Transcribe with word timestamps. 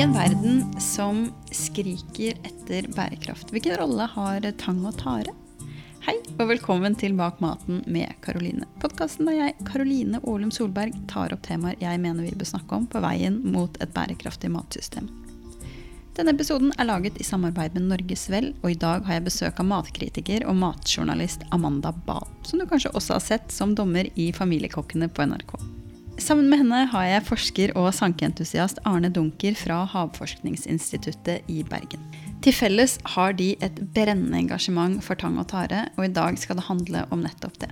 I 0.00 0.02
en 0.02 0.14
verden 0.16 0.80
som 0.80 1.26
skriker 1.52 2.38
etter 2.48 2.86
bærekraft, 2.94 3.50
hvilken 3.52 3.74
rolle 3.76 4.06
har 4.08 4.46
tang 4.56 4.78
og 4.88 4.94
tare? 4.96 5.34
Hei, 6.06 6.14
og 6.38 6.46
velkommen 6.48 6.94
til 6.96 7.12
Bak 7.18 7.42
maten 7.44 7.82
med 7.84 8.14
Karoline. 8.24 8.64
Podkasten 8.80 9.28
der 9.28 9.36
jeg, 9.36 9.56
Karoline 9.68 10.22
Ålum 10.24 10.48
Solberg, 10.56 10.96
tar 11.10 11.34
opp 11.36 11.42
temaer 11.44 11.76
jeg 11.84 12.00
mener 12.00 12.24
vi 12.24 12.32
bør 12.32 12.48
snakke 12.48 12.78
om 12.78 12.86
på 12.88 13.02
veien 13.04 13.36
mot 13.44 13.76
et 13.76 13.92
bærekraftig 13.92 14.48
matsystem. 14.54 15.10
Denne 16.16 16.32
episoden 16.32 16.72
er 16.78 16.88
laget 16.88 17.20
i 17.20 17.26
samarbeid 17.28 17.76
med 17.76 17.90
Norges 17.90 18.24
Vel, 18.32 18.54
og 18.62 18.70
i 18.72 18.78
dag 18.80 19.04
har 19.04 19.18
jeg 19.18 19.26
besøk 19.28 19.60
av 19.60 19.68
matkritiker 19.68 20.48
og 20.48 20.56
matjournalist 20.62 21.44
Amanda 21.52 21.92
Bahl, 22.08 22.24
som 22.48 22.56
du 22.56 22.64
kanskje 22.72 22.94
også 22.96 23.18
har 23.18 23.26
sett 23.28 23.52
som 23.52 23.76
dommer 23.76 24.08
i 24.16 24.30
Familiekokkene 24.32 25.12
på 25.12 25.28
NRK. 25.28 25.58
Sammen 26.20 26.50
med 26.52 26.60
henne 26.60 26.82
har 26.92 27.04
jeg 27.08 27.24
forsker 27.24 27.70
og 27.80 27.86
sankeentusiast 27.96 28.82
Arne 28.84 29.08
Dunker 29.08 29.54
fra 29.56 29.78
Havforskningsinstituttet 29.88 31.48
i 31.48 31.62
Bergen. 31.64 32.02
Til 32.44 32.52
felles 32.52 32.98
har 33.14 33.32
de 33.38 33.54
et 33.64 33.80
brennende 33.96 34.36
engasjement 34.42 35.00
for 35.04 35.16
tang 35.16 35.38
og 35.40 35.48
tare, 35.48 35.86
og 35.96 36.04
i 36.04 36.12
dag 36.12 36.36
skal 36.40 36.60
det 36.60 36.66
handle 36.68 37.06
om 37.08 37.24
nettopp 37.24 37.56
det. 37.64 37.70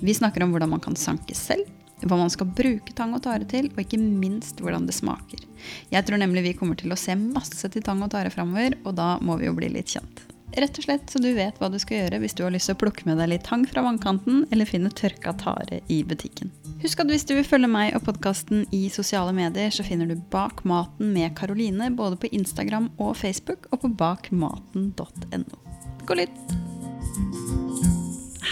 Vi 0.00 0.16
snakker 0.16 0.44
om 0.44 0.56
hvordan 0.56 0.72
man 0.72 0.82
kan 0.84 0.96
sanke 0.96 1.36
selv, 1.36 1.68
hva 2.00 2.16
man 2.16 2.32
skal 2.32 2.48
bruke 2.48 2.96
tang 2.96 3.12
og 3.12 3.26
tare 3.28 3.44
til, 3.48 3.68
og 3.74 3.84
ikke 3.84 4.00
minst 4.00 4.64
hvordan 4.64 4.88
det 4.88 4.96
smaker. 4.96 5.44
Jeg 5.92 6.08
tror 6.08 6.24
nemlig 6.24 6.48
vi 6.48 6.56
kommer 6.56 6.80
til 6.80 6.96
å 6.96 6.98
se 6.98 7.16
masse 7.20 7.68
til 7.68 7.84
tang 7.84 8.00
og 8.00 8.14
tare 8.16 8.32
framover, 8.32 8.80
og 8.86 8.96
da 8.96 9.18
må 9.20 9.36
vi 9.36 9.52
jo 9.52 9.56
bli 9.60 9.68
litt 9.76 9.92
kjent. 9.92 10.31
Rett 10.52 10.76
og 10.76 10.84
slett 10.84 11.08
så 11.08 11.20
du 11.22 11.30
vet 11.32 11.56
hva 11.56 11.70
du 11.72 11.78
skal 11.80 12.02
gjøre 12.02 12.18
hvis 12.20 12.34
du 12.36 12.42
har 12.44 12.52
lyst 12.52 12.68
til 12.68 12.76
å 12.76 12.80
plukke 12.82 13.06
med 13.08 13.16
deg 13.22 13.30
litt 13.32 13.46
tang 13.48 13.62
fra 13.68 13.84
vannkanten, 13.86 14.42
eller 14.52 14.68
finne 14.68 14.92
tørka 14.92 15.32
tare 15.40 15.80
i 15.88 16.02
butikken. 16.04 16.52
Husk 16.82 17.00
at 17.00 17.08
hvis 17.08 17.24
du 17.24 17.32
vil 17.38 17.46
følge 17.46 17.70
meg 17.72 17.96
og 17.96 18.04
podkasten 18.04 18.66
i 18.74 18.82
sosiale 18.92 19.32
medier, 19.36 19.72
så 19.72 19.86
finner 19.86 20.10
du 20.10 20.18
Bak 20.32 20.60
maten 20.68 21.14
med 21.14 21.32
Karoline 21.38 21.88
både 21.96 22.20
på 22.20 22.28
Instagram 22.36 22.90
og 23.00 23.16
Facebook, 23.22 23.70
og 23.72 23.86
på 23.86 23.92
bakmaten.no. 24.02 25.58
Gå 26.04 26.20
litt! 26.20 26.36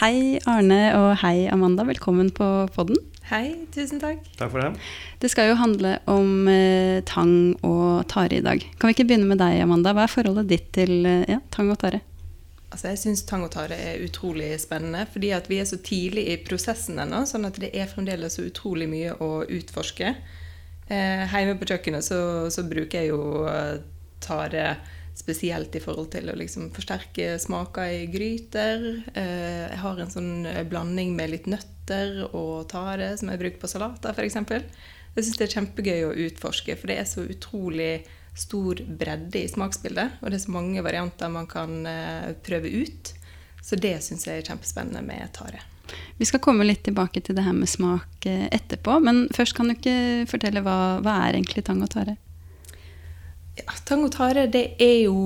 Hei 0.00 0.38
Arne 0.48 0.80
og 0.96 1.10
hei 1.20 1.50
Amanda, 1.52 1.84
velkommen 1.84 2.30
på 2.32 2.46
podden. 2.72 2.96
Hei, 3.30 3.68
tusen 3.70 4.00
takk. 4.02 4.24
Takk 4.34 4.50
for 4.50 4.58
det. 4.58 4.86
Det 5.22 5.28
skal 5.30 5.52
jo 5.52 5.58
handle 5.60 5.92
om 6.10 6.48
eh, 6.50 6.98
tang 7.06 7.52
og 7.62 8.08
tare 8.10 8.40
i 8.40 8.42
dag. 8.42 8.64
Kan 8.74 8.90
vi 8.90 8.96
ikke 8.96 9.06
begynne 9.06 9.28
med 9.30 9.38
deg, 9.38 9.60
Amanda? 9.62 9.92
Hva 9.94 10.08
er 10.08 10.10
forholdet 10.10 10.48
ditt 10.50 10.66
til 10.74 11.06
eh, 11.06 11.28
ja, 11.30 11.38
tang 11.54 11.70
og 11.70 11.78
tare? 11.78 12.00
Altså, 12.72 12.88
jeg 12.90 12.98
syns 13.04 13.22
tang 13.28 13.44
og 13.46 13.52
tare 13.54 13.78
er 13.78 14.02
utrolig 14.02 14.50
spennende, 14.58 15.04
fordi 15.12 15.30
at 15.36 15.46
vi 15.50 15.60
er 15.62 15.70
så 15.70 15.78
tidlig 15.78 16.26
i 16.32 16.36
prosessen 16.42 16.98
ennå. 17.04 17.22
Sånn 17.26 17.46
at 17.46 17.62
det 17.62 17.70
er 17.70 17.86
fremdeles 17.90 18.34
så 18.34 18.48
utrolig 18.48 18.90
mye 18.90 19.14
å 19.22 19.44
utforske. 19.46 20.10
Eh, 20.90 21.22
hjemme 21.30 21.54
på 21.60 21.70
kjøkkenet 21.70 22.10
så, 22.10 22.20
så 22.50 22.66
bruker 22.66 22.98
jeg 22.98 23.12
jo 23.12 23.46
eh, 23.46 23.76
tare 24.26 24.72
spesielt 25.20 25.76
i 25.76 25.82
forhold 25.84 26.10
til 26.14 26.30
å 26.32 26.36
liksom 26.38 26.70
forsterke 26.74 27.34
smaker 27.42 27.92
i 28.00 28.06
gryter. 28.10 28.86
Eh, 29.14 29.66
jeg 29.68 29.82
har 29.82 30.00
en 30.00 30.14
sånn 30.14 30.32
blanding 30.70 31.12
med 31.18 31.34
litt 31.34 31.50
nøtter 31.50 32.24
og 32.30 32.70
tare 32.72 33.12
som 33.20 33.30
jeg 33.30 33.42
bruker 33.42 33.62
på 33.62 33.70
salater, 33.70 34.16
f.eks. 34.16 34.40
Jeg 35.10 35.26
syns 35.26 35.40
det 35.40 35.46
er 35.48 35.54
kjempegøy 35.58 36.02
å 36.06 36.16
utforske, 36.26 36.76
for 36.78 36.90
det 36.90 37.00
er 37.00 37.08
så 37.08 37.24
utrolig 37.26 37.92
stor 38.38 38.78
bredde 38.86 39.42
i 39.42 39.48
smaksbildet. 39.50 40.20
Og 40.20 40.30
det 40.30 40.38
er 40.38 40.44
så 40.44 40.54
mange 40.54 40.84
varianter 40.86 41.32
man 41.32 41.48
kan 41.50 41.82
eh, 41.86 42.30
prøve 42.46 42.70
ut. 42.70 43.12
Så 43.62 43.76
det 43.76 43.96
syns 44.04 44.26
jeg 44.26 44.40
er 44.40 44.46
kjempespennende 44.46 45.02
med 45.04 45.32
tare. 45.36 45.64
Vi 46.16 46.28
skal 46.28 46.42
komme 46.42 46.64
litt 46.66 46.84
tilbake 46.86 47.20
til 47.24 47.36
det 47.36 47.44
her 47.44 47.56
med 47.56 47.68
smak 47.68 48.26
eh, 48.30 48.46
etterpå. 48.54 49.00
Men 49.04 49.26
først 49.34 49.56
kan 49.58 49.68
du 49.68 49.76
ikke 49.76 50.26
fortelle 50.30 50.62
hva, 50.64 51.00
hva 51.04 51.20
er 51.26 51.38
egentlig 51.38 51.66
tang 51.66 51.82
og 51.84 51.92
tare? 51.92 52.16
Ja, 53.58 53.74
tang 53.84 54.04
og 54.06 54.12
tare 54.14 54.46
det 54.50 54.76
er 54.80 54.96
jo 55.08 55.16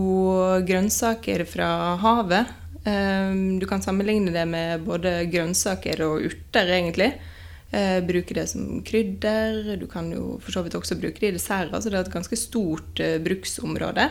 grønnsaker 0.66 1.44
fra 1.48 1.68
havet. 2.02 2.52
Um, 2.84 3.58
du 3.60 3.66
kan 3.68 3.82
sammenligne 3.84 4.32
det 4.34 4.44
med 4.48 4.84
både 4.84 5.22
grønnsaker 5.32 6.02
og 6.04 6.26
urter, 6.28 6.72
egentlig. 6.78 7.12
Uh, 7.74 8.00
bruke 8.06 8.36
det 8.36 8.46
som 8.50 8.80
krydder. 8.86 9.74
Du 9.80 9.86
kan 9.90 10.10
jo 10.12 10.38
for 10.42 10.56
så 10.56 10.64
vidt 10.64 10.76
også 10.78 10.98
bruke 11.00 11.20
det 11.20 11.32
i 11.32 11.36
desserter, 11.38 11.80
så 11.80 11.92
det 11.92 12.00
er 12.00 12.08
et 12.08 12.16
ganske 12.16 12.38
stort 12.38 13.00
uh, 13.04 13.16
bruksområde. 13.24 14.08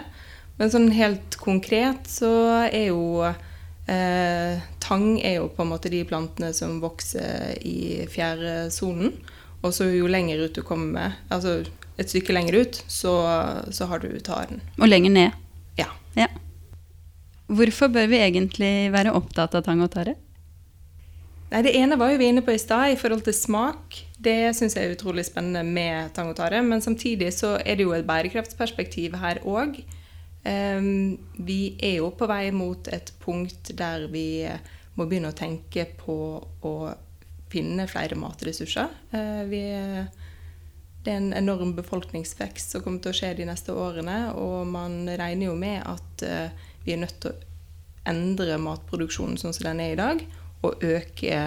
Men 0.59 0.73
sånn 0.73 0.91
helt 0.93 1.37
konkret 1.41 2.05
så 2.09 2.29
er 2.69 2.91
jo 2.91 3.23
eh, 3.25 4.61
Tang 4.83 5.07
er 5.17 5.39
jo 5.39 5.47
på 5.53 5.63
en 5.63 5.71
måte 5.71 5.91
de 5.91 6.03
plantene 6.07 6.51
som 6.55 6.77
vokser 6.83 7.55
i 7.65 8.05
fjæresonen. 8.11 9.15
Og 9.63 9.73
så 9.73 9.87
jo 9.89 10.09
lenger 10.11 10.43
ut 10.43 10.57
du 10.57 10.61
kommer 10.65 11.17
altså 11.33 11.61
et 12.01 12.09
stykke 12.09 12.33
lenger 12.33 12.59
ut, 12.63 12.79
så, 12.89 13.13
så 13.73 13.87
har 13.89 14.01
du 14.01 14.09
taren. 14.25 14.61
Og 14.79 14.89
lenger 14.89 15.13
ned? 15.13 15.39
Ja. 15.77 15.89
ja. 16.17 16.29
Hvorfor 17.53 17.91
bør 17.93 18.09
vi 18.09 18.21
egentlig 18.23 18.91
være 18.93 19.13
opptatt 19.13 19.55
av 19.57 19.65
tang 19.67 19.83
og 19.85 19.91
tare? 19.93 20.15
Nei, 21.53 21.61
Det 21.67 21.75
ene 21.77 21.99
var 22.01 22.09
jo 22.09 22.17
vi 22.21 22.31
inne 22.31 22.41
på 22.45 22.55
i 22.55 22.61
stad, 22.61 22.93
i 22.93 22.97
forhold 22.97 23.25
til 23.27 23.35
smak. 23.37 23.99
Det 24.17 24.55
syns 24.57 24.77
jeg 24.77 24.89
er 24.89 24.95
utrolig 24.95 25.27
spennende 25.27 25.61
med 25.67 26.13
tang 26.15 26.31
og 26.31 26.39
tare. 26.39 26.63
Men 26.65 26.81
samtidig 26.81 27.29
så 27.35 27.59
er 27.61 27.77
det 27.77 27.85
jo 27.85 27.93
et 27.93 28.07
bærekraftsperspektiv 28.09 29.19
her 29.21 29.43
òg. 29.45 29.77
Um, 30.43 31.19
vi 31.39 31.77
er 31.79 32.01
jo 32.01 32.09
på 32.17 32.27
vei 32.27 32.49
mot 32.51 32.89
et 32.91 33.13
punkt 33.21 33.69
der 33.79 34.09
vi 34.11 34.43
må 34.97 35.05
begynne 35.07 35.31
å 35.31 35.37
tenke 35.37 35.85
på 36.01 36.17
å 36.41 36.73
finne 37.53 37.85
flere 37.87 38.17
matressurser. 38.17 38.89
Vi 39.47 39.61
vi 39.61 40.22
det 41.03 41.11
er 41.11 41.19
en 41.19 41.33
enorm 41.35 41.73
befolkningsvekst 41.75 42.75
som 42.75 42.83
kommer 42.83 43.03
til 43.03 43.11
å 43.11 43.17
skje 43.17 43.33
de 43.39 43.47
neste 43.47 43.75
årene. 43.75 44.17
Og 44.39 44.63
man 44.69 45.03
regner 45.09 45.49
jo 45.49 45.57
med 45.59 45.83
at 45.83 46.23
uh, 46.27 46.71
vi 46.85 46.95
er 46.95 47.03
nødt 47.03 47.19
til 47.23 47.33
å 47.33 47.51
endre 48.09 48.57
matproduksjonen 48.59 49.39
sånn 49.39 49.55
som 49.55 49.67
den 49.69 49.83
er 49.83 49.93
i 49.93 49.99
dag, 49.99 50.23
og 50.63 50.83
øke 50.83 51.43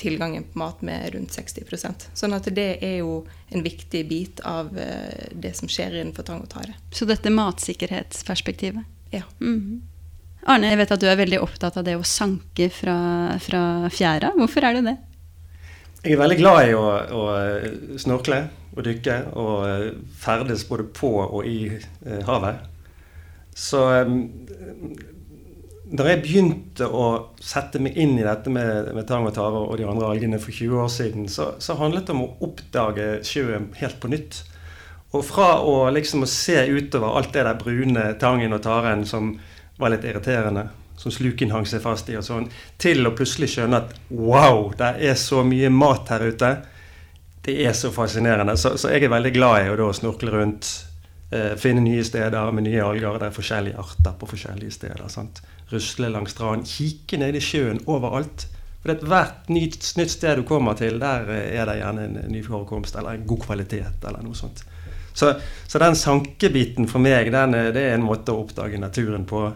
tilgangen 0.00 0.44
på 0.44 0.60
mat 0.60 0.82
med 0.84 1.14
rundt 1.14 1.32
60% 1.32 2.10
Sånn 2.12 2.36
at 2.36 2.48
det 2.52 2.66
er 2.84 2.98
jo 2.98 3.22
en 3.48 3.62
viktig 3.64 4.02
bit 4.08 4.42
av 4.44 4.72
uh, 4.76 5.28
det 5.32 5.54
som 5.56 5.68
skjer 5.72 6.00
innenfor 6.00 6.28
tang 6.28 6.40
og 6.44 6.50
tare. 6.52 6.76
Så 6.92 7.08
dette 7.08 7.32
matsikkerhetsperspektivet? 7.32 8.84
Ja. 9.12 9.22
Mm 9.40 9.60
-hmm. 9.60 9.80
Arne, 10.46 10.68
jeg 10.70 10.78
vet 10.78 10.92
at 10.94 11.00
du 11.00 11.08
er 11.10 11.18
veldig 11.18 11.40
opptatt 11.42 11.76
av 11.76 11.84
det 11.84 11.96
å 11.96 12.04
sanke 12.06 12.68
fra, 12.70 13.38
fra 13.42 13.90
fjæra. 13.90 14.30
Hvorfor 14.38 14.64
er 14.64 14.74
du 14.74 14.82
det? 14.82 14.96
Jeg 16.04 16.14
er 16.14 16.20
veldig 16.20 16.38
glad 16.38 16.68
i 16.68 16.74
å, 16.76 16.86
å 17.16 17.98
snorkle 17.98 18.44
og 18.76 18.84
dykke 18.84 19.16
og 19.40 20.00
ferdes 20.20 20.66
både 20.68 20.86
på 20.94 21.10
og 21.24 21.46
i 21.48 21.60
eh, 21.72 22.22
havet. 22.28 22.64
Så 23.56 23.80
da 25.86 26.06
jeg 26.10 26.22
begynte 26.24 26.88
å 26.90 27.06
sette 27.40 27.80
meg 27.82 27.96
inn 27.96 28.16
i 28.18 28.26
dette 28.26 28.50
med, 28.52 28.90
med 28.96 29.06
tang 29.08 29.26
og 29.28 29.34
tare 29.36 29.62
og 29.62 29.76
de 29.78 29.86
andre 29.88 30.10
algene 30.10 30.40
for 30.42 30.52
20 30.52 30.82
år 30.82 30.90
siden, 30.92 31.28
så, 31.32 31.52
så 31.62 31.78
handlet 31.78 32.08
det 32.08 32.16
om 32.16 32.24
å 32.26 32.32
oppdage 32.48 33.08
sjøen 33.26 33.70
helt 33.80 34.00
på 34.02 34.10
nytt. 34.12 34.42
Og 35.14 35.22
fra 35.24 35.60
å 35.62 35.86
liksom 35.94 36.26
å 36.26 36.30
se 36.30 36.58
utover 36.66 37.14
alt 37.16 37.32
det 37.32 37.46
der 37.46 37.60
brune 37.60 38.08
tangen 38.20 38.56
og 38.56 38.64
taren 38.66 39.06
som 39.08 39.36
var 39.78 39.94
litt 39.94 40.04
irriterende, 40.08 40.66
som 41.06 41.14
sluken 41.14 41.52
hang 41.54 41.66
seg 41.68 41.84
fast 41.84 42.08
i 42.10 42.16
og 42.18 42.24
sånn, 42.26 42.48
til 42.82 43.06
å 43.06 43.14
plutselig 43.14 43.52
skjønne 43.52 43.78
at 43.84 43.94
wow, 44.10 44.72
det 44.78 44.92
er 45.06 45.14
så 45.20 45.44
mye 45.46 45.70
mat 45.70 46.10
her 46.10 46.26
ute. 46.26 46.52
Det 47.46 47.54
er 47.62 47.76
så 47.78 47.92
fascinerende. 47.94 48.56
Så, 48.58 48.74
så 48.80 48.90
jeg 48.90 49.06
er 49.06 49.14
veldig 49.14 49.32
glad 49.36 49.62
i 49.62 49.70
å 49.70 49.92
snorkle 49.94 50.34
rundt, 50.34 50.72
eh, 51.30 51.54
finne 51.60 51.84
nye 51.84 52.02
steder 52.04 52.50
med 52.50 52.66
nye 52.66 52.82
alger. 52.82 53.20
Det 53.22 53.30
er 53.30 53.36
forskjellige 53.38 53.78
arter 53.84 54.18
på 54.18 54.30
forskjellige 54.34 54.74
steder. 54.80 55.06
sant? 55.12 55.44
rusle 55.70 56.10
langs 56.10 56.34
stranden, 56.34 56.66
kikke 56.66 57.18
ned 57.18 57.38
i 57.38 57.42
sjøen 57.42 57.82
overalt. 57.90 58.46
For 58.82 59.06
Hvert 59.10 59.48
nytt, 59.50 59.82
nytt, 59.98 60.12
sted 60.14 60.38
du 60.38 60.44
kommer 60.46 60.76
til, 60.78 61.00
der 61.02 61.26
er 61.34 61.66
det 61.66 61.80
gjerne 61.80 62.04
en 62.06 62.18
ny 62.30 62.42
forekomst 62.46 62.98
eller 62.98 63.16
en 63.16 63.26
god 63.26 63.42
kvalitet. 63.48 64.04
eller 64.06 64.22
noe 64.22 64.34
sånt. 64.38 64.62
Så, 65.16 65.32
så 65.66 65.80
den 65.80 65.96
sankebiten 65.96 66.86
for 66.88 67.02
meg, 67.02 67.32
den, 67.32 67.56
det 67.74 67.82
er 67.82 67.96
en 67.96 68.04
måte 68.06 68.34
å 68.34 68.44
oppdage 68.44 68.78
naturen 68.78 69.24
på. 69.26 69.48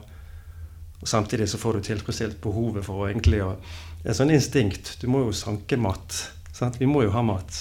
Og 1.01 1.09
Samtidig 1.09 1.49
så 1.49 1.59
får 1.59 1.79
du 1.79 1.89
tilfredsstilt 1.89 2.41
behovet 2.45 2.85
for 2.87 3.05
å 3.05 3.09
egentlig 3.11 3.43
å 3.45 3.55
En 4.01 4.17
sånn 4.17 4.31
instinkt. 4.33 4.95
Du 5.03 5.11
må 5.13 5.27
jo 5.27 5.33
sanke 5.37 5.77
mat. 5.77 6.15
Sant? 6.57 6.79
Vi 6.81 6.87
må 6.89 7.03
jo 7.05 7.11
ha 7.13 7.21
mat. 7.21 7.53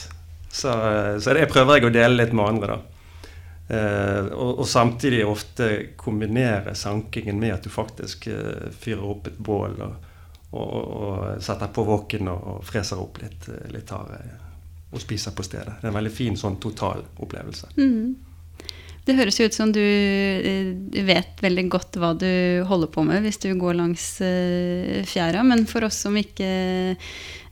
Så, 0.48 0.72
så 1.20 1.34
det 1.36 1.50
prøver 1.52 1.76
jeg 1.76 1.90
å 1.90 1.92
dele 1.92 2.16
litt 2.16 2.32
med 2.32 2.46
andre, 2.46 2.78
da. 2.78 3.00
Uh, 3.70 4.32
og, 4.34 4.62
og, 4.64 4.64
samtidig 4.66 5.20
ofte 5.28 5.66
kombinere 6.00 6.72
sankingen 6.74 7.38
med 7.38 7.54
at 7.54 7.68
du 7.68 7.70
faktisk 7.70 8.26
uh, 8.32 8.72
fyrer 8.72 9.04
opp 9.06 9.28
et 9.30 9.36
bål 9.38 9.76
og, 9.86 10.08
og, 10.50 10.72
og 10.80 11.44
setter 11.46 11.70
på 11.76 11.84
våken 11.86 12.32
og, 12.32 12.64
freser 12.66 13.04
opp 13.04 13.20
litt, 13.22 13.46
eh, 13.52 13.68
litt 13.70 13.94
hare 13.94 14.24
og 14.90 15.04
spiser 15.04 15.36
på 15.38 15.46
stedet. 15.46 15.76
Det 15.78 15.86
er 15.86 15.92
en 15.92 16.00
veldig 16.00 16.16
fin 16.16 16.40
sånn 16.40 16.58
total 16.64 17.04
opplevelse. 17.22 17.70
Mm. 17.78 18.16
Det 19.08 19.16
høres 19.18 19.40
jo 19.40 19.48
ut 19.50 19.56
som 19.56 19.72
du, 19.74 19.82
du, 20.92 21.00
vet 21.08 21.40
veldig 21.42 21.66
godt 21.72 21.98
hva 22.02 22.12
du 22.20 22.30
holder 22.70 22.92
på 22.94 23.04
med 23.08 23.24
hvis 23.26 23.42
du 23.42 23.48
går 23.58 23.80
langs 23.80 24.06
uh, 24.22 25.00
fjæra, 25.08 25.42
men 25.48 25.66
for 25.70 25.88
oss 25.88 26.02
som 26.06 26.18
ikke, 26.20 26.52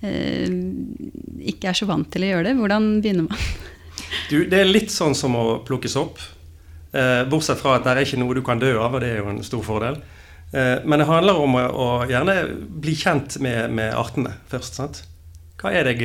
ikke 0.03 1.71
er 1.71 1.77
så 1.77 1.87
vant 1.89 2.11
til 2.13 2.27
å 2.27 2.31
gjøre 2.33 2.49
det, 2.51 2.57
hvordan 2.59 2.89
begynner 3.01 3.29
man? 3.31 3.47
Du, 4.29 4.43
det 4.45 4.59
er 4.59 4.69
litt 4.69 4.93
sånn 4.93 5.15
som 5.17 5.35
å 5.39 5.45
plukkes 5.65 5.95
sopp. 5.97 6.21
Eh, 6.91 7.23
bortsett 7.29 7.59
fra 7.59 7.75
at 7.77 7.85
det 7.85 7.93
er 7.93 8.05
ikke 8.05 8.19
noe 8.21 8.37
du 8.37 8.43
kan 8.45 8.61
dø 8.61 8.71
av, 8.79 8.95
og 8.95 9.03
det 9.03 9.11
er 9.11 9.21
jo 9.21 9.31
en 9.31 9.43
stor 9.45 9.63
fordel. 9.65 9.99
Eh, 10.55 10.77
men 10.87 11.01
det 11.01 11.09
handler 11.09 11.41
om 11.43 11.57
å 11.59 11.89
gjerne 12.09 12.37
bli 12.83 12.95
kjent 12.97 13.39
med, 13.43 13.73
med, 13.75 13.93
artene 13.97 14.37
først. 14.51 14.79
sant? 14.79 15.03
Hva 15.57 15.71
er 15.73 15.87
det, 15.89 15.95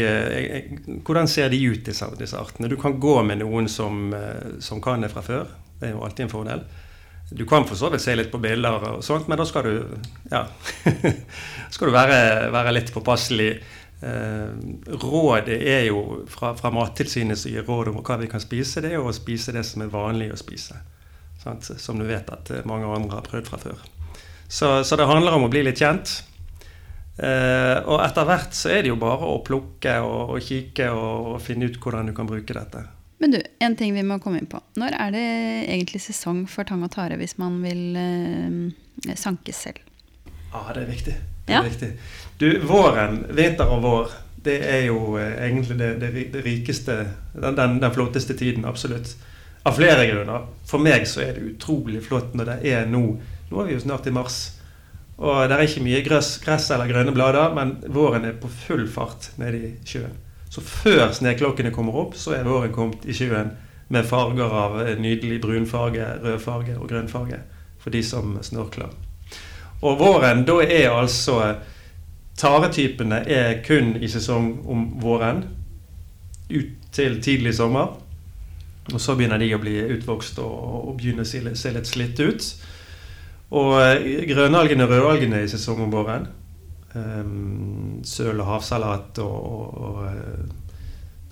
hvordan 1.05 1.29
ser 1.29 1.51
de 1.53 1.59
ut, 1.61 1.83
disse, 1.85 2.07
disse, 2.17 2.39
artene? 2.41 2.71
Du 2.73 2.79
kan 2.81 2.97
gå 3.01 3.19
med 3.27 3.43
noen 3.43 3.69
som, 3.69 4.07
eh, 4.17 4.57
som 4.65 4.81
kan 4.81 5.05
det 5.05 5.13
fra 5.13 5.21
før. 5.25 5.51
Det 5.79 5.91
er 5.91 5.93
jo 5.93 6.05
alltid 6.07 6.25
en 6.25 6.33
fordel. 6.33 6.65
Du 7.33 7.45
kan 7.49 7.67
for 7.69 7.77
så 7.77 7.91
vidt 7.93 8.05
se 8.05 8.15
litt 8.17 8.33
på 8.33 8.41
bilder, 8.41 8.81
og 8.97 9.05
sånt, 9.05 9.29
men 9.29 9.39
da 9.41 9.45
skal 9.49 9.69
du, 9.69 9.99
ja, 10.31 10.47
skal 11.75 11.89
du 11.89 11.93
være, 11.93 12.19
være 12.53 12.75
litt 12.79 12.93
påpasselig. 12.93 13.51
Eh, 14.03 14.97
rådet 15.05 15.61
er 15.61 15.85
jo 15.91 16.23
fra, 16.33 16.55
fra 16.59 16.73
Mattilsynet 16.75 17.39
som 17.39 17.53
gir 17.53 17.69
råd 17.69 17.93
om 17.93 18.01
hva 18.01 18.19
vi 18.25 18.33
kan 18.33 18.43
spise, 18.43 18.81
det 18.81 18.95
er 18.95 19.01
jo 19.01 19.13
å 19.13 19.17
spise 19.17 19.53
det 19.53 19.67
som 19.69 19.85
er 19.85 19.93
vanlig 19.93 20.33
å 20.33 20.41
spise. 20.41 20.81
Sant? 21.45 21.69
Som 21.79 22.01
du 22.01 22.09
vet 22.09 22.29
at 22.33 22.51
mange 22.69 22.89
andre 22.89 23.21
har 23.21 23.29
prøvd 23.29 23.53
fra 23.53 23.61
før. 23.61 23.85
Så, 24.49 24.81
så 24.85 24.97
det 24.97 25.09
handler 25.09 25.37
om 25.37 25.47
å 25.47 25.53
bli 25.53 25.65
litt 25.65 25.81
kjent. 25.81 26.23
Eh, 27.23 27.79
og 27.87 28.01
etter 28.03 28.27
hvert 28.27 28.57
så 28.57 28.73
er 28.75 28.83
det 28.83 28.91
jo 28.91 28.99
bare 28.99 29.29
å 29.31 29.39
plukke 29.47 29.95
og, 30.03 30.35
og 30.35 30.43
kikke 30.43 30.89
og, 30.91 31.35
og 31.35 31.39
finne 31.45 31.69
ut 31.71 31.79
hvordan 31.79 32.11
du 32.11 32.17
kan 32.17 32.27
bruke 32.27 32.57
dette. 32.57 32.83
Men 33.23 33.37
du, 33.37 33.39
en 33.63 33.77
ting 33.79 33.95
vi 33.95 34.03
må 34.03 34.17
komme 34.19 34.41
inn 34.43 34.49
på. 34.51 34.59
Når 34.83 34.97
er 34.99 35.13
det 35.15 35.27
egentlig 35.71 36.01
sesong 36.03 36.43
for 36.51 36.67
tang 36.67 36.83
og 36.83 36.91
tare 36.91 37.15
hvis 37.21 37.37
man 37.39 37.61
vil 37.63 37.95
eh, 38.01 39.15
sanke 39.15 39.55
selv? 39.55 39.79
Ja, 40.51 40.65
det 40.75 40.83
er 40.83 40.89
viktig. 40.91 41.15
Det 41.47 41.55
er 41.55 41.61
ja. 41.61 41.63
viktig. 41.69 41.91
Du, 42.43 42.49
våren, 42.67 43.21
vinter 43.31 43.71
og 43.71 43.85
vår, 43.85 44.17
det 44.43 44.57
er 44.67 44.83
jo 44.89 45.15
eh, 45.21 45.37
egentlig 45.47 45.79
det, 45.79 45.93
det, 46.03 46.11
det 46.33 46.43
rikeste 46.43 46.97
den, 47.37 47.55
den, 47.55 47.79
den, 47.79 47.95
flotteste 47.95 48.35
tiden, 48.35 48.67
absolutt. 48.67 49.15
Av 49.63 49.79
flere 49.79 50.09
grunner. 50.11 50.51
For 50.67 50.83
meg 50.83 51.07
så 51.07 51.23
er 51.23 51.37
det 51.39 51.53
utrolig 51.53 52.03
flott 52.03 52.35
når 52.35 52.51
det 52.51 52.59
er 52.75 52.91
nå 52.91 53.05
Nå 53.53 53.61
er 53.61 53.67
vi 53.69 53.75
jo 53.75 53.83
snart 53.85 54.07
i 54.09 54.13
mars. 54.17 54.37
Og 55.23 55.47
det 55.47 55.55
er 55.55 55.69
ikke 55.69 55.85
mye 55.87 56.03
gress, 56.03 56.35
gress 56.43 56.71
eller 56.75 56.91
grønne 56.91 57.15
blader, 57.15 57.53
men 57.55 57.77
våren 57.95 58.27
er 58.27 58.39
på 58.43 58.51
full 58.51 58.89
fart 58.91 59.31
nede 59.39 59.61
i 59.63 59.73
sjøen. 59.87 60.17
Så 60.53 60.61
før 60.67 61.13
sneklokkene 61.15 61.71
kommer 61.73 61.97
opp, 62.03 62.17
så 62.19 62.35
er 62.37 62.49
våren 62.49 62.75
kommet 62.75 63.07
i 63.07 63.15
sjøen 63.17 63.55
med 63.93 64.09
farger 64.09 64.53
av 64.57 64.77
nydelig 65.01 65.39
brunfarge, 65.41 66.09
rødfarge 66.25 66.75
og 66.81 66.91
grønnfarge 66.91 67.39
for 67.81 67.95
de 67.95 68.03
som 68.05 68.35
snorkler. 68.43 68.91
Og 69.83 69.99
våren, 69.99 70.45
da 70.47 70.59
er 70.63 70.91
altså 70.91 71.39
Taretypene 72.39 73.19
er 73.29 73.59
kun 73.67 73.97
i 74.01 74.09
sesong 74.09 74.63
om 74.67 74.87
våren. 75.03 75.45
Ut 76.51 76.71
til 76.93 77.21
tidlig 77.23 77.55
sommer. 77.55 77.93
Og 78.93 79.01
så 79.01 79.15
begynner 79.15 79.39
de 79.39 79.53
å 79.55 79.61
bli 79.63 79.77
utvokst 79.95 80.41
og, 80.43 80.55
og 80.89 80.97
begynner 80.99 81.27
å 81.27 81.29
se, 81.29 81.71
litt 81.75 81.91
slitt 81.91 82.23
ut. 82.23 82.49
Og 83.53 83.77
grønnalgene 84.29 84.87
og 84.87 84.95
rødalgene 84.95 85.43
i 85.45 85.51
sesongen 85.51 85.89
om 85.89 85.93
våren. 85.93 86.29
Um, 86.93 88.01
søl 88.05 88.41
og 88.41 88.49
havsalat 88.51 89.19
og, 89.25 89.37
og, 89.49 89.79
og 89.81 90.01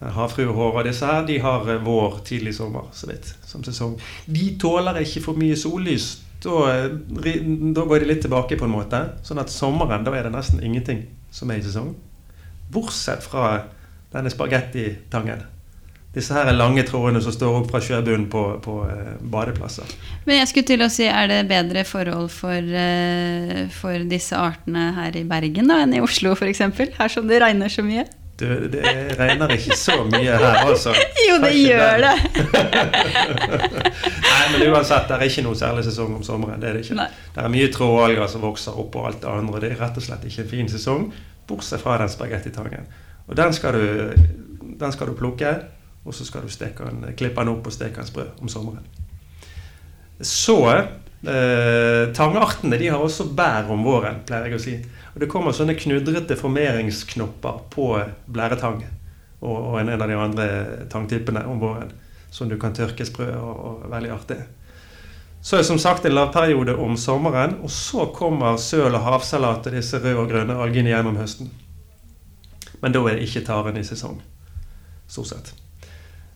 uh, 0.01 0.09
havfruehår 0.17 0.79
og 0.81 0.87
disse 0.89 1.05
her, 1.05 1.27
de 1.29 1.37
har 1.41 1.67
vår, 1.85 2.21
tidlig 2.25 2.55
sommer, 2.57 2.89
så 2.97 3.11
vidt, 3.11 3.29
som 3.45 3.65
sesong. 3.65 3.99
De 4.27 4.55
tåler 4.61 5.03
ikke 5.03 5.25
for 5.27 5.41
mye 5.41 5.57
sollys. 5.61 6.15
Da, 6.41 6.87
da, 6.97 7.85
går 7.85 8.01
de 8.01 8.09
litt 8.09 8.23
tilbake, 8.25 8.57
på 8.57 8.65
en 8.65 8.73
måte. 8.73 9.03
Sånn 9.27 9.43
at 9.43 9.53
sommeren, 9.53 10.07
da 10.07 10.15
er 10.17 10.29
det 10.29 10.33
nesten 10.33 10.63
ingenting 10.65 11.05
som 11.33 11.53
er 11.53 11.61
i 11.61 11.67
sesong. 11.67 11.93
Bortsett 12.73 13.25
fra 13.27 13.67
denne 14.15 14.33
spagettitangen 14.33 15.45
disse 16.15 16.35
her 16.35 16.51
lange 16.57 16.83
trådene 16.87 17.21
som 17.23 17.35
står 17.35 17.61
opp 17.61 17.69
fra 17.71 17.81
sjøbunnen 17.85 18.27
på, 18.33 18.43
på 18.65 18.77
uh, 18.83 19.13
badeplasser. 19.33 19.91
Men 20.27 20.41
jeg 20.41 20.51
skulle 20.51 20.71
til 20.73 20.83
å 20.83 20.89
si, 20.91 21.07
Er 21.07 21.31
det 21.31 21.45
bedre 21.51 21.85
forhold 21.87 22.33
for, 22.35 22.59
uh, 22.59 23.67
for 23.75 24.09
disse 24.11 24.35
artene 24.35 24.91
her 24.99 25.15
i 25.21 25.27
Bergen 25.29 25.71
da, 25.71 25.85
enn 25.85 25.95
i 25.95 26.03
Oslo 26.03 26.35
f.eks.? 26.35 26.65
Her 26.99 27.13
som 27.13 27.31
det 27.31 27.39
regner 27.45 27.71
så 27.71 27.87
mye? 27.87 28.09
Du, 28.41 28.47
det 28.73 28.83
regner 29.19 29.53
ikke 29.53 29.77
så 29.77 29.99
mye 30.09 30.35
her, 30.41 30.63
altså. 30.65 30.95
Jo, 31.29 31.37
det 31.45 31.53
gjør 31.61 32.07
det! 32.07 32.15
Nei, 34.31 34.45
men 34.55 34.63
uansett, 34.71 35.11
det 35.11 35.19
er 35.19 35.27
ikke 35.27 35.45
noe 35.45 35.59
særlig 35.61 35.85
sesong 35.87 36.15
om 36.17 36.23
sommeren. 36.27 36.59
Det 36.63 36.71
er 36.71 36.79
det 36.79 36.87
ikke. 36.87 36.97
Nei. 37.03 37.11
Det 37.35 37.45
er 37.45 37.53
mye 37.53 37.73
trådalger 37.75 38.31
som 38.33 38.43
vokser 38.47 38.79
opp 38.81 38.97
og 38.97 39.11
alt 39.11 39.21
det 39.23 39.29
andre. 39.31 39.61
Det 39.63 39.75
er 39.75 39.83
rett 39.85 40.01
og 40.01 40.07
slett 40.07 40.25
ikke 40.27 40.47
en 40.47 40.55
fin 40.57 40.73
sesong, 40.73 41.11
bortsett 41.51 41.85
fra 41.85 41.99
den 42.01 42.11
spagettitangen. 42.11 42.89
Og 43.29 43.37
den 43.39 43.53
skal 43.55 43.77
du, 43.77 44.25
den 44.81 44.97
skal 44.97 45.13
du 45.13 45.19
plukke 45.21 45.53
og 46.05 46.15
så 46.17 46.25
skal 46.25 46.47
du 46.47 46.49
den, 46.49 47.05
klippe 47.17 47.43
den 47.43 47.53
opp 47.53 47.67
og 47.67 47.75
steke 47.75 48.01
den 48.01 48.09
sprø 48.09 48.25
om 48.41 48.49
sommeren. 48.49 48.87
Så 50.21 50.57
eh, 50.77 52.13
Tangartene 52.17 52.79
de 52.81 52.89
har 52.89 53.01
også 53.01 53.29
bær 53.37 53.69
om 53.73 53.85
våren, 53.85 54.23
pleier 54.27 54.49
jeg 54.49 54.57
å 54.57 54.63
si. 54.63 54.77
Og 55.15 55.21
Det 55.21 55.29
kommer 55.29 55.57
sånne 55.57 55.77
knudrete 55.77 56.37
formeringsknopper 56.41 57.67
på 57.73 57.91
blæretang 58.27 58.83
og, 59.41 59.57
og 59.57 59.77
en, 59.81 59.93
av 59.97 60.09
de 60.09 60.17
andre 60.17 60.49
tangtypene 60.93 61.45
om 61.49 61.61
våren. 61.61 61.93
Som 62.31 62.49
du 62.49 62.57
kan 62.61 62.75
tørke 62.77 63.05
sprø 63.05 63.33
og, 63.35 63.55
og 63.67 63.87
veldig 63.91 64.13
artig. 64.15 64.39
Så 65.43 65.57
er 65.57 65.65
som 65.65 65.81
sagt 65.81 66.05
en 66.05 66.15
lavperiode 66.15 66.77
om 66.77 66.99
sommeren, 67.01 67.57
og 67.65 67.73
så 67.73 68.05
kommer 68.15 68.61
søl 68.61 68.93
og 68.93 69.07
havsalat 69.07 69.67
og 69.67 69.75
disse 69.75 69.99
røde 69.99 70.21
og 70.21 70.29
grønne 70.29 70.59
algene 70.61 70.93
gjennom 70.93 71.17
høsten. 71.17 71.49
Men 72.81 72.93
da 72.93 73.03
er 73.09 73.25
ikke 73.25 73.45
taren 73.49 73.81
i 73.81 73.85
sesong. 73.85 74.21
Stort 75.09 75.33
sett. 75.33 75.53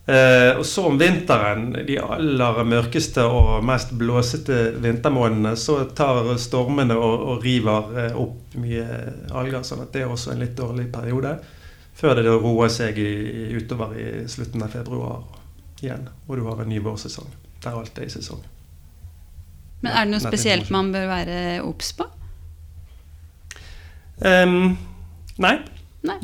Eh, 0.06 0.58
og 0.58 0.66
så 0.66 0.84
om 0.86 0.98
vinteren, 1.00 1.70
de 1.86 1.96
aller 1.96 2.64
mørkeste 2.68 3.24
og 3.24 3.64
mest 3.64 3.94
blåsete 3.96 4.74
vintermånedene, 4.84 5.54
så 5.56 5.78
tar 5.96 6.28
stormene 6.40 6.96
og, 6.98 7.22
og 7.32 7.44
river 7.46 7.94
eh, 8.02 8.18
opp 8.20 8.58
mye 8.60 8.84
alger. 9.32 9.62
sånn 9.64 9.86
at 9.86 9.94
det 9.94 10.04
er 10.04 10.12
også 10.12 10.34
en 10.34 10.44
litt 10.44 10.56
dårlig 10.58 10.90
periode. 10.92 11.38
Før 11.96 12.18
det 12.18 12.26
roer 12.28 12.68
seg 12.74 12.98
i, 13.00 13.14
utover 13.56 13.94
i 13.96 14.08
slutten 14.28 14.66
av 14.66 14.74
februar 14.76 15.22
igjen, 15.80 16.08
og 16.26 16.36
du 16.36 16.44
har 16.50 16.60
en 16.60 16.68
ny 16.68 16.82
vårsesong. 16.84 17.30
Der 17.64 17.78
alt 17.78 17.96
er 17.98 18.04
i 18.04 18.12
sesong. 18.12 18.42
Men 19.80 19.92
er 19.92 20.04
det 20.04 20.12
noe 20.12 20.24
spesielt 20.24 20.68
man 20.72 20.90
bør 20.92 21.08
være 21.08 21.38
obs 21.64 21.94
på? 21.96 22.06
Um, 24.20 24.76
nei. 25.40 25.56
Nei. 26.04 26.18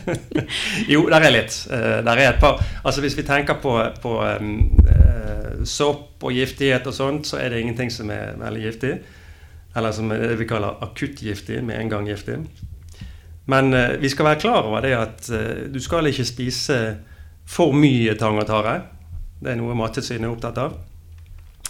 jo, 0.92 1.04
der 1.10 1.22
er 1.22 1.32
litt. 1.32 1.54
Uh, 1.70 2.00
der 2.02 2.16
er 2.16 2.32
et 2.32 2.40
par 2.42 2.58
Altså 2.82 3.04
Hvis 3.04 3.14
vi 3.18 3.22
tenker 3.26 3.60
på, 3.62 3.76
på 4.02 4.16
um, 4.18 4.56
uh, 4.82 5.62
sopp 5.64 6.24
og 6.26 6.34
giftighet 6.34 6.86
og 6.90 6.96
sånt, 6.96 7.30
så 7.30 7.38
er 7.38 7.52
det 7.52 7.62
ingenting 7.62 7.92
som 7.94 8.10
er 8.10 8.34
veldig 8.40 8.64
giftig. 8.66 8.96
Eller 9.76 9.94
som 9.94 10.10
vi 10.10 10.46
kaller 10.50 10.82
akuttgiftig, 10.82 11.62
med 11.62 11.78
en 11.78 11.92
gang 11.92 12.08
giftig. 12.10 12.40
Men 13.46 13.74
uh, 13.74 13.94
vi 14.02 14.10
skal 14.10 14.32
være 14.32 14.42
klar 14.42 14.66
over 14.66 14.82
det 14.82 14.96
at 14.98 15.30
du 15.70 15.78
skal 15.80 16.10
ikke 16.10 16.26
spise 16.26 16.80
for 17.46 17.74
mye 17.74 18.14
tang 18.18 18.38
og 18.42 18.46
tare. 18.50 18.80
Det 19.40 19.52
er 19.52 19.60
noe 19.60 19.76
Mattilsynet 19.78 20.26
er 20.26 20.34
opptatt 20.34 20.58
av. 20.60 20.74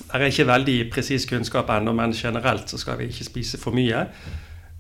Det 0.01 0.17
er 0.17 0.31
ikke 0.31 0.49
veldig 0.49 0.79
presis 0.93 1.27
kunnskap 1.29 1.69
ennå, 1.71 1.93
men 1.93 2.17
generelt 2.17 2.73
så 2.73 2.81
skal 2.81 2.97
vi 2.99 3.11
ikke 3.13 3.29
spise 3.29 3.61
for 3.61 3.77
mye. 3.77 4.07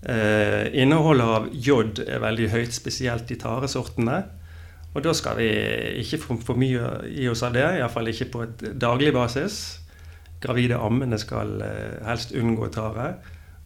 Eh, 0.00 0.70
innholdet 0.80 1.26
av 1.26 1.48
jod 1.52 2.00
er 2.06 2.22
veldig 2.22 2.48
høyt, 2.54 2.72
spesielt 2.72 3.30
i 3.32 3.38
taresortene. 3.40 4.22
Og 4.94 5.04
da 5.04 5.12
skal 5.14 5.36
vi 5.38 5.50
ikke 6.00 6.18
få 6.22 6.38
for 6.42 6.58
mye 6.58 7.04
i 7.12 7.28
oss 7.30 7.44
av 7.46 7.54
det, 7.54 7.66
iallfall 7.78 8.10
ikke 8.10 8.30
på 8.32 8.44
et 8.46 8.64
daglig 8.80 9.12
basis. 9.14 9.60
Gravide 10.40 10.80
ammende 10.80 11.20
skal 11.20 11.60
eh, 11.62 11.98
helst 12.08 12.32
unngå 12.32 12.70
tare. 12.74 13.12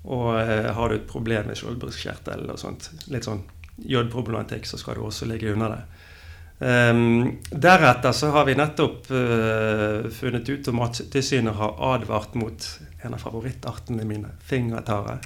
Og 0.04 0.34
eh, 0.40 0.70
har 0.74 0.90
du 0.90 0.98
et 0.98 1.08
problem 1.08 1.48
med 1.48 1.58
skjoldbruskkjertel 1.60 2.50
og 2.50 2.60
sånt, 2.60 2.90
litt 3.14 3.28
sånn 3.28 3.44
jodproblematikk, 3.78 4.66
så 4.68 4.78
skal 4.78 4.98
du 4.98 5.06
også 5.06 5.28
ligge 5.30 5.54
unna 5.54 5.70
det. 5.72 5.84
Um, 6.54 7.40
deretter 7.50 8.12
så 8.14 8.28
har 8.30 8.44
vi 8.46 8.54
nettopp 8.54 9.08
uh, 9.10 10.04
funnet 10.14 10.46
ut 10.46 10.68
at 10.70 10.76
Mattilsynet 10.76 11.56
har 11.58 11.80
advart 11.82 12.36
mot 12.38 12.68
en 13.02 13.16
av 13.16 13.24
favorittartene 13.24 14.06
mine, 14.06 14.30
fingertare. 14.46 15.18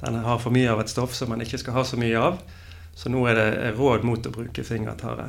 Den 0.00 0.22
har 0.24 0.40
for 0.40 0.54
mye 0.54 0.70
av 0.72 0.80
et 0.80 0.90
stoff 0.92 1.14
som 1.14 1.32
man 1.32 1.42
ikke 1.44 1.60
skal 1.60 1.76
ha 1.76 1.84
så 1.84 1.98
mye 2.00 2.18
av. 2.18 2.40
Så 2.96 3.12
nå 3.12 3.22
er 3.30 3.38
det 3.38 3.72
råd 3.78 4.04
mot 4.04 4.26
å 4.26 4.32
bruke 4.34 4.64
fingertare. 4.66 5.28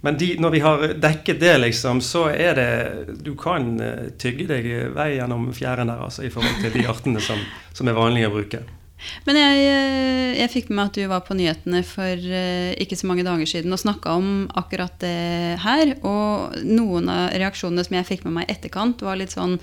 Men 0.00 0.18
de, 0.18 0.28
når 0.38 0.50
vi 0.54 0.60
har 0.62 0.84
dekket 1.02 1.40
det, 1.42 1.56
liksom, 1.58 2.00
så 2.00 2.28
er 2.30 2.54
det 2.54 3.14
Du 3.26 3.34
kan 3.38 3.80
eh, 3.82 4.08
tygge 4.18 4.46
deg 4.46 4.68
vei 4.94 5.16
gjennom 5.16 5.48
fjæren 5.54 5.90
der, 5.90 6.02
altså, 6.06 6.22
i 6.22 6.30
forhold 6.30 6.60
til 6.62 6.74
de 6.76 6.86
artene 6.90 7.22
som, 7.22 7.40
som 7.74 7.88
er 7.90 7.98
vanlige 7.98 8.30
å 8.30 8.34
bruke. 8.36 8.62
Men 9.26 9.36
jeg, 9.38 9.64
eh, 9.68 10.38
jeg, 10.40 10.50
fikk 10.52 10.70
med 10.70 10.78
meg 10.78 10.88
at 10.88 10.96
du 10.96 11.02
var 11.10 11.22
på 11.26 11.36
nyhetene 11.36 11.82
for 11.86 12.26
eh, 12.38 12.72
ikke 12.80 12.96
så 12.98 13.08
mange 13.10 13.26
dager 13.26 13.48
siden 13.48 13.74
og 13.74 13.80
snakka 13.82 14.14
om 14.16 14.30
akkurat 14.56 14.94
det 15.02 15.58
her. 15.62 15.92
Og 16.06 16.56
noen 16.64 17.10
av 17.12 17.36
reaksjonene 17.36 17.84
som 17.86 17.98
jeg 17.98 18.08
fikk 18.08 18.26
med 18.26 18.38
meg 18.38 18.48
i 18.48 18.56
etterkant, 18.56 19.04
var 19.06 19.18
litt 19.20 19.34
sånn 19.34 19.58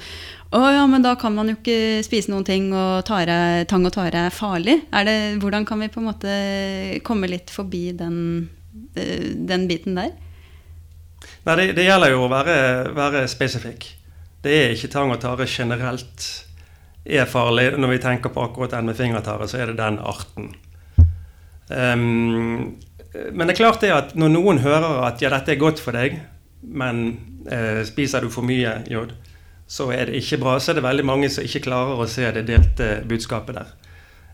Å 0.54 0.62
ja, 0.70 0.84
men 0.90 1.06
da 1.06 1.16
kan 1.20 1.34
man 1.36 1.50
jo 1.50 1.58
ikke 1.58 2.04
spise 2.06 2.30
noen 2.30 2.46
ting, 2.48 2.70
og 2.78 3.06
tare, 3.10 3.66
tang 3.70 3.88
og 3.90 3.96
tare 3.96 4.28
er 4.28 4.36
farlig. 4.36 4.78
Er 4.94 5.08
det, 5.10 5.18
hvordan 5.42 5.66
kan 5.66 5.82
vi 5.82 5.90
på 5.94 6.04
en 6.04 6.12
måte 6.12 6.38
komme 7.08 7.32
litt 7.32 7.50
forbi 7.54 7.88
den, 7.98 8.20
eh, 8.94 9.34
den 9.34 9.68
biten 9.72 9.98
der? 9.98 10.14
Nei, 11.44 11.58
det, 11.60 11.74
det, 11.80 11.88
gjelder 11.88 12.14
jo 12.14 12.26
å 12.26 12.32
være, 12.32 12.56
være 12.96 13.26
spesifikk. 13.32 13.90
Det 14.44 14.54
er 14.60 14.74
ikke 14.76 14.92
tang 14.92 15.12
og 15.12 15.22
tare 15.24 15.48
generelt 15.48 16.28
er 17.06 17.30
farlig. 17.30 17.72
Når 17.78 17.96
vi 17.96 18.02
tenker 18.04 18.34
på 18.34 18.44
akkurat 18.46 18.76
den 18.78 18.90
med 18.92 18.98
fingertare, 18.98 19.48
så 19.48 19.60
er 19.62 19.72
det 19.72 19.80
den 19.80 20.00
arten. 20.00 20.54
Um, 21.70 22.80
men 23.32 23.48
det 23.48 23.54
er 23.54 23.60
klart 23.60 23.84
det 23.84 23.92
at 23.94 24.16
når 24.18 24.32
noen 24.34 24.62
hører 24.64 25.04
at 25.08 25.22
ja, 25.22 25.30
dette 25.34 25.54
er 25.54 25.62
godt 25.62 25.82
for 25.84 25.96
deg, 25.96 26.18
men 26.64 27.04
eh, 27.52 27.84
spiser 27.86 28.24
du 28.24 28.32
for 28.34 28.46
mye 28.48 28.80
jod, 28.90 29.12
så 29.70 29.90
er 29.94 30.10
det 30.10 30.22
ikke 30.22 30.40
bra. 30.42 30.56
Så 30.60 30.72
er 30.72 30.80
det 30.80 30.86
veldig 30.86 31.06
mange 31.06 31.30
som 31.32 31.46
ikke 31.46 31.66
klarer 31.68 32.00
å 32.00 32.08
se 32.10 32.26
det 32.34 32.46
delte 32.48 32.96
budskapet 33.10 33.60
der. 33.60 33.74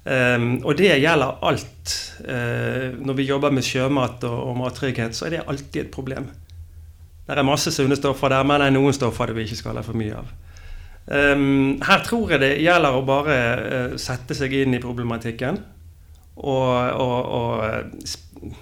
Um, 0.10 0.62
og 0.64 0.78
det 0.80 0.94
gjelder 0.96 1.42
alt. 1.46 1.96
Uh, 2.24 2.96
når 3.04 3.18
vi 3.20 3.28
jobber 3.28 3.52
med 3.54 3.68
sjømat 3.68 4.24
og, 4.30 4.38
og 4.52 4.56
mattrygghet, 4.62 5.18
så 5.18 5.28
er 5.28 5.36
det 5.36 5.44
alltid 5.46 5.82
et 5.84 5.92
problem. 5.94 6.30
Det 7.28 7.38
er 7.38 7.46
masse 7.46 7.74
sunne 7.76 7.98
stoffer 8.00 8.32
der, 8.32 8.48
men 8.48 8.64
det 8.64 8.70
er 8.70 8.78
noen 8.78 8.96
stoffer 8.96 9.30
det 9.30 9.38
vi 9.38 9.50
ikke 9.50 9.60
skal 9.60 9.78
ha 9.78 9.84
for 9.86 9.98
mye 10.00 10.16
av. 10.18 10.32
Um, 11.10 11.80
her 11.82 12.04
tror 12.06 12.36
jeg 12.36 12.42
det 12.44 12.51
gjelder 12.62 12.94
å 12.94 13.06
bare 13.06 13.36
uh, 13.58 13.94
sette 13.98 14.36
seg 14.38 14.54
inn 14.54 14.75
i 14.78 14.82
problematikken 14.84 15.58
og, 16.38 16.70
og, 17.01 17.20
og 17.34 18.54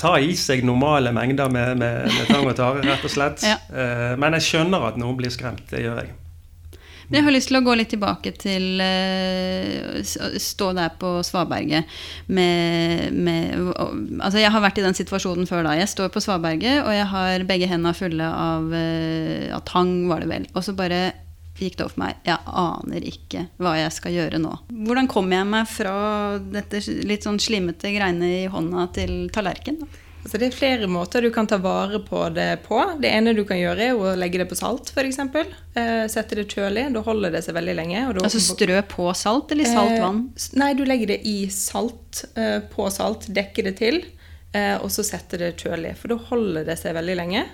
ta 0.00 0.14
i 0.16 0.32
seg 0.38 0.64
normale 0.64 1.12
mengder 1.12 1.52
med, 1.52 1.76
med, 1.82 2.08
med 2.08 2.30
tang 2.30 2.48
og 2.48 2.56
tare, 2.56 2.80
rett 2.86 3.04
og 3.04 3.12
slett. 3.12 3.44
Ja. 3.44 3.58
Uh, 3.68 4.16
men 4.20 4.38
jeg 4.38 4.48
skjønner 4.48 4.88
at 4.88 4.96
noen 5.00 5.18
blir 5.20 5.32
skremt. 5.34 5.66
Det 5.68 5.84
gjør 5.84 6.00
jeg. 6.00 6.16
Men 7.10 7.18
jeg 7.18 7.26
har 7.26 7.34
lyst 7.34 7.50
til 7.50 7.58
å 7.58 7.62
gå 7.66 7.74
litt 7.74 7.90
tilbake 7.90 8.32
til 8.38 8.78
uh, 8.78 9.98
stå 10.38 10.70
der 10.78 10.92
på 11.00 11.16
Svaberget 11.26 11.90
med, 12.30 13.10
med 13.14 13.72
Altså, 14.22 14.38
jeg 14.38 14.52
har 14.54 14.62
vært 14.62 14.78
i 14.78 14.84
den 14.84 14.94
situasjonen 14.94 15.48
før 15.50 15.66
da. 15.66 15.74
Jeg 15.80 15.90
står 15.90 16.12
på 16.14 16.22
Svaberget, 16.22 16.84
og 16.84 16.94
jeg 16.94 17.08
har 17.10 17.46
begge 17.48 17.70
hendene 17.70 17.96
fulle 17.98 18.28
av 18.30 18.70
uh, 18.70 19.58
tang, 19.66 19.96
var 20.10 20.22
det 20.22 20.30
vel. 20.30 20.46
Og 20.54 20.62
så 20.66 20.76
bare 20.78 21.08
gikk 21.60 21.76
det 21.76 21.84
opp 21.84 21.96
for 21.96 22.04
meg. 22.04 22.20
Jeg 22.24 22.38
aner 22.62 23.08
ikke 23.10 23.46
hva 23.60 23.74
jeg 23.76 23.90
skal 23.92 24.14
gjøre 24.14 24.40
nå. 24.40 24.54
Hvordan 24.86 25.10
kommer 25.10 25.40
jeg 25.40 25.50
meg 25.50 25.66
fra 25.68 25.96
dette 26.40 26.80
litt 27.04 27.26
sånn 27.26 27.42
slimete 27.42 27.92
greiene 27.92 28.30
i 28.38 28.46
hånda 28.52 28.86
til 28.96 29.26
tallerken? 29.34 29.82
da? 29.82 29.90
Altså 30.20 30.36
det 30.36 30.50
er 30.50 30.56
flere 30.56 30.88
måter 30.90 31.24
du 31.24 31.30
kan 31.32 31.46
ta 31.48 31.56
vare 31.62 32.02
på 32.04 32.22
det 32.36 32.48
på. 32.66 32.78
Det 33.00 33.08
ene 33.08 33.32
du 33.36 33.42
kan 33.48 33.56
gjøre, 33.56 33.86
er 33.88 33.96
å 33.96 34.12
legge 34.20 34.42
det 34.42 34.48
på 34.50 34.58
salt, 34.58 34.92
f.eks. 34.92 35.18
Eh, 35.24 36.04
sette 36.12 36.36
det 36.36 36.44
kjølig. 36.52 36.90
Da 36.92 37.02
holder 37.06 37.32
det 37.32 37.42
seg 37.46 37.56
veldig 37.56 37.76
lenge. 37.78 38.02
altså 38.12 38.42
strø 38.44 38.82
på 38.90 39.08
salt 39.16 39.54
eller 39.54 39.68
salt 39.68 39.94
saltvann? 39.94 40.02
vann? 40.04 40.20
Eh, 40.36 40.58
nei, 40.60 40.72
du 40.76 40.84
legger 40.84 41.14
det 41.14 41.20
i 41.28 41.38
salt, 41.54 42.26
eh, 42.36 42.58
på 42.74 42.90
salt, 42.92 43.30
dekker 43.32 43.70
det 43.70 43.74
til, 43.80 44.02
eh, 44.52 44.76
og 44.76 44.92
så 44.92 45.06
setter 45.06 45.46
det 45.46 45.56
kjølig. 45.64 45.96
For 45.96 46.12
da 46.12 46.20
holder 46.28 46.68
det 46.68 46.76
seg 46.82 46.98
veldig 47.00 47.16
lenge. 47.22 47.46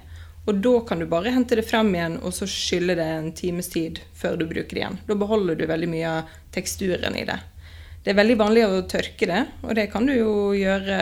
Og 0.46 0.60
da 0.62 0.74
kan 0.86 1.00
du 1.02 1.06
bare 1.10 1.32
hente 1.34 1.58
det 1.58 1.66
frem 1.66 1.88
igjen 1.94 2.20
og 2.22 2.30
så 2.34 2.46
skylle 2.46 2.94
det 2.94 3.06
en 3.16 3.32
times 3.34 3.66
tid 3.72 3.98
før 4.14 4.36
du 4.38 4.44
bruker 4.46 4.76
det 4.76 4.82
igjen. 4.82 5.00
Da 5.08 5.16
beholder 5.18 5.58
du 5.58 5.66
veldig 5.66 5.88
mye 5.90 6.12
av 6.20 6.36
teksturen 6.54 7.18
i 7.18 7.24
det. 7.26 7.38
Det 8.04 8.12
er 8.12 8.20
veldig 8.20 8.36
vanlig 8.38 8.62
å 8.62 8.84
tørke 8.86 9.26
det, 9.26 9.40
og 9.66 9.74
det 9.74 9.88
kan 9.90 10.06
du 10.06 10.14
jo 10.14 10.34
gjøre 10.54 11.00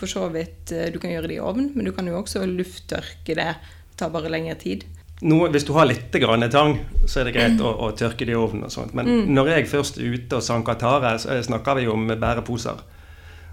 for 0.00 0.10
så 0.10 0.26
vidt 0.32 0.72
eh, 0.72 0.88
Du 0.92 0.98
kan 1.02 1.12
gjøre 1.12 1.28
det 1.30 1.36
i 1.36 1.42
ovn, 1.44 1.70
men 1.74 1.86
du 1.86 1.92
kan 1.96 2.08
jo 2.08 2.18
også 2.20 2.46
lufttørke 2.48 3.36
det. 3.36 3.52
Det 3.90 4.00
tar 4.00 4.12
bare 4.14 4.32
lengre 4.32 4.56
tid. 4.60 4.86
Noe, 5.20 5.50
hvis 5.52 5.66
du 5.68 5.74
har 5.76 5.84
litt 5.84 6.14
grann 6.16 6.46
tang, 6.48 6.78
så 7.04 7.20
er 7.20 7.28
det 7.28 7.34
greit 7.36 7.60
å, 7.60 7.74
å 7.84 7.90
tørke 7.92 8.24
det 8.24 8.32
i 8.32 8.38
ovnen. 8.40 8.64
og 8.64 8.72
sånt. 8.72 8.94
Men 8.96 9.08
mm. 9.08 9.26
når 9.36 9.52
jeg 9.52 9.68
først 9.68 10.00
er 10.00 10.14
ute 10.16 10.38
og 10.38 10.46
sanker 10.46 10.78
tare, 10.80 11.12
så 11.20 11.36
snakker 11.44 11.76
vi 11.76 11.90
om 11.92 12.08
bæreposer. 12.08 12.80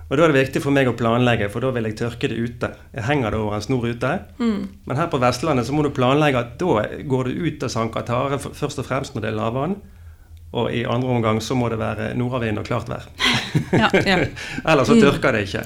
Og 0.07 0.15
Da 0.15 0.23
er 0.23 0.31
det 0.31 0.45
viktig 0.45 0.61
for 0.63 0.71
meg 0.71 0.87
å 0.87 0.95
planlegge, 0.95 1.49
for 1.51 1.65
da 1.65 1.73
vil 1.75 1.89
jeg 1.89 1.97
tørke 1.99 2.29
det 2.31 2.39
ute. 2.39 2.69
Jeg 2.95 3.03
henger 3.09 3.35
det 3.35 3.41
over 3.43 3.57
en 3.57 3.65
snor 3.65 3.83
ute. 3.83 4.13
Mm. 4.39 4.61
Men 4.87 4.99
her 5.01 5.09
på 5.11 5.19
Vestlandet 5.19 5.67
så 5.67 5.75
må 5.75 5.83
du 5.83 5.91
planlegge 5.91 6.39
at 6.39 6.55
da 6.61 6.85
går 7.11 7.27
du 7.27 7.43
ut 7.43 7.67
og 7.67 7.73
sanker 7.73 8.07
tare 8.07 8.39
først 8.39 8.79
og 8.79 8.87
fremst 8.87 9.17
når 9.17 9.25
det 9.25 9.33
er 9.33 9.39
lavvann. 9.41 9.75
Og 10.51 10.71
i 10.71 10.85
andre 10.87 11.09
omgang 11.11 11.41
så 11.43 11.55
må 11.59 11.67
det 11.69 11.75
være 11.79 12.13
nordavind 12.15 12.61
og 12.61 12.65
klart 12.69 12.87
vær. 12.87 13.07
Ja, 13.75 13.89
ja. 13.91 14.17
Ellers 14.71 14.87
så 14.87 14.95
mm. 14.95 15.01
tørker 15.03 15.35
det 15.35 15.41
ikke. 15.43 15.63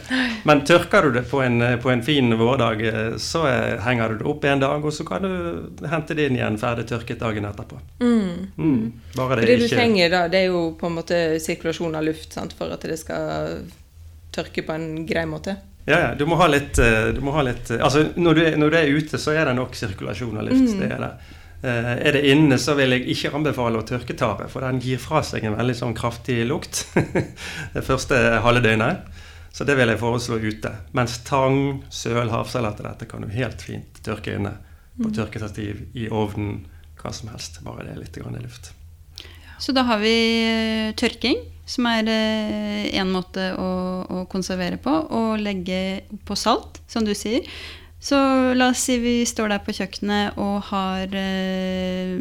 Men 0.50 0.64
tørker 0.66 1.06
du 1.06 1.12
det 1.20 1.24
på 1.30 1.44
en, 1.46 1.62
på 1.84 1.92
en, 1.94 2.02
fin 2.04 2.34
vårdag, 2.38 2.82
så 3.22 3.44
henger 3.86 4.10
du 4.10 4.24
det 4.24 4.28
opp 4.32 4.48
en 4.50 4.64
dag, 4.64 4.86
og 4.86 4.96
så 4.96 5.06
kan 5.06 5.28
du 5.28 5.86
hente 5.92 6.18
det 6.18 6.26
inn 6.28 6.40
igjen 6.40 6.58
ferdig 6.62 6.88
tørket 6.90 7.22
dagen 7.22 7.46
etterpå. 7.46 7.78
Mm. 8.02 8.32
Mm. 8.58 8.86
Bare 9.16 9.38
det, 9.38 9.52
det 9.52 9.60
du 9.62 9.68
ikke... 9.68 9.78
trenger 9.78 10.16
da, 10.16 10.24
det 10.34 10.42
er 10.42 10.50
jo 10.50 10.64
på 10.80 10.90
en 10.90 10.98
måte 10.98 11.20
sirkulasjon 11.46 12.00
av 12.00 12.08
luft 12.10 12.34
sant, 12.34 12.58
for 12.58 12.74
at 12.74 12.88
det 12.90 12.98
skal 13.00 13.62
tørke 14.34 14.66
på 14.66 14.80
en 14.80 15.06
grei 15.06 15.28
måte. 15.30 15.60
Ja, 15.86 16.00
ja. 16.00 16.10
Du 16.16 16.26
må 16.30 16.38
ha 16.42 16.48
litt, 16.50 16.80
eh, 16.80 17.14
må 17.22 17.34
ha 17.34 17.42
litt 17.46 17.72
Altså, 17.74 18.06
når 18.16 18.38
du, 18.38 18.42
er, 18.46 18.58
når 18.58 18.74
du, 18.74 18.78
er, 18.78 18.98
ute, 18.98 19.22
så 19.22 19.34
er 19.34 19.50
det 19.50 19.56
nok 19.58 19.78
sirkulasjon 19.78 20.38
av 20.38 20.50
luft. 20.50 20.74
Mm. 20.74 20.82
Det 20.82 20.90
er 20.90 21.06
det. 21.06 21.12
Eh, 21.62 21.92
er 22.08 22.16
det 22.18 22.24
inne, 22.26 22.58
så 22.58 22.74
vil 22.78 22.96
jeg 22.96 23.06
ikke 23.14 23.36
anbefale 23.38 23.82
å 23.82 23.86
tørke 23.86 24.16
tare, 24.18 24.48
for 24.50 24.66
den 24.66 24.82
gir 24.82 25.02
fra 25.02 25.22
seg 25.26 25.46
en 25.46 25.60
veldig 25.60 25.76
sånn 25.78 25.94
kraftig 25.98 26.40
lukt 26.50 26.88
det 27.76 27.84
første 27.86 28.18
halve 28.42 28.64
døgnet. 28.66 29.06
Så 29.52 29.68
det 29.68 29.76
vil 29.78 29.92
jeg 29.92 30.00
foreslå 30.00 30.40
ute. 30.42 30.72
Mens 30.98 31.20
tang, 31.28 31.84
søl, 31.92 32.32
havsalat 32.32 32.80
og 32.80 32.88
dette 32.88 33.08
kan 33.10 33.22
du 33.22 33.30
helt 33.34 33.62
fint 33.62 34.00
tørke 34.02 34.38
inne. 34.40 34.56
På 34.96 35.10
mm. 35.10 35.16
tørkestativ, 35.16 35.84
i 35.94 36.08
ovnen, 36.08 36.64
hva 37.00 37.12
som 37.14 37.30
helst. 37.34 37.60
Bare 37.66 37.86
det 37.86 37.94
er 37.94 38.00
litt 38.00 38.18
grann 38.18 38.38
i 38.40 38.44
luft. 38.44 38.72
Så 39.62 39.76
da 39.76 39.84
har 39.86 40.00
vi 40.02 40.16
eh, 40.48 40.94
tørking, 40.98 41.44
som 41.70 41.86
er 41.92 42.08
én 42.10 42.96
eh, 42.96 43.12
måte 43.12 43.52
å, 43.60 43.70
å 44.08 44.24
konservere 44.32 44.80
på. 44.82 44.96
Og 45.14 45.44
legge 45.44 46.08
på 46.26 46.40
salt, 46.40 46.82
som 46.90 47.06
du 47.06 47.14
sier. 47.18 47.46
Så 48.02 48.18
la 48.58 48.72
oss 48.72 48.82
si 48.88 48.96
vi 48.98 49.20
står 49.30 49.52
der 49.52 49.62
på 49.62 49.76
kjøkkenet 49.78 50.40
og 50.42 50.56
har 50.72 51.12
eh, 51.14 52.16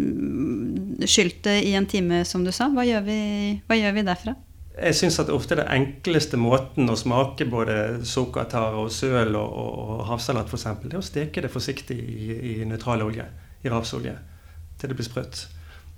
skylt 1.08 1.38
det 1.46 1.56
i 1.64 1.72
en 1.78 1.88
time, 1.88 2.20
som 2.28 2.44
du 2.44 2.52
sa. 2.52 2.68
Hva 2.75 2.84
gjør 2.84 3.06
vi, 3.06 3.20
hva 3.64 3.78
gjør 3.78 3.96
vi 3.96 4.04
derfra? 4.04 4.34
Jeg 4.76 4.99
syns 4.99 5.16
at 5.22 5.32
ofte 5.32 5.56
den 5.56 5.70
enkleste 5.72 6.37
måten 6.40 6.92
å 6.92 6.99
smake 7.00 7.49
både 7.49 8.04
sukkertare 8.06 8.76
og 8.80 8.92
søl 8.92 9.32
og, 9.40 9.56
og, 9.62 9.80
og 9.80 10.04
havsalat 10.12 10.52
f.eks., 10.52 10.68
det 10.84 10.92
er 10.92 11.00
å 11.00 11.06
steke 11.06 11.46
det 11.46 11.52
forsiktig 11.52 11.96
i, 11.96 12.28
i 12.52 12.54
nøytral 12.68 13.06
olje, 13.08 13.25
i 13.64 13.72
rapsolje, 13.72 14.14
til 14.80 14.92
det 14.92 15.00
blir 15.00 15.08
sprøtt. 15.08 15.46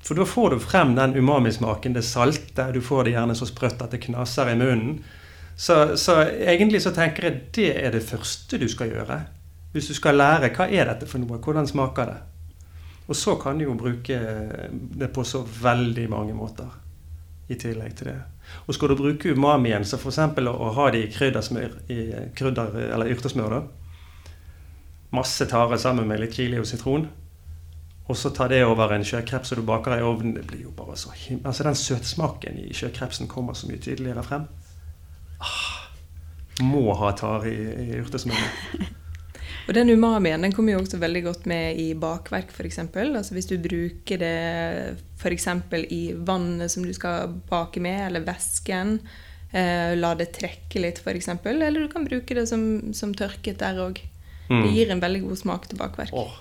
For 0.02 0.18
da 0.18 0.26
får 0.26 0.54
du 0.54 0.62
frem 0.62 0.94
den 0.94 1.18
umamismaken, 1.18 1.98
det 1.98 2.06
salte. 2.06 2.70
Du 2.74 2.80
får 2.82 3.06
det 3.06 3.16
gjerne 3.16 3.38
så 3.38 3.50
sprøtt 3.50 3.82
at 3.82 3.94
det 3.94 4.02
knaser 4.06 4.54
i 4.54 4.56
munnen. 4.58 4.96
Så, 5.58 5.98
så 5.98 6.22
egentlig 6.22 6.80
så 6.86 6.94
tenker 6.94 7.28
jeg 7.28 7.46
det 7.54 7.70
er 7.82 7.94
det 7.94 8.06
første 8.06 8.58
du 8.62 8.70
skal 8.70 8.94
gjøre. 8.94 9.24
Hvis 9.72 9.88
du 9.88 9.94
skal 9.96 10.18
lære 10.20 10.52
hva 10.52 10.68
er 10.68 10.90
dette 10.90 11.08
for 11.08 11.22
noe, 11.22 11.40
hvordan 11.40 11.68
smaker 11.68 12.10
det? 12.10 12.20
Og 13.08 13.16
så 13.16 13.36
kan 13.40 13.58
du 13.58 13.64
jo 13.64 13.74
bruke 13.76 14.18
det 14.70 15.08
på 15.12 15.24
så 15.24 15.42
veldig 15.42 16.04
mange 16.10 16.36
måter 16.36 16.68
i 17.48 17.56
tillegg 17.58 17.96
til 17.98 18.12
det. 18.12 18.18
Og 18.66 18.76
skal 18.76 18.92
du 18.92 18.96
bruke 18.98 19.32
umamien, 19.32 19.84
så 19.84 19.98
f.eks. 19.98 20.18
Å, 20.18 20.68
ha 20.76 20.90
det 20.92 21.02
i 21.06 21.10
kryddersmør, 21.12 21.74
i 21.92 21.98
krydder, 22.36 22.76
eller 22.92 23.10
yrtesmør, 23.12 23.56
da. 23.56 24.30
Masse 25.12 25.44
tare 25.48 25.76
sammen 25.80 26.08
med 26.08 26.22
litt 26.22 26.36
chili 26.36 26.60
og 26.60 26.68
sitron. 26.68 27.08
Og 28.08 28.16
så 28.18 28.32
ta 28.34 28.48
det 28.50 28.62
over 28.66 28.94
en 28.94 29.04
sjøkreps 29.06 29.52
som 29.52 29.60
du 29.60 29.66
baker 29.66 29.98
i 29.98 30.04
ovnen. 30.04 30.34
Det 30.36 30.46
blir 30.48 30.64
jo 30.66 30.72
bare 30.76 30.96
så 30.98 31.12
him 31.14 31.40
Altså 31.46 31.64
Den 31.68 31.78
søtsmaken 31.78 32.58
i 32.64 32.72
sjøkrepsen 32.74 33.28
kommer 33.30 33.54
så 33.54 33.68
mye 33.70 33.80
tydeligere 33.80 34.24
frem. 34.26 34.48
Ah, 35.40 35.86
må 36.62 36.92
ha 36.98 37.12
tare 37.16 37.52
i, 37.52 37.62
i 37.92 38.00
urtesmøret. 38.02 38.98
Og 39.68 39.74
den 39.76 39.92
umamien 39.94 40.42
den 40.42 40.54
kommer 40.54 40.74
jo 40.74 40.82
også 40.82 40.98
veldig 41.02 41.22
godt 41.28 41.44
med 41.50 41.78
i 41.78 41.92
bakverk, 41.98 42.50
f.eks. 42.50 42.80
Altså 42.82 43.36
hvis 43.36 43.50
du 43.50 43.58
bruker 43.62 44.18
det 44.22 44.36
f.eks. 45.20 45.48
i 45.94 46.02
vannet 46.18 46.72
som 46.72 46.86
du 46.86 46.92
skal 46.96 47.36
bake 47.50 47.82
med, 47.82 48.08
eller 48.08 48.26
væsken. 48.26 48.98
Eh, 49.52 49.92
la 49.98 50.14
det 50.18 50.32
trekke 50.34 50.82
litt, 50.82 51.02
f.eks. 51.04 51.28
Eller 51.44 51.84
du 51.84 51.90
kan 51.92 52.08
bruke 52.08 52.34
det 52.34 52.46
som, 52.50 52.94
som 52.96 53.14
tørket 53.14 53.60
der 53.62 53.78
òg. 53.84 54.02
Mm. 54.48 54.64
Det 54.64 54.72
gir 54.74 54.90
en 54.92 55.02
veldig 55.02 55.22
god 55.28 55.42
smak 55.44 55.68
til 55.68 55.78
bakverk. 55.80 56.12
Oh, 56.16 56.34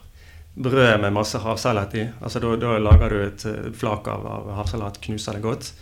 brød 0.55 0.97
med 1.03 1.13
masse 1.13 1.39
havsalat 1.39 1.95
i. 1.99 2.07
Altså, 2.21 2.41
da, 2.43 2.55
da, 2.59 2.75
lager 2.81 3.13
du 3.13 3.21
et 3.27 3.47
eh, 3.51 3.71
flak 3.77 4.09
av, 4.11 4.27
av 4.27 4.51
havsalat, 4.63 5.01
knuser 5.05 5.37
det 5.37 5.45
godt. 5.45 5.73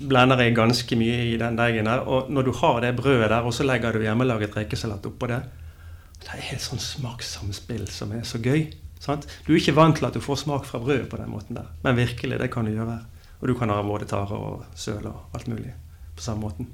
Blender 0.00 0.40
jeg 0.40 0.56
ganske 0.56 0.96
mye 0.96 1.24
i 1.32 1.38
den 1.40 1.58
deigen 1.58 1.90
der. 1.90 2.06
Og 2.06 2.32
når 2.32 2.48
du 2.48 2.54
har 2.62 2.80
det 2.86 2.96
brødet 2.96 3.28
der, 3.28 3.42
og 3.44 3.52
så 3.54 3.66
legger 3.68 3.92
du 3.92 4.06
hjemmelaget 4.06 4.56
rekesalat 4.56 5.10
oppå 5.10 5.28
det, 5.28 5.42
det 6.20 6.36
er 6.36 6.54
et 6.54 6.64
sånt 6.64 6.84
smakssamspill 6.84 7.86
som 7.90 8.12
er 8.16 8.24
så 8.28 8.40
gøy. 8.42 8.68
Sant? 9.00 9.24
Du 9.46 9.54
er 9.54 9.60
ikke 9.60 9.76
vant 9.78 9.96
til 9.96 10.08
at 10.08 10.16
du 10.16 10.20
får 10.20 10.42
smak 10.42 10.66
fra 10.68 10.80
brødet 10.82 11.08
på 11.08 11.18
den 11.20 11.30
måten 11.32 11.56
der, 11.56 11.70
men 11.84 11.96
virkelig, 11.96 12.38
det 12.40 12.50
kan 12.52 12.68
du 12.68 12.74
gjøre. 12.74 12.98
Og 13.40 13.48
du 13.48 13.54
kan 13.56 13.72
ha 13.72 13.80
både 13.82 14.08
tare 14.08 14.36
og 14.36 14.66
søl 14.76 15.06
og 15.08 15.32
alt 15.36 15.48
mulig 15.48 15.72
på 16.16 16.24
samme 16.24 16.44
måten. 16.44 16.68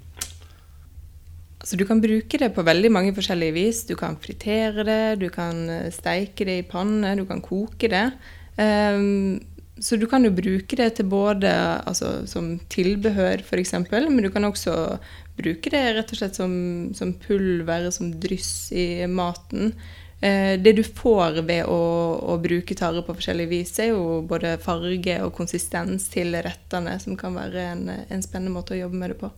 Så 1.67 1.79
du 1.79 1.87
kan 1.87 2.03
bruke 2.03 2.38
det 2.38 2.50
på 2.55 2.62
veldig 2.67 2.91
mange 2.93 3.15
forskjellige 3.15 3.55
vis. 3.55 3.85
Du 3.88 3.95
kan 3.99 4.19
fritere 4.23 4.85
det, 4.87 5.19
du 5.23 5.29
kan 5.35 5.67
steike 5.95 6.47
det 6.47 6.59
i 6.61 6.67
panne, 6.67 7.15
du 7.19 7.25
kan 7.26 7.41
koke 7.43 7.91
det. 7.91 8.05
Um, 8.59 9.38
så 9.78 9.97
du 9.97 10.06
kan 10.09 10.25
jo 10.25 10.33
bruke 10.33 10.76
det 10.78 10.88
til 10.97 11.09
både 11.11 11.50
altså, 11.85 12.23
som 12.28 12.54
tilbehør, 12.73 13.42
f.eks., 13.45 13.75
men 13.92 14.23
du 14.25 14.30
kan 14.33 14.49
også 14.49 14.97
bruke 15.37 15.73
det 15.73 15.83
rett 15.99 16.12
og 16.14 16.21
slett 16.21 16.38
som, 16.38 16.52
som 16.97 17.12
pulver, 17.21 17.90
som 17.92 18.14
dryss 18.21 18.73
i 18.73 19.04
maten. 19.06 19.75
Eh, 20.21 20.56
det 20.61 20.73
du 20.78 20.83
får 20.85 21.42
ved 21.45 21.68
å, 21.68 21.80
å 22.25 22.38
bruke 22.40 22.76
tare 22.78 23.04
på 23.04 23.16
forskjellig 23.18 23.49
vis, 23.50 23.75
er 23.85 23.92
jo 23.92 24.23
både 24.28 24.56
farge 24.64 25.18
og 25.26 25.35
konsistens 25.37 26.09
til 26.12 26.33
rettene, 26.33 26.97
som 27.02 27.18
kan 27.21 27.37
være 27.37 27.68
en, 27.75 27.85
en 28.09 28.25
spennende 28.25 28.56
måte 28.56 28.78
å 28.78 28.80
jobbe 28.80 29.02
med 29.02 29.12
det 29.12 29.21
på. 29.21 29.33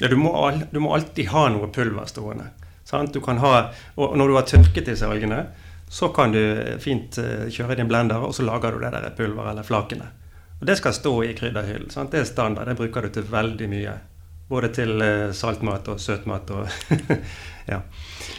Ja, 0.00 0.08
du 0.08 0.16
må, 0.16 0.32
al 0.38 0.62
du 0.70 0.80
må 0.80 0.94
alltid 0.96 1.28
ha 1.34 1.48
noe 1.52 1.68
pulver 1.74 2.08
stående. 2.08 2.48
Sant? 2.88 3.12
Du 3.12 3.20
kan 3.20 3.40
ha, 3.42 3.68
og 4.00 4.16
når 4.16 4.30
du 4.30 4.38
har 4.38 4.48
tørket 4.48 4.88
disse 4.88 5.04
algene, 5.04 5.42
så 5.88 6.08
kan 6.08 6.32
du 6.32 6.40
fint 6.80 7.18
uh, 7.18 7.48
kjøre 7.48 7.72
i 7.72 7.80
din 7.80 7.88
blender, 7.88 8.20
og 8.20 8.34
så 8.36 8.44
lager 8.44 8.74
du 8.74 8.82
det 8.82 8.92
der 8.92 9.10
pulveret 9.16 9.54
eller 9.54 9.66
flakene. 9.66 10.10
Og 10.60 10.66
Det 10.66 10.76
skal 10.76 10.94
stå 10.94 11.14
i 11.24 11.34
krydderhyllen. 11.38 11.90
Sant? 11.90 12.12
Det 12.12 12.20
er 12.20 12.28
standard. 12.28 12.68
Det 12.68 12.76
bruker 12.76 13.06
du 13.06 13.12
til 13.14 13.26
veldig 13.30 13.68
mye. 13.70 13.94
Både 14.48 14.72
til 14.74 14.96
uh, 15.00 15.30
saltmat 15.36 15.88
og 15.88 16.00
søtmat 16.00 16.50
og 16.56 16.68
ja. 17.72 17.82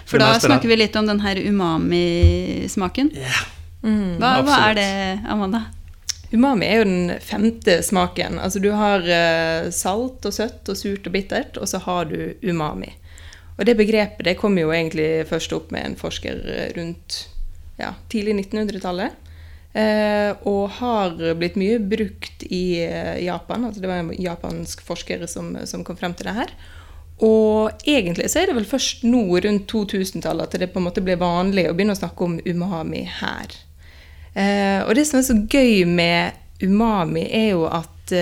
For 0.10 0.22
da 0.22 0.34
snakker 0.42 0.70
vi 0.70 0.80
litt 0.80 0.96
om 1.00 1.08
den 1.08 1.22
her 1.24 1.38
umami-smaken. 1.38 3.12
Yeah. 3.16 3.44
Mm, 3.82 4.18
hva, 4.20 4.40
hva, 4.44 4.56
er 4.70 4.76
det, 4.76 4.90
Amanda? 5.30 5.68
Umami 6.34 6.66
er 6.68 6.82
jo 6.82 6.88
den 6.90 7.14
femte 7.24 7.80
smaken. 7.86 8.38
Altså 8.42 8.62
du 8.62 8.72
har 8.76 9.06
uh, 9.06 9.70
salt 9.74 10.26
og 10.26 10.36
søtt 10.36 10.70
og 10.70 10.78
surt 10.78 11.08
og 11.08 11.16
bittert, 11.16 11.58
og 11.58 11.70
så 11.70 11.82
har 11.86 12.10
du 12.12 12.34
umami. 12.44 12.92
Og 13.58 13.66
det 13.68 13.76
begrepet 13.80 14.26
det 14.28 14.38
kom 14.40 14.58
jo 14.58 14.72
egentlig 14.72 15.28
først 15.30 15.54
opp 15.56 15.72
med 15.76 15.86
en 15.86 16.00
forsker 16.00 16.42
rundt 16.78 17.26
ja, 17.80 17.94
tidlig 18.12 18.36
1900-tallet. 18.44 19.26
Eh, 19.74 20.32
og 20.50 20.72
har 20.80 21.14
blitt 21.38 21.58
mye 21.60 21.78
brukt 21.78 22.44
i 22.50 22.82
eh, 22.82 23.20
Japan. 23.26 23.68
altså 23.68 23.82
Det 23.82 23.90
var 23.90 24.02
en 24.02 24.14
japansk 24.18 24.82
forsker 24.86 25.26
som, 25.30 25.54
som, 25.70 25.84
kom 25.86 25.98
frem 25.98 26.16
til 26.18 26.30
det 26.30 26.38
her. 26.40 26.54
Og 27.26 27.84
egentlig 27.86 28.30
så 28.32 28.42
er 28.42 28.50
det 28.50 28.58
vel 28.58 28.68
først 28.68 29.04
nå 29.06 29.22
rundt 29.46 29.70
2000-tallet 29.70 30.48
at 30.48 30.62
det 30.62 30.72
på 30.74 30.80
en 30.82 30.88
måte 30.88 31.04
ble 31.04 31.20
vanlig 31.20 31.68
å 31.70 31.76
begynne 31.76 31.94
å 31.94 32.00
snakke 32.00 32.26
om 32.26 32.40
umami 32.48 33.04
her. 33.20 33.58
Eh, 34.34 34.82
og 34.86 34.96
det 34.98 35.06
som 35.10 35.20
er 35.20 35.28
så 35.28 35.38
gøy 35.38 35.84
med 35.90 36.40
umami, 36.64 37.28
er 37.28 37.52
jo 37.54 37.68
at 37.70 38.16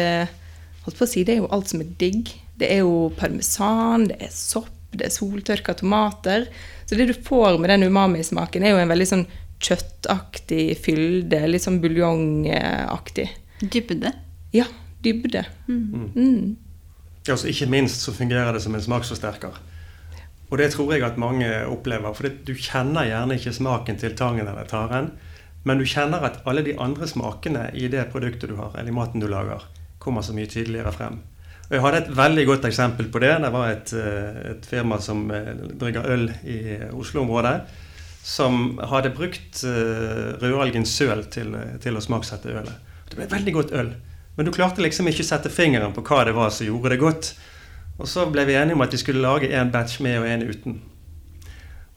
holdt 0.83 0.97
på 0.99 1.05
å 1.05 1.09
si, 1.09 1.23
det 1.23 1.37
er 1.37 1.39
jo 1.41 1.51
alt 1.55 1.71
som 1.71 1.81
er 1.81 1.93
digg. 2.01 2.33
Det 2.57 2.67
er 2.73 2.81
jo 2.83 3.07
parmesan, 3.15 4.09
det 4.09 4.17
er 4.27 4.33
sopp, 4.33 4.73
det 4.91 5.07
er 5.07 5.13
soltørka 5.13 5.77
tomater. 5.77 6.47
Så 6.89 6.97
det 6.97 7.07
du 7.09 7.15
får 7.15 7.57
med 7.61 7.71
den 7.71 7.87
umami-smaken, 7.87 8.65
er 8.65 8.75
jo 8.75 8.81
en 8.81 8.91
veldig 8.91 9.07
sånn 9.09 9.25
kjøttaktig 9.63 10.77
fylde. 10.81 11.41
Litt 11.49 11.65
sånn 11.65 11.81
buljongaktig. 11.83 13.27
Dybde? 13.61 14.13
Ja, 14.53 14.67
dybde. 15.03 15.45
Mm. 15.67 16.11
Mm. 16.13 16.57
Ja, 17.27 17.33
altså 17.35 17.49
ikke 17.51 17.69
minst 17.71 18.05
så 18.05 18.13
fungerer 18.15 18.53
det 18.55 18.61
som 18.63 18.75
en 18.77 18.83
smaksforsterker. 18.83 19.57
Og 20.47 20.59
det 20.61 20.69
tror 20.71 20.93
jeg 20.93 21.03
at 21.03 21.17
mange 21.19 21.49
opplever. 21.67 22.13
For 22.15 22.29
du 22.29 22.53
kjenner 22.55 23.09
gjerne 23.09 23.35
ikke 23.35 23.55
smaken 23.57 23.97
til 23.99 24.15
tangen 24.15 24.47
eller 24.47 24.69
taren. 24.69 25.11
Men 25.67 25.81
du 25.81 25.87
kjenner 25.89 26.23
at 26.23 26.39
alle 26.47 26.63
de 26.63 26.77
andre 26.79 27.09
smakene 27.09 27.65
i 27.75 27.89
det 27.91 28.05
produktet 28.13 28.53
du 28.53 28.55
har, 28.55 28.71
eller 28.77 28.93
i 28.93 28.95
maten 28.95 29.19
du 29.19 29.27
lager, 29.27 29.65
kommer 29.99 30.23
så 30.23 30.35
mye 30.37 30.47
tydeligere 30.47 30.93
frem. 30.95 31.19
Og 31.67 31.73
Jeg 31.75 31.83
hadde 31.83 31.99
et 32.05 32.13
veldig 32.15 32.45
godt 32.47 32.65
eksempel 32.69 33.09
på 33.11 33.19
det. 33.19 33.33
Det 33.43 33.51
var 33.51 33.71
et, 33.73 33.91
eh, 33.91 34.37
et 34.53 34.65
firma 34.65 35.01
som 35.03 35.25
eh, 35.31 35.51
brygger 35.75 36.07
øl 36.13 36.29
i 36.47 36.59
Oslo-området 36.93 37.57
som 38.27 38.75
hadde 38.91 39.13
brukt 39.15 39.61
uh, 39.63 40.35
rødalgen 40.41 40.85
søl 40.85 41.23
til, 41.31 41.53
til, 41.83 41.95
å 41.95 42.03
smaksette 42.03 42.51
ølet. 42.51 42.73
Det 43.07 43.15
ble 43.15 43.29
veldig 43.31 43.53
godt 43.55 43.71
øl. 43.79 43.93
Men 44.35 44.45
du 44.45 44.51
klarte 44.53 44.83
liksom 44.83 45.07
ikke 45.09 45.23
å 45.23 45.29
sette 45.29 45.51
fingeren 45.53 45.95
på 45.95 46.03
hva 46.05 46.25
det 46.27 46.35
var 46.35 46.51
som 46.53 46.67
gjorde 46.67 46.91
det 46.93 46.99
godt. 47.01 47.31
Og 47.97 48.09
så 48.09 48.27
ble 48.29 48.43
vi 48.45 48.57
enige 48.59 48.77
om 48.77 48.83
at 48.85 48.93
de 48.93 48.99
skulle 49.01 49.23
lage 49.23 49.49
en 49.49 49.71
batch 49.73 50.01
med 50.05 50.19
og 50.19 50.27
en 50.29 50.43
uten. 50.45 50.77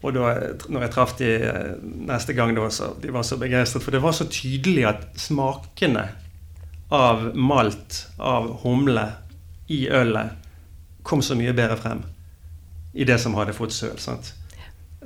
Og 0.01 0.15
da 0.17 0.31
når 0.73 0.87
jeg 0.87 0.93
traff 0.95 1.17
de 1.19 1.29
eh, 1.45 1.73
neste 2.09 2.33
gang, 2.37 2.55
da, 2.57 2.71
så 2.73 2.95
de 3.03 3.13
var 3.13 3.27
så 3.27 3.37
begeistret. 3.41 3.85
For 3.85 3.93
det 3.93 4.01
var 4.01 4.17
så 4.17 4.25
tydelig 4.33 4.87
at 4.89 5.05
smakene 5.21 6.07
av 6.95 7.27
malt, 7.37 8.05
av 8.17 8.49
humle, 8.65 9.11
i 9.71 9.85
ølet 9.87 10.33
kom 11.07 11.21
så 11.23 11.37
mye 11.39 11.53
bedre 11.55 11.77
frem 11.79 12.01
i 12.91 13.05
det 13.07 13.21
som 13.23 13.37
hadde 13.39 13.55
fått 13.55 13.77
søl. 13.77 13.99
sant? 14.03 14.33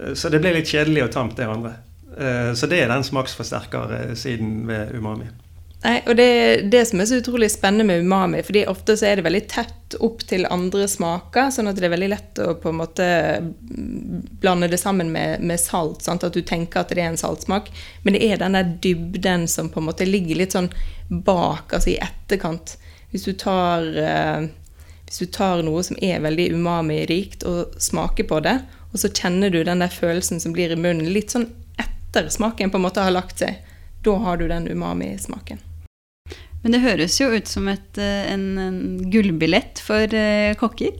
Eh, 0.00 0.14
så 0.14 0.30
det 0.32 0.42
ble 0.42 0.56
litt 0.58 0.70
kjedelig 0.70 1.06
og 1.06 1.14
tamt, 1.14 1.36
det 1.38 1.48
andre. 1.48 1.76
Eh, 2.18 2.52
så 2.54 2.70
det 2.70 2.82
er 2.82 2.92
den 2.92 3.06
smaksforsterkersiden 3.06 4.60
ved 4.70 4.94
umami. 4.98 5.30
Nei, 5.84 5.98
og 6.08 6.16
det, 6.16 6.28
det 6.72 6.80
som 6.88 7.00
er 7.02 7.08
så 7.10 7.18
utrolig 7.20 7.50
spennende 7.52 7.84
med 7.84 8.06
umami, 8.06 8.38
fordi 8.42 8.62
ofte 8.70 8.94
så 8.96 9.10
er 9.10 9.18
det 9.18 9.26
veldig 9.26 9.42
tett 9.52 9.96
opp 10.00 10.22
til 10.24 10.46
andre 10.48 10.86
smaker, 10.88 11.50
sånn 11.52 11.68
at 11.68 11.76
det 11.76 11.90
er 11.90 11.92
veldig 11.92 12.08
lett 12.08 12.40
å 12.40 12.54
på 12.56 12.70
en 12.70 12.78
måte 12.78 13.08
blande 14.40 14.70
det 14.72 14.78
sammen 14.80 15.12
med, 15.12 15.44
med 15.44 15.60
salt. 15.60 16.00
Sant? 16.06 16.24
At 16.24 16.32
du 16.32 16.40
tenker 16.40 16.80
at 16.80 16.94
det 16.94 17.02
er 17.04 17.10
en 17.12 17.20
saltsmak. 17.20 17.68
Men 18.02 18.16
det 18.16 18.24
er 18.24 18.40
den 18.40 18.56
der 18.56 18.72
dybden 18.86 19.44
som 19.50 19.68
på 19.68 19.82
en 19.82 19.90
måte 19.90 20.08
ligger 20.08 20.40
litt 20.40 20.56
sånn 20.56 20.70
bak, 21.10 21.68
altså 21.76 21.92
i 21.92 22.00
etterkant. 22.00 22.78
Hvis 23.12 23.28
du 23.28 23.34
tar, 23.36 23.84
eh, 24.00 24.48
hvis 25.04 25.20
du 25.20 25.28
tar 25.36 25.60
noe 25.68 25.84
som 25.84 26.00
er 26.00 26.24
veldig 26.24 26.48
umami-rikt, 26.56 27.44
og 27.44 27.76
smaker 27.76 28.24
på 28.32 28.40
det, 28.48 28.56
og 28.94 29.02
så 29.02 29.10
kjenner 29.10 29.50
du 29.50 29.64
den 29.66 29.82
der 29.82 29.90
følelsen 29.90 30.40
som 30.40 30.54
blir 30.54 30.70
i 30.70 30.78
munnen 30.78 31.10
litt 31.10 31.34
sånn 31.34 31.48
etter 31.82 32.30
smaken 32.30 32.70
på 32.70 32.78
en 32.78 32.86
måte 32.86 33.02
har 33.02 33.14
lagt 33.14 33.42
seg. 33.42 33.58
Da 34.06 34.14
har 34.22 34.38
du 34.38 34.46
den 34.46 34.68
umami-smaken. 34.70 35.58
Men 36.62 36.76
det 36.76 36.84
høres 36.84 37.18
jo 37.18 37.26
ut 37.34 37.50
som 37.50 37.66
et, 37.68 37.98
eh, 37.98 38.30
en, 38.32 38.46
en 38.56 38.78
gullbillett 39.12 39.82
for 39.84 40.14
uh, 40.14 40.54
kokker? 40.56 40.94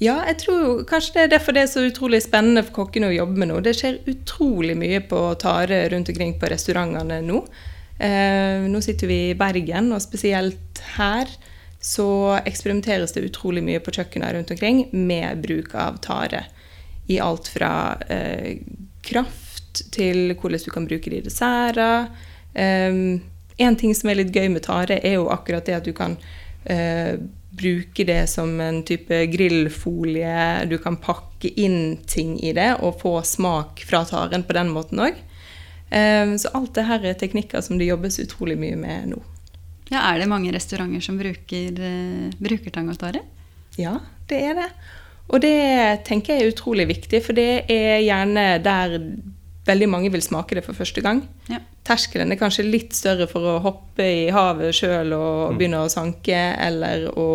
Ja, 0.00 0.20
jeg 0.28 0.38
tror 0.44 0.84
kanskje 0.88 1.16
det 1.16 1.24
er 1.24 1.32
derfor 1.34 1.56
det 1.56 1.64
er 1.64 1.72
så 1.72 1.82
utrolig 1.88 2.22
spennende 2.24 2.62
for 2.68 2.84
kokkene 2.84 3.10
å 3.10 3.16
jobbe 3.16 3.40
med 3.40 3.50
nå. 3.50 3.58
Det 3.64 3.74
skjer 3.80 3.98
utrolig 4.08 4.76
mye 4.78 5.02
på 5.08 5.24
Tare 5.40 5.82
rundt 5.92 6.12
omkring 6.12 6.36
på 6.40 6.52
restaurantene 6.52 7.18
nå. 7.26 7.42
Eh, 8.00 8.68
nå 8.70 8.80
sitter 8.84 9.10
vi 9.10 9.18
i 9.30 9.36
Bergen, 9.36 9.90
og 9.92 10.00
spesielt 10.04 10.80
her 10.94 11.28
så 11.80 12.38
eksperimenteres 12.44 13.12
det 13.16 13.26
utrolig 13.26 13.64
mye 13.64 13.80
på 13.82 13.92
kjøkkenet 13.96 14.36
rundt 14.36 14.54
omkring 14.54 14.86
med 14.92 15.42
bruk 15.44 15.74
av 15.76 16.00
tare 16.04 16.46
i 17.10 17.18
alt 17.20 17.50
fra 17.50 17.72
eh, 18.08 18.60
kraft 19.02 19.82
til 19.94 20.34
hvordan 20.34 20.62
du 20.64 20.70
kan 20.70 20.86
bruke 20.86 21.10
det 21.10 21.22
i 21.22 21.26
desserter. 21.26 22.08
Um, 22.54 23.20
en 23.60 23.76
ting 23.76 23.94
som 23.94 24.10
er 24.10 24.20
litt 24.22 24.32
gøy 24.34 24.48
med 24.52 24.64
tare, 24.66 25.00
er 25.04 25.18
jo 25.18 25.28
akkurat 25.32 25.66
det 25.66 25.76
at 25.76 25.86
du 25.86 25.92
kan 25.96 26.16
eh, 26.64 27.18
bruke 27.50 28.06
det 28.08 28.22
som 28.30 28.52
en 28.62 28.82
type 28.86 29.16
grillfolie. 29.34 30.66
Du 30.70 30.78
kan 30.80 30.96
pakke 31.00 31.50
inn 31.60 31.98
ting 32.08 32.38
i 32.40 32.54
det 32.56 32.72
og 32.80 33.00
få 33.02 33.18
smak 33.26 33.82
fra 33.86 34.04
taren 34.08 34.46
på 34.46 34.56
den 34.56 34.72
måten 34.72 35.02
òg. 35.04 35.18
Um, 35.90 36.36
så 36.38 36.52
alt 36.54 36.72
det 36.78 36.86
her 36.86 37.04
er 37.10 37.18
teknikker 37.18 37.64
som 37.66 37.78
det 37.80 37.90
jobbes 37.90 38.20
utrolig 38.22 38.56
mye 38.60 38.78
med 38.78 39.10
nå. 39.10 39.20
Ja, 39.90 40.06
Er 40.12 40.20
det 40.22 40.30
mange 40.30 40.52
restauranter 40.54 41.02
som 41.02 41.18
bruker, 41.18 41.82
uh, 41.82 42.30
bruker 42.38 42.70
tang 42.70 42.88
og 42.92 43.00
tare? 43.02 43.24
Ja, 43.78 43.98
det 44.30 44.38
er 44.46 44.54
det. 44.62 44.70
Og 45.30 45.42
det 45.42 46.02
tenker 46.06 46.34
jeg 46.34 46.46
er 46.46 46.54
utrolig 46.54 46.88
viktig, 46.90 47.20
for 47.22 47.36
det 47.36 47.64
er 47.70 48.00
gjerne 48.02 48.46
der 48.64 48.96
veldig 49.68 49.88
mange 49.92 50.10
vil 50.12 50.24
smake 50.24 50.56
det 50.58 50.64
for 50.66 50.76
første 50.76 51.02
gang. 51.04 51.22
Ja. 51.50 51.60
Terskelen 51.86 52.32
er 52.32 52.40
kanskje 52.40 52.66
litt 52.66 52.96
større 52.96 53.28
for 53.30 53.46
å 53.46 53.60
hoppe 53.64 54.04
i 54.04 54.24
havet 54.34 54.74
sjøl 54.76 55.14
og 55.16 55.52
mm. 55.52 55.60
begynne 55.60 55.84
å 55.84 55.92
sanke, 55.92 56.40
eller 56.60 57.06
å 57.14 57.28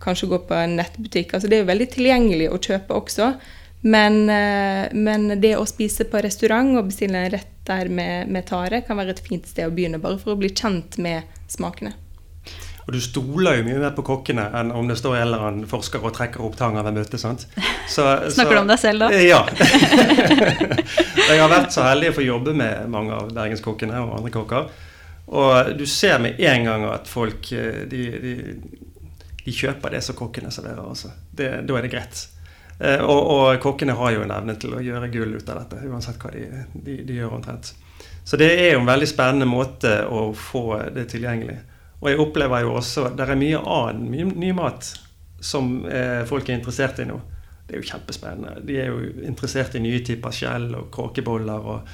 kanskje 0.00 0.30
gå 0.30 0.42
på 0.48 0.56
en 0.56 0.76
nettbutikk. 0.80 1.34
Altså, 1.34 1.48
det 1.48 1.58
er 1.58 1.64
jo 1.64 1.70
veldig 1.70 1.88
tilgjengelig 1.94 2.50
å 2.52 2.60
kjøpe 2.60 2.96
også. 2.96 3.32
Men, 3.80 4.22
eh, 4.28 4.92
men, 4.92 5.40
det 5.40 5.54
å 5.56 5.64
spise 5.68 6.04
på 6.08 6.20
restaurant 6.20 6.76
og 6.76 6.90
bestille 6.90 7.24
en 7.24 7.32
rett 7.32 7.56
der 7.68 7.88
med, 7.88 8.28
med 8.28 8.48
tare 8.48 8.82
kan 8.84 8.98
være 9.00 9.14
et 9.16 9.24
fint 9.24 9.46
sted 9.48 9.68
å 9.68 9.72
begynne, 9.72 10.00
bare 10.02 10.20
for 10.20 10.34
å 10.34 10.40
bli 10.40 10.52
kjent 10.52 10.98
med 11.00 11.28
smakene. 11.48 11.94
Og 12.90 12.96
du 12.96 12.98
stoler 12.98 13.60
jo 13.60 13.66
mye 13.68 13.78
mer 13.78 13.92
på 13.94 14.02
kokkene 14.02 14.48
enn 14.58 14.72
om 14.74 14.88
det 14.90 14.96
står 14.98 15.12
en 15.14 15.20
eller 15.28 15.42
annen 15.46 15.66
forsker 15.70 16.02
og 16.02 16.10
trekker 16.16 16.42
opp 16.42 16.56
tanga 16.58 16.82
ved 16.82 16.96
møtet. 16.96 17.20
sant? 17.22 17.44
Så, 17.94 18.02
Snakker 18.34 18.58
du 18.58 18.60
om 18.64 18.72
deg 18.72 18.80
selv, 18.82 19.04
da? 19.04 19.20
Ja. 19.22 19.44
jeg 21.30 21.38
har 21.38 21.52
vært 21.52 21.70
så 21.70 21.84
heldig 21.86 22.10
å 22.10 22.16
få 22.16 22.24
jobbe 22.26 22.56
med 22.58 22.90
mange 22.90 23.14
av 23.14 23.30
bergenskokkene 23.36 23.94
og 24.02 24.16
andre 24.16 24.34
kokker. 24.34 24.66
Og 25.38 25.70
du 25.78 25.86
ser 25.86 26.18
med 26.18 26.42
en 26.42 26.66
gang 26.66 26.88
at 26.90 27.06
folk 27.06 27.52
eh, 27.54 27.84
de, 27.94 28.02
de, 28.26 28.34
de 29.46 29.54
kjøper 29.54 29.94
det 29.94 30.02
som 30.02 30.18
kokkene 30.18 30.50
serverer. 30.50 30.82
Altså. 30.82 31.14
Det, 31.30 31.52
da 31.70 31.78
er 31.78 31.86
det 31.86 31.94
greit. 31.94 32.26
Eh, 32.80 32.98
og, 32.98 33.22
og, 33.22 33.54
kokkene 33.62 33.94
har 34.02 34.16
jo 34.16 34.26
en 34.26 34.34
evne 34.34 34.58
til 34.58 34.74
å 34.74 34.82
gjøre 34.82 35.14
gull 35.14 35.38
ut 35.38 35.54
av 35.54 35.62
dette, 35.62 35.86
uansett 35.86 36.18
hva 36.18 36.34
de, 36.34 36.48
de, 36.74 37.02
de 37.06 37.22
gjør 37.22 37.38
omtrent. 37.38 37.70
Så 38.26 38.34
det 38.40 38.50
er 38.50 38.72
jo 38.74 38.82
en 38.82 38.90
veldig 38.90 39.14
spennende 39.14 39.46
måte 39.46 40.00
å 40.10 40.32
få 40.34 40.64
det 40.90 41.06
tilgjengelig. 41.14 41.60
Og 42.00 42.08
jeg 42.08 42.20
opplever 42.22 42.64
jo 42.64 42.74
også 42.80 43.10
Det 43.12 43.26
er 43.26 43.38
mye 43.38 43.60
annen 43.60 44.06
mye 44.08 44.28
ny 44.32 44.52
mat 44.56 44.94
som 45.40 45.86
eh, 45.88 46.22
folk 46.28 46.48
er 46.48 46.58
interessert 46.58 47.00
i 47.00 47.06
nå. 47.08 47.16
Det 47.64 47.76
er 47.76 47.80
jo 47.80 47.88
kjempespennende. 47.88 48.60
De 48.66 48.74
er 48.76 48.90
jo 48.90 48.98
interessert 49.24 49.76
i 49.78 49.80
nye 49.80 50.02
typer 50.04 50.34
skjell 50.36 50.66
og 50.76 50.90
kråkeboller 50.92 51.68
og 51.72 51.92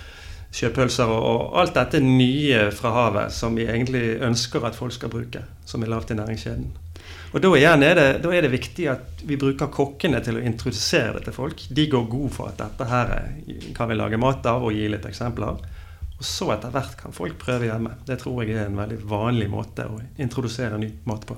sjøpølser 0.57 1.11
og, 1.13 1.27
og, 1.31 1.45
alt 1.61 1.77
dette 1.77 2.01
nye 2.03 2.65
fra 2.75 2.91
havet 2.95 3.35
som 3.35 3.55
vi 3.59 3.69
egentlig 3.69 4.17
ønsker 4.25 4.67
at 4.67 4.79
folk 4.79 4.95
skal 4.97 5.13
bruke, 5.13 5.45
som 5.69 5.85
er 5.85 5.93
lavt 5.93 6.11
i 6.11 6.19
næringskjeden. 6.19 6.67
Og 7.37 7.43
da, 7.45 7.51
er 7.59 7.77
det, 7.83 8.07
da 8.25 8.33
er 8.33 8.47
det 8.47 8.53
viktig 8.55 8.87
at 8.89 9.25
vi 9.29 9.37
bruker 9.39 9.69
kokkene 9.73 10.23
til 10.25 10.39
å 10.39 10.45
introdusere 10.47 11.19
det 11.19 11.27
til 11.27 11.37
folk. 11.37 11.67
De 11.69 11.87
går 11.93 12.07
god 12.11 12.31
for 12.33 12.51
at 12.51 12.61
dette 12.63 12.87
her 12.89 13.13
er- 13.19 13.73
kan 13.77 13.91
vi 13.91 13.99
lage 13.99 14.19
mat 14.19 14.47
av, 14.47 14.65
og 14.65 14.73
gi 14.73 14.89
litt 14.89 15.05
eksempler. 15.05 15.61
Og 16.17 16.25
så 16.25 16.49
etter 16.55 16.73
hvert 16.73 16.95
kan 16.97 17.13
folk 17.13 17.37
prøve 17.41 17.69
hjemme. 17.69 17.93
Det 18.09 18.17
tror 18.23 18.41
jeg 18.45 18.57
er 18.57 18.71
en 18.71 18.79
veldig 18.79 19.03
vanlig 19.09 19.51
måte 19.53 19.85
å 19.91 19.99
introdusere 20.23 20.79
ny 20.81 20.89
mat 21.09 21.27
på. 21.29 21.37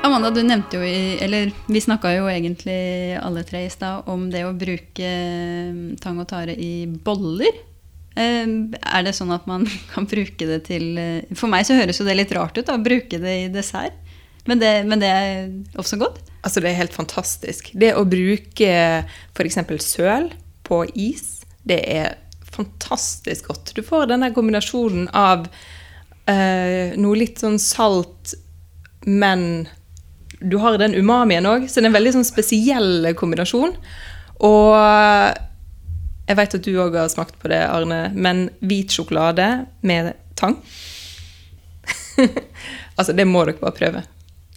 Amanda, 0.00 0.30
du 0.32 0.40
nevnte 0.42 0.78
jo 0.78 0.86
Eller 1.22 1.50
vi 1.68 1.80
snakka 1.82 2.12
jo 2.16 2.28
egentlig 2.30 3.16
alle 3.20 3.42
tre 3.46 3.66
i 3.66 3.72
stad 3.72 4.08
om 4.10 4.28
det 4.32 4.46
å 4.46 4.54
bruke 4.56 5.06
eh, 5.06 5.82
tang 6.00 6.22
og 6.22 6.30
tare 6.30 6.54
i 6.54 6.86
boller. 6.86 7.58
Eh, 8.14 8.46
Er 8.46 9.04
det 9.06 9.16
sånn 9.18 9.34
at 9.34 9.46
man 9.50 9.66
kan 9.92 10.08
bruke 10.10 10.48
det 10.48 10.62
til 10.70 10.94
eh, 10.98 11.34
For 11.34 11.50
meg 11.52 11.66
så 11.68 11.76
høres 11.78 12.00
jo 12.00 12.06
det 12.08 12.16
litt 12.16 12.32
rart 12.36 12.56
ut, 12.56 12.64
da, 12.66 12.78
å 12.78 12.82
bruke 12.82 13.20
det 13.22 13.36
i 13.44 13.50
dessert. 13.52 13.98
Men 14.48 14.62
det, 14.62 14.72
men 14.88 15.02
det 15.02 15.10
er 15.12 15.50
også 15.78 15.98
godt. 16.00 16.29
Altså, 16.40 16.62
det 16.62 16.70
er 16.70 16.80
helt 16.80 16.96
fantastisk. 16.96 17.72
Det 17.76 17.92
å 17.96 18.06
bruke 18.08 18.70
f.eks. 19.36 19.58
søl 19.84 20.30
på 20.66 20.84
is, 20.94 21.42
det 21.68 21.80
er 21.92 22.16
fantastisk 22.50 23.50
godt. 23.50 23.74
Du 23.76 23.82
får 23.84 24.08
denne 24.10 24.32
kombinasjonen 24.34 25.10
av 25.16 25.46
eh, 26.30 26.96
noe 26.98 27.18
litt 27.20 27.42
sånn 27.42 27.60
salt, 27.62 28.34
men 29.06 29.68
du 30.40 30.56
har 30.62 30.78
den 30.80 30.96
umamien 30.96 31.46
òg, 31.46 31.68
så 31.68 31.80
det 31.80 31.86
er 31.86 31.92
en 31.92 31.98
veldig 31.98 32.14
sånn 32.16 32.28
spesiell 32.28 33.10
kombinasjon. 33.18 33.76
Og 34.48 34.72
jeg 36.30 36.38
vet 36.38 36.56
at 36.56 36.64
du 36.64 36.72
òg 36.80 36.96
har 36.96 37.10
smakt 37.12 37.36
på 37.42 37.50
det, 37.52 37.60
Arne, 37.68 38.06
men 38.14 38.48
hvit 38.64 38.94
sjokolade 38.94 39.66
med 39.84 40.14
tang 40.38 40.56
Altså, 42.98 43.12
det 43.16 43.24
må 43.28 43.42
dere 43.48 43.60
bare 43.60 43.76
prøve. 43.76 44.02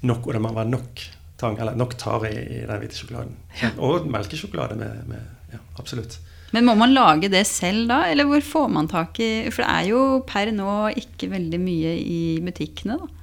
Nok, 0.04 0.28
og 0.28 0.36
det 0.36 0.42
må 0.44 0.52
være 0.56 0.72
nok 0.72 1.04
tang, 1.44 1.60
eller 1.60 1.78
nok 1.80 1.98
tar 2.02 2.28
i, 2.30 2.36
i 2.60 2.62
den 2.66 2.82
hvite 2.82 3.00
sjokoladen. 3.00 3.36
Og 3.78 4.08
melkesjokolade 4.12 4.80
med, 4.80 5.04
med 5.12 5.32
Ja, 5.54 5.60
absolutt. 5.78 6.18
Men 6.54 6.68
må 6.68 6.76
man 6.78 6.94
lage 6.94 7.32
det 7.34 7.48
selv 7.50 7.88
da, 7.90 8.04
eller 8.12 8.28
hvor 8.30 8.44
får 8.46 8.70
man 8.70 8.88
tak 8.90 9.18
i 9.22 9.50
For 9.50 9.64
det 9.64 9.70
er 9.74 9.90
jo 9.90 10.02
per 10.30 10.52
nå 10.54 10.94
ikke 11.02 11.32
veldig 11.34 11.60
mye 11.62 11.98
i 11.98 12.24
butikkene, 12.46 13.00
da. 13.02 13.20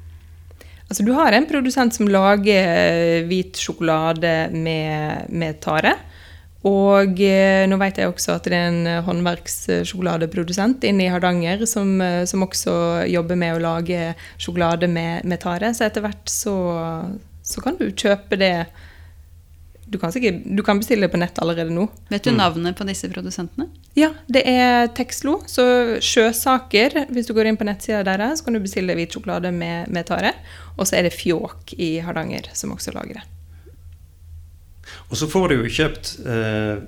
Altså, 0.90 1.04
du 1.06 1.12
har 1.14 1.30
en 1.30 1.46
produsent 1.46 1.94
som 1.94 2.08
lager 2.10 2.66
eh, 2.66 3.26
hvit 3.28 3.54
sjokolade 3.62 4.50
med, 4.50 5.28
med 5.30 5.60
tare. 5.62 5.92
Og 6.66 7.22
eh, 7.22 7.62
nå 7.70 7.78
vet 7.78 8.00
jeg 8.02 8.10
også 8.10 8.34
at 8.34 8.48
det 8.50 8.58
er 8.58 8.72
en 8.72 8.88
eh, 8.90 9.04
håndverkssjokoladeprodusent 9.06 10.82
inne 10.90 11.06
i 11.06 11.12
Hardanger 11.14 11.62
som, 11.70 11.94
som 12.26 12.42
også 12.42 12.74
jobber 13.06 13.38
med 13.38 13.54
å 13.54 13.62
lage 13.62 14.16
sjokolade 14.34 14.90
med, 14.90 15.22
med 15.30 15.38
tare. 15.46 15.70
Så 15.78 15.86
etter 15.86 16.02
hvert 16.02 16.26
så, 16.26 16.56
så 17.50 17.62
kan 17.64 17.78
du 17.80 17.88
kjøpe 17.90 18.38
det 18.40 18.54
du 19.90 19.98
kan, 19.98 20.12
sikkert, 20.14 20.44
du 20.46 20.62
kan 20.62 20.78
bestille 20.78 21.08
det 21.08 21.10
på 21.10 21.18
nett 21.18 21.38
allerede 21.42 21.72
nå. 21.74 21.88
Vet 22.12 22.22
du 22.22 22.30
navnet 22.30 22.78
på 22.78 22.84
disse 22.86 23.08
produsentene? 23.10 23.66
Ja, 23.98 24.12
det 24.30 24.44
er 24.46 24.86
Texlo. 24.94 25.40
Så 25.50 25.64
Sjøsaker, 25.98 26.94
hvis 27.10 27.26
du 27.26 27.32
går 27.34 27.50
inn 27.50 27.58
på 27.58 27.66
nettsida 27.66 28.04
deres, 28.06 28.38
så 28.38 28.46
kan 28.46 28.54
du 28.54 28.62
bestille 28.62 28.94
hvit 28.94 29.16
sjokolade 29.16 29.50
med, 29.50 29.90
med 29.90 30.06
tare. 30.06 30.30
Og 30.76 30.86
så 30.86 31.00
er 31.00 31.08
det 31.08 31.16
Fjåk 31.16 31.74
i 31.74 31.96
Hardanger 32.06 32.52
som 32.54 32.76
også 32.76 32.94
lager 32.94 33.18
det. 33.18 33.26
Og 35.10 35.18
så 35.18 35.26
får 35.30 35.50
du 35.50 35.56
jo 35.58 35.74
kjøpt 35.80 36.14
eh, 36.22 36.86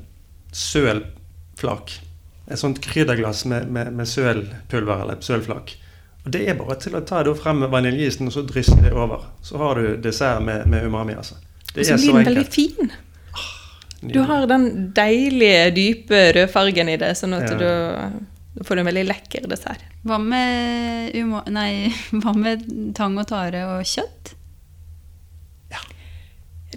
sølflak. 0.54 1.96
Et 2.46 2.60
sånt 2.60 2.78
krydderglass 2.86 3.42
med, 3.50 3.66
med, 3.66 3.90
med 3.98 4.06
sølpulver 4.06 5.02
eller 5.02 5.18
sølflak. 5.26 5.74
Og 6.24 6.30
Det 6.32 6.42
er 6.48 6.54
bare 6.54 6.76
til 6.78 6.94
å 6.94 7.00
ta 7.06 7.22
det 7.26 7.32
frem 7.40 7.58
med 7.64 7.70
vaniljeisen 7.72 8.28
og 8.30 8.32
så 8.32 8.42
drysse 8.46 8.76
det 8.82 8.92
over. 8.92 9.24
Så 9.42 9.58
har 9.58 9.74
du 9.80 9.96
dessert 10.04 10.42
med, 10.46 10.66
med 10.70 10.84
umami. 10.86 11.16
altså. 11.18 11.34
Det 11.74 11.80
Og 11.82 11.86
så 11.86 11.94
er 11.94 11.96
så 11.98 12.12
blir 12.12 12.24
den 12.24 12.34
veldig 12.34 12.52
fin. 12.52 12.92
Du 14.12 14.20
har 14.26 14.46
den 14.50 14.68
deilige, 14.94 15.70
dype 15.74 16.20
rødfargen 16.36 16.88
i 16.90 16.96
det, 16.98 17.12
sånn 17.18 17.34
at 17.38 17.50
Ja. 17.50 17.56
du, 17.58 17.64
da 18.58 18.64
får 18.66 18.74
du 18.74 18.80
en 18.82 18.86
veldig 18.90 19.04
lekker 19.08 19.46
dessert. 19.50 19.82
Hva 20.04 20.18
med, 20.18 21.12
umo- 21.14 21.44
nei, 21.50 21.92
hva 22.22 22.34
med 22.36 22.64
tang 22.98 23.18
og 23.18 23.26
tare 23.30 23.64
og 23.76 23.82
kjøtt? 23.86 24.34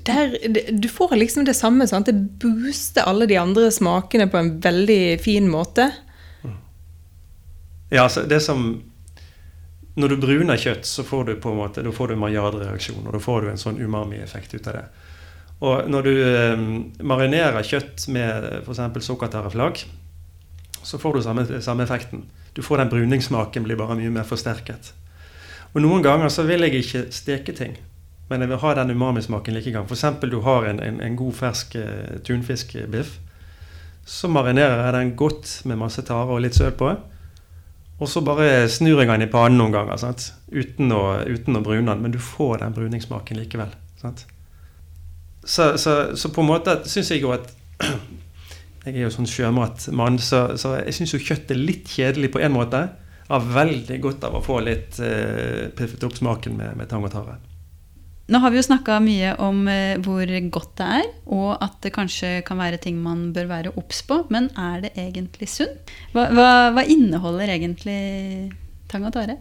Der, 0.06 0.36
du 0.72 0.88
får 0.92 1.16
liksom 1.18 1.46
det 1.48 1.56
samme. 1.58 1.88
Sant? 1.88 2.06
Det 2.06 2.14
booster 2.42 3.08
alle 3.10 3.26
de 3.26 3.38
andre 3.42 3.72
smakene 3.74 4.28
på 4.30 4.38
en 4.38 4.52
veldig 4.62 5.20
fin 5.24 5.48
måte. 5.50 5.88
Ja, 7.90 8.04
altså 8.04 8.26
det 8.30 8.42
som 8.44 8.84
Når 9.96 10.12
du 10.12 10.16
bruner 10.20 10.60
kjøtt, 10.60 10.88
så 10.88 11.06
får 11.08 11.24
du 11.30 11.36
på 11.40 11.54
en 11.54 11.60
måte, 11.62 11.84
da 11.84 11.92
får 11.96 12.12
du 12.12 12.20
maillardreaksjon, 12.20 13.06
og 13.06 13.14
da 13.16 13.22
får 13.24 13.46
du 13.46 13.52
en 13.52 13.62
sånn 13.62 13.80
umami-effekt 13.80 14.58
ut 14.58 14.68
av 14.68 14.76
det. 14.76 14.86
Og 15.64 15.88
når 15.88 16.04
du 16.04 16.12
eh, 16.20 16.64
marinerer 17.08 17.64
kjøtt 17.64 18.10
med 18.12 18.50
f.eks. 18.66 18.82
sukkertareflak, 19.08 19.86
så 20.86 21.00
får 21.00 21.16
du 21.16 21.22
samme, 21.24 21.46
samme 21.64 21.88
effekten. 21.88 22.26
Du 22.54 22.62
får 22.64 22.84
den 22.84 22.92
bruningssmaken 22.92 23.64
blir 23.64 23.80
bare 23.80 23.96
mye 23.96 24.12
mer 24.12 24.28
forsterket. 24.28 24.92
Og 25.74 25.82
noen 25.84 26.04
ganger 26.04 26.32
så 26.32 26.44
vil 26.48 26.68
jeg 26.68 26.84
ikke 26.84 27.06
steke 27.16 27.56
ting, 27.56 27.80
men 28.30 28.44
jeg 28.44 28.52
vil 28.52 28.62
ha 28.62 28.76
den 28.82 28.92
umamismaken 28.92 29.56
like 29.56 29.72
gang. 29.72 29.88
F.eks. 29.88 30.06
du 30.28 30.42
har 30.44 30.68
en, 30.68 30.84
en, 30.84 31.02
en 31.04 31.18
god 31.20 31.40
fersk 31.40 31.80
eh, 31.80 32.20
tunfiskbiff. 32.28 33.18
Så 34.06 34.28
marinerer 34.30 34.84
jeg 34.84 34.94
den 35.00 35.16
godt 35.18 35.62
med 35.66 35.80
masse 35.82 36.04
tare 36.06 36.36
og 36.36 36.44
litt 36.44 36.60
søl 36.60 36.76
på. 36.76 36.92
Og 37.96 38.10
så 38.12 38.22
bare 38.26 38.68
snur 38.72 39.00
jeg 39.00 39.08
den 39.08 39.24
i 39.24 39.32
pannen 39.32 39.60
noen 39.62 39.72
ganger, 39.76 40.00
sant? 40.00 40.28
Uten, 40.52 40.92
å, 40.92 41.22
uten 41.24 41.56
å 41.56 41.64
brune 41.64 41.88
den. 41.88 42.04
Men 42.04 42.12
du 42.12 42.20
får 42.20 42.60
den 42.64 42.76
bruningssmaken 42.76 43.40
likevel. 43.40 43.72
Sant? 44.02 44.26
Så, 45.46 45.76
så, 45.80 46.16
så 46.18 46.32
på 46.34 46.44
en 46.44 46.50
måte 46.50 46.80
syns 46.90 47.14
jeg 47.14 47.24
jo 47.24 47.36
at 47.36 47.52
Jeg 48.86 49.00
er 49.00 49.08
jo 49.08 49.14
sånn 49.16 49.26
sjømatmann, 49.26 50.20
så, 50.22 50.52
så 50.62 50.76
jeg 50.78 50.94
syns 50.94 51.16
jo 51.16 51.20
kjøtt 51.26 51.50
er 51.56 51.58
litt 51.58 51.90
kjedelig 51.90 52.30
på 52.36 52.42
en 52.46 52.54
måte. 52.54 52.84
Har 53.32 53.48
veldig 53.56 53.98
godt 54.04 54.28
av 54.28 54.36
å 54.38 54.44
få 54.46 54.60
litt 54.62 55.00
eh, 55.02 55.72
piffet 55.74 56.06
opp 56.06 56.14
smaken 56.20 56.54
med, 56.60 56.76
med 56.78 56.92
tang 56.92 57.02
og 57.08 57.10
tare. 57.16 57.40
Nå 58.26 58.40
har 58.42 58.50
vi 58.50 58.58
jo 58.58 58.66
snakka 58.66 58.98
mye 59.06 59.36
om 59.46 59.68
eh, 59.70 60.00
hvor 60.02 60.30
godt 60.50 60.72
det 60.80 60.86
er, 61.00 61.10
og 61.30 61.52
at 61.62 61.76
det 61.86 61.92
kanskje 61.94 62.40
kan 62.48 62.58
være 62.58 62.80
ting 62.82 62.98
man 62.98 63.28
bør 63.36 63.52
være 63.52 63.74
obs 63.78 64.02
på. 64.08 64.24
Men 64.34 64.50
er 64.58 64.82
det 64.88 64.96
egentlig 64.98 65.50
sunt? 65.52 65.94
Hva, 66.16 66.32
hva, 66.34 66.48
hva 66.74 66.86
inneholder 66.90 67.54
egentlig 67.54 68.00
tang 68.90 69.06
og 69.06 69.14
tare? 69.14 69.38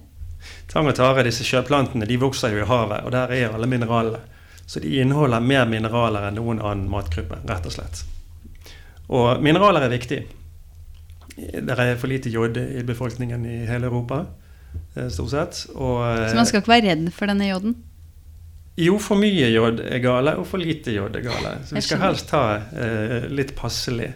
Tang 0.69 0.91
og 0.91 0.97
tare, 0.99 1.25
disse 1.25 1.47
sjøplantene, 1.49 2.05
de 2.09 2.21
vokser 2.21 2.53
jo 2.53 2.61
i 2.61 2.69
havet, 2.69 3.07
og 3.07 3.15
der 3.15 3.33
er 3.33 3.57
alle 3.57 3.71
mineralene. 3.71 4.21
Så 4.67 4.81
de 4.85 4.93
inneholder 5.01 5.45
mer 5.45 5.65
mineraler 5.69 6.29
enn 6.29 6.39
noen 6.39 6.61
annen 6.61 6.85
matgruppe, 6.93 7.41
rett 7.49 7.67
og 7.69 7.73
slett. 7.73 8.05
Og 9.13 9.41
mineraler 9.45 9.85
er 9.85 9.93
viktig. 9.93 10.21
Det 11.37 11.73
er 11.73 11.97
for 12.01 12.13
lite 12.13 12.33
jod 12.33 12.61
i 12.61 12.85
befolkningen 12.87 13.49
i 13.49 13.57
hele 13.69 13.89
Europa, 13.89 14.27
eh, 14.93 15.09
stort 15.09 15.33
sett. 15.33 15.65
Og, 15.73 16.05
Så 16.29 16.37
man 16.37 16.49
skal 16.53 16.61
ikke 16.61 16.77
være 16.77 16.93
redd 16.93 17.11
for 17.17 17.33
denne 17.33 17.49
joden? 17.49 17.77
Jo, 18.77 18.99
for 18.99 19.21
mye 19.21 19.49
jod 19.53 19.79
er 19.87 20.01
gale, 20.03 20.35
og 20.41 20.49
for 20.51 20.59
lite 20.59 20.95
jod 20.97 21.15
er 21.15 21.23
gale. 21.23 21.57
Så 21.67 21.77
vi 21.77 21.83
skal 21.85 22.01
helst 22.03 22.27
ta 22.33 22.45
eh, 22.59 23.29
litt 23.31 23.55
passelig. 23.55 24.11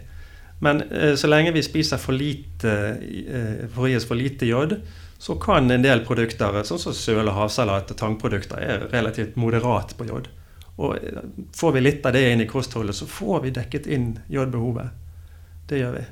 Men 0.59 0.83
eh, 0.83 1.15
så 1.15 1.31
lenge 1.31 1.53
vi 1.55 1.63
spiser 1.63 2.01
for 2.03 2.17
lite, 2.19 2.73
eh, 2.99 3.79
oss 3.79 4.09
for 4.09 4.19
lite 4.19 4.47
jod, 4.47 4.81
så 5.19 5.35
kan 5.39 5.71
en 5.71 5.83
del 5.83 6.05
produkter, 6.07 6.63
sånn 6.67 6.83
som 6.83 6.95
søl 6.95 7.27
og 7.27 7.37
havsalat 7.37 7.91
og 7.95 7.99
tangprodukter, 7.99 8.59
er 8.59 8.87
relativt 8.91 9.39
moderat 9.39 9.95
på 9.99 10.07
jod. 10.11 10.29
Og 10.79 10.97
eh, 10.97 11.23
får 11.55 11.75
vi 11.77 11.85
litt 11.85 12.07
av 12.07 12.15
det 12.19 12.25
inn 12.33 12.43
i 12.43 12.51
kostholdet, 12.51 12.99
så 12.99 13.07
får 13.07 13.45
vi 13.47 13.55
dekket 13.55 13.87
inn 13.95 14.13
jodbehovet. 14.31 14.91
Det 15.71 15.83
gjør 15.83 15.99
vi. 15.99 16.05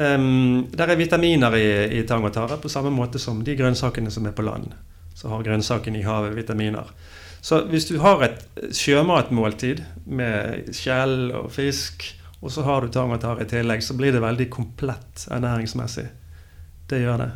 Um, 0.00 0.70
der 0.72 0.94
er 0.94 0.96
vitaminer 0.96 1.54
i, 1.58 1.70
i 1.98 2.04
tang 2.08 2.24
og 2.24 2.32
tare, 2.32 2.56
på 2.62 2.70
samme 2.72 2.92
måte 2.94 3.20
som 3.20 3.42
de 3.44 3.56
grønnsakene 3.58 4.10
som 4.10 4.26
er 4.26 4.34
på 4.34 4.46
land. 4.46 4.70
Så 5.14 5.28
har 5.28 5.42
grønnsakene 5.44 6.00
i 6.00 6.06
havet 6.06 6.38
vitaminer. 6.38 6.94
Så 7.40 7.62
hvis 7.70 7.88
du 7.88 7.96
har 8.02 8.22
et 8.24 8.40
sjømatmåltid 8.76 9.82
med 10.12 10.72
skjell 10.76 11.30
og 11.36 11.50
fisk, 11.54 12.04
og 12.40 12.52
så 12.52 12.64
har 12.64 12.84
du 12.84 12.92
tang 12.92 13.12
og 13.12 13.20
tare 13.20 13.44
i 13.44 13.48
tillegg, 13.48 13.84
så 13.84 13.96
blir 13.96 14.12
det 14.12 14.22
veldig 14.24 14.48
komplett 14.52 15.26
ernæringsmessig. 15.32 16.06
Det 16.90 17.00
gjør 17.02 17.24
det. 17.24 17.30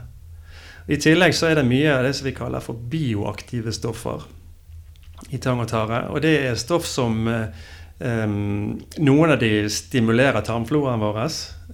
I 0.92 1.00
tillegg 1.00 1.36
så 1.36 1.48
er 1.48 1.60
det 1.60 1.68
mye 1.68 1.92
av 1.92 2.04
det 2.04 2.12
som 2.16 2.28
vi 2.28 2.36
kaller 2.36 2.64
for 2.64 2.76
bioaktive 2.76 3.72
stoffer 3.72 4.26
i 5.32 5.40
tang 5.40 5.62
og 5.64 5.70
tare. 5.70 6.04
Og 6.12 6.20
det 6.24 6.36
er 6.44 6.60
stoff 6.60 6.88
som 6.88 7.24
Um, 8.02 8.80
Noen 9.06 9.32
av 9.32 9.38
de 9.38 9.68
stimulerer 9.70 10.42
tarmfloraen 10.42 11.02
vår, 11.02 11.20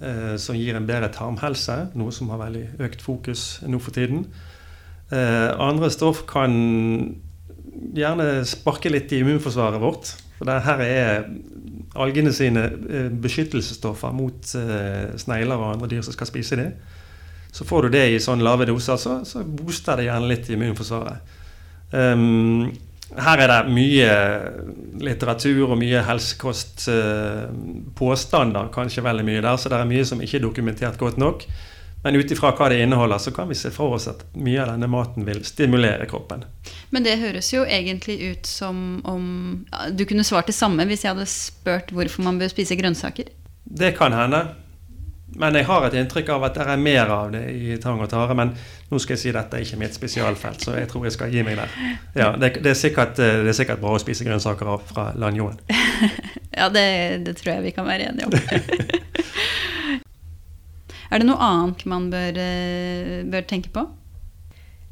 uh, 0.03 0.35
som 0.37 0.59
gir 0.59 0.77
en 0.77 0.89
bedre 0.89 1.09
tarmhelse, 1.15 1.79
noe 1.97 2.13
som 2.13 2.29
har 2.31 2.43
veldig 2.43 2.67
økt 2.85 3.01
fokus 3.05 3.45
nå 3.65 3.81
for 3.81 3.97
tiden. 3.97 4.27
Uh, 5.11 5.57
andre 5.57 5.89
stoff 5.91 6.27
kan 6.29 6.53
gjerne 7.97 8.45
sparke 8.49 8.91
litt 8.93 9.13
i 9.13 9.21
immunforsvaret 9.25 9.81
vårt. 9.83 10.05
For 10.39 10.45
det 10.49 10.65
her 10.65 10.79
er 10.85 11.25
algene 12.01 12.33
sine 12.33 12.63
eh, 12.71 13.11
beskyttelsesstoffer 13.23 14.13
mot 14.17 14.55
eh, 14.57 15.07
snegler 15.21 15.57
og 15.59 15.73
andre 15.75 15.89
dyr 15.91 16.03
som 16.07 16.15
skal 16.17 16.29
spise 16.31 16.55
dem. 16.61 16.71
Så 17.53 17.63
får 17.67 17.81
du 17.83 17.89
det 17.97 18.07
i 18.13 18.23
sånn 18.23 18.45
lave 18.47 18.65
doser, 18.69 18.97
så, 19.01 19.13
så 19.27 19.39
booster 19.45 19.97
det 19.99 20.05
gjerne 20.07 20.31
litt 20.31 20.49
i 20.49 20.53
immunforsvaret. 20.55 21.17
Um, 21.91 22.71
her 23.19 23.39
er 23.43 23.49
det 23.51 23.75
mye 23.75 24.11
litteratur 25.03 25.73
og 25.73 25.79
mye 25.81 25.99
helsekostpåstander, 26.07 28.65
uh, 28.69 28.75
kanskje 28.75 29.03
veldig 29.03 29.25
mye 29.27 29.43
der, 29.43 29.57
så 29.59 29.67
det 29.73 29.79
er 29.81 29.91
mye 29.91 30.05
som 30.07 30.23
ikke 30.23 30.39
er 30.39 30.47
dokumentert 30.47 30.97
godt 31.01 31.19
nok. 31.19 31.43
Men 32.03 32.17
ut 32.17 32.31
ifra 32.33 32.53
hva 32.57 32.71
det 32.73 32.79
inneholder, 32.81 33.21
så 33.21 33.33
kan 33.35 33.49
vi 33.51 33.59
se 33.59 33.73
for 33.75 33.99
oss 33.99 34.09
at 34.09 34.23
mye 34.33 34.63
av 34.63 34.73
denne 34.73 34.89
maten 34.89 35.27
vil 35.29 35.43
stimulere 35.45 36.07
kroppen. 36.09 36.47
Men 36.95 37.05
det 37.05 37.19
høres 37.21 37.53
jo 37.53 37.67
egentlig 37.67 38.17
ut 38.31 38.49
som 38.49 39.03
om 39.05 39.27
Du 39.93 40.07
kunne 40.09 40.25
svart 40.25 40.49
det 40.49 40.57
samme 40.57 40.87
hvis 40.89 41.05
jeg 41.05 41.13
hadde 41.13 41.29
spurt 41.29 41.93
hvorfor 41.93 42.25
man 42.25 42.41
bør 42.41 42.53
spise 42.53 42.79
grønnsaker. 42.81 43.29
Det 43.65 43.93
kan 43.99 44.17
hende. 44.17 44.47
Men 45.39 45.55
jeg 45.55 45.67
har 45.69 45.85
et 45.87 45.95
inntrykk 45.95 46.33
av 46.35 46.45
at 46.49 46.57
det 46.59 46.65
er 46.73 46.81
mer 46.81 47.11
av 47.15 47.29
det 47.31 47.43
i 47.55 47.77
tang 47.83 48.01
og 48.03 48.09
tare. 48.11 48.35
Men 48.35 48.55
nå 48.91 48.99
skal 48.99 49.15
jeg 49.15 49.23
si 49.23 49.35
dette 49.35 49.59
er 49.59 49.67
ikke 49.67 49.79
mitt 49.79 49.95
spesialfelt, 49.95 50.65
så 50.65 50.75
jeg 50.79 50.89
tror 50.91 51.07
jeg 51.07 51.15
skal 51.15 51.35
gi 51.35 51.45
meg 51.47 51.61
der. 51.61 51.77
Ja, 52.17 52.33
det, 52.35 52.57
det, 52.59 52.73
er, 52.73 52.79
sikkert, 52.79 53.21
eh, 53.23 53.45
det 53.45 53.53
er, 53.53 53.59
sikkert, 53.61 53.83
bra 53.83 53.95
å 53.95 54.03
spise 54.03 54.27
grønnsaker 54.27 54.73
fra 54.91 55.11
Lanjoen. 55.21 55.61
ja, 56.59 56.67
det, 56.73 56.89
det, 57.29 57.37
tror 57.39 57.55
jeg 57.55 57.69
vi 57.69 57.75
kan 57.77 57.87
være 57.87 58.11
enige 58.11 58.27
om. 58.27 58.35
Er 61.11 61.19
det 61.19 61.27
noe 61.27 61.43
annet 61.43 61.83
man 61.91 62.07
bør, 62.13 62.39
eh, 62.39 63.21
bør 63.27 63.47
tenke 63.51 63.73
på? 63.75 63.83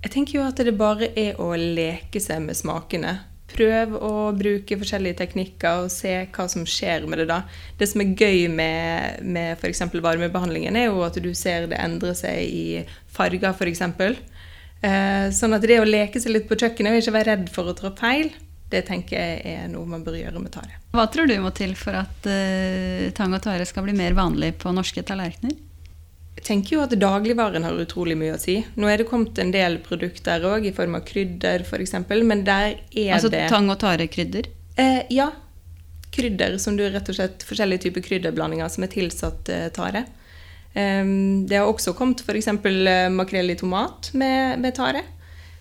Jeg 0.03 0.13
tenker 0.15 0.39
jo 0.39 0.47
at 0.47 0.59
det 0.63 0.77
bare 0.79 1.11
er 1.19 1.39
å 1.43 1.53
leke 1.59 2.21
seg 2.23 2.43
med 2.43 2.59
smakene. 2.59 3.19
Prøv 3.49 3.95
å 4.05 4.13
bruke 4.37 4.77
forskjellige 4.79 5.19
teknikker 5.23 5.85
og 5.85 5.93
se 5.93 6.13
hva 6.35 6.45
som 6.51 6.67
skjer 6.69 7.07
med 7.09 7.23
det 7.23 7.29
da. 7.31 7.41
Det 7.79 7.89
som 7.89 8.03
er 8.03 8.13
gøy 8.19 8.49
med, 8.53 9.23
med 9.25 9.57
f.eks. 9.57 9.87
varmebehandlingen, 9.95 10.77
er 10.77 10.91
jo 10.91 11.03
at 11.07 11.17
du 11.23 11.31
ser 11.35 11.67
det 11.71 11.79
endre 11.81 12.15
seg 12.19 12.43
i 12.45 12.67
farger, 13.15 13.55
f.eks. 13.55 13.83
Eh, 14.79 15.31
sånn 15.35 15.57
at 15.57 15.65
det 15.67 15.81
å 15.81 15.87
leke 15.89 16.21
seg 16.23 16.35
litt 16.35 16.51
på 16.51 16.59
kjøkkenet 16.59 16.95
og 16.95 17.03
ikke 17.03 17.17
være 17.17 17.31
redd 17.33 17.49
for 17.55 17.71
å 17.71 17.75
trå 17.79 17.95
feil, 17.99 18.31
det 18.69 18.85
tenker 18.87 19.17
jeg 19.17 19.55
er 19.57 19.71
noe 19.73 19.89
man 19.89 20.05
bør 20.07 20.19
gjøre 20.21 20.43
med 20.43 20.53
tare. 20.55 20.77
Hva 20.93 21.09
tror 21.11 21.27
du 21.31 21.35
må 21.41 21.51
til 21.57 21.73
for 21.79 21.97
at 21.99 22.29
eh, 22.29 23.09
tang 23.17 23.33
og 23.35 23.43
tare 23.43 23.67
skal 23.67 23.87
bli 23.87 23.97
mer 23.97 24.19
vanlig 24.19 24.53
på 24.61 24.75
norske 24.77 25.03
tallerkener? 25.09 25.57
Tenker 26.49 26.79
jo 26.79 26.85
at 26.87 26.95
dagligvaren 26.97 27.67
har 27.67 27.77
utrolig 27.77 28.17
mye 28.17 28.33
å 28.33 28.41
si. 28.41 28.63
Nå 28.81 28.89
er 28.89 29.03
det 29.03 29.09
kommet 29.11 29.37
en 29.43 29.51
del 29.53 29.77
produkter 29.85 30.47
òg, 30.49 30.65
i 30.65 30.73
form 30.73 30.97
av 30.97 31.05
krydder 31.09 31.65
f.eks., 31.67 31.93
men 32.25 32.47
der 32.47 32.79
er 32.79 33.13
altså, 33.19 33.29
det 33.29 33.43
Altså 33.45 33.53
tang- 33.53 33.69
og 33.69 33.77
tarekrydder? 33.83 34.49
Eh, 34.81 35.03
ja. 35.13 35.29
Krydder 36.15 36.57
som 36.63 36.79
du 36.79 36.87
rett 36.89 37.11
og 37.13 37.19
slett 37.19 37.45
Forskjellige 37.45 37.85
typer 37.85 38.07
krydderblandinger 38.07 38.73
som 38.73 38.87
er 38.87 38.93
tilsatt 38.95 39.53
eh, 39.53 39.69
tare. 39.77 40.07
Um, 40.73 41.47
det 41.49 41.59
har 41.59 41.69
også 41.69 41.93
kommet 41.97 42.25
f.eks. 42.25 42.49
Uh, 42.65 43.09
makrell 43.13 43.53
i 43.53 43.57
tomat 43.59 44.13
med, 44.17 44.61
med, 44.63 44.73
tare. 44.77 45.05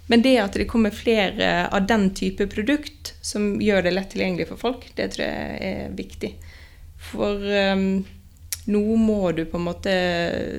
Men 0.07 0.23
det 0.23 0.37
at 0.39 0.55
det 0.55 0.69
kommer 0.71 0.95
flere 0.95 1.67
av 1.67 1.87
den 1.87 2.13
type 2.15 2.47
produkt 2.47 3.15
som 3.25 3.57
gjør 3.59 3.83
det 3.83 3.95
lett 3.97 4.13
tilgjengelig 4.13 4.47
for 4.53 4.61
folk, 4.69 4.87
det 4.95 5.11
tror 5.15 5.25
jeg 5.27 5.71
er 5.73 5.97
viktig. 5.97 6.31
For 7.09 7.43
um, 7.75 8.05
nå 8.67 8.81
må 8.99 9.31
du 9.31 9.45
på 9.47 9.59
en 9.59 9.67
måte 9.67 9.93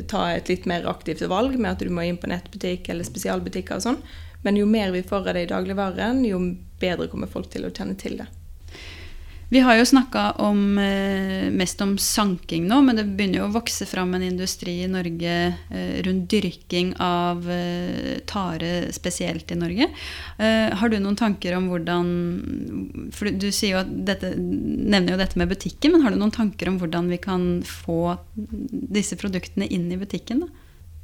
ta 0.09 0.23
et 0.33 0.49
litt 0.49 0.67
mer 0.71 0.89
aktivt 0.89 1.27
valg 1.29 1.59
med 1.59 1.75
at 1.75 1.85
du 1.85 1.93
må 1.93 2.07
inn 2.09 2.21
på 2.21 2.31
nettbutikk 2.31 2.89
eller 2.89 3.07
spesialbutikker 3.07 3.77
og 3.77 3.85
sånn. 3.85 4.01
Men 4.45 4.57
jo 4.57 4.67
mer 4.71 4.93
vi 4.95 5.05
får 5.05 5.29
av 5.29 5.37
det 5.37 5.47
i 5.47 5.51
dagligvaren, 5.51 6.23
jo 6.25 6.41
bedre 6.81 7.09
kommer 7.13 7.31
folk 7.31 7.51
til 7.53 7.67
å 7.67 7.73
kjenne 7.75 7.99
til 8.01 8.21
det. 8.21 8.29
Vi 9.51 9.61
har 9.65 9.79
jo 9.79 9.85
snakka 9.89 10.35
eh, 10.79 11.51
mest 11.51 11.81
om 11.81 11.95
sanking 11.99 12.67
nå, 12.69 12.83
men 12.85 12.99
det 12.99 13.07
begynner 13.09 13.41
jo 13.41 13.47
å 13.47 13.55
vokse 13.55 13.87
fram 13.89 14.13
en 14.15 14.27
industri 14.27 14.75
i 14.85 14.91
Norge 14.93 15.37
eh, 15.73 15.95
rundt 16.05 16.27
dyrking 16.29 16.91
av 17.01 17.49
eh, 17.51 18.19
tare, 18.29 18.93
spesielt 18.93 19.49
i 19.53 19.57
Norge. 19.57 19.89
Har 20.39 20.93
du 20.93 20.99
noen 21.01 21.17
tanker 21.17 21.57
om 21.57 21.71
hvordan 21.71 22.11
For 23.15 23.33
du 23.33 23.49
jo 23.49 23.81
dette, 23.89 24.35
nevner 24.37 25.15
jo 25.15 25.21
dette 25.21 25.41
med 25.41 25.49
butikken, 25.51 25.95
men 25.95 26.05
har 26.05 26.13
du 26.13 26.21
noen 26.21 26.35
tanker 26.35 26.69
om 26.69 26.77
hvordan 26.79 27.09
vi 27.09 27.19
kan 27.23 27.49
få 27.65 28.19
disse 28.37 29.17
produktene 29.17 29.67
inn 29.73 29.89
i 29.93 29.99
butikken? 30.01 30.45
da? 30.45 30.53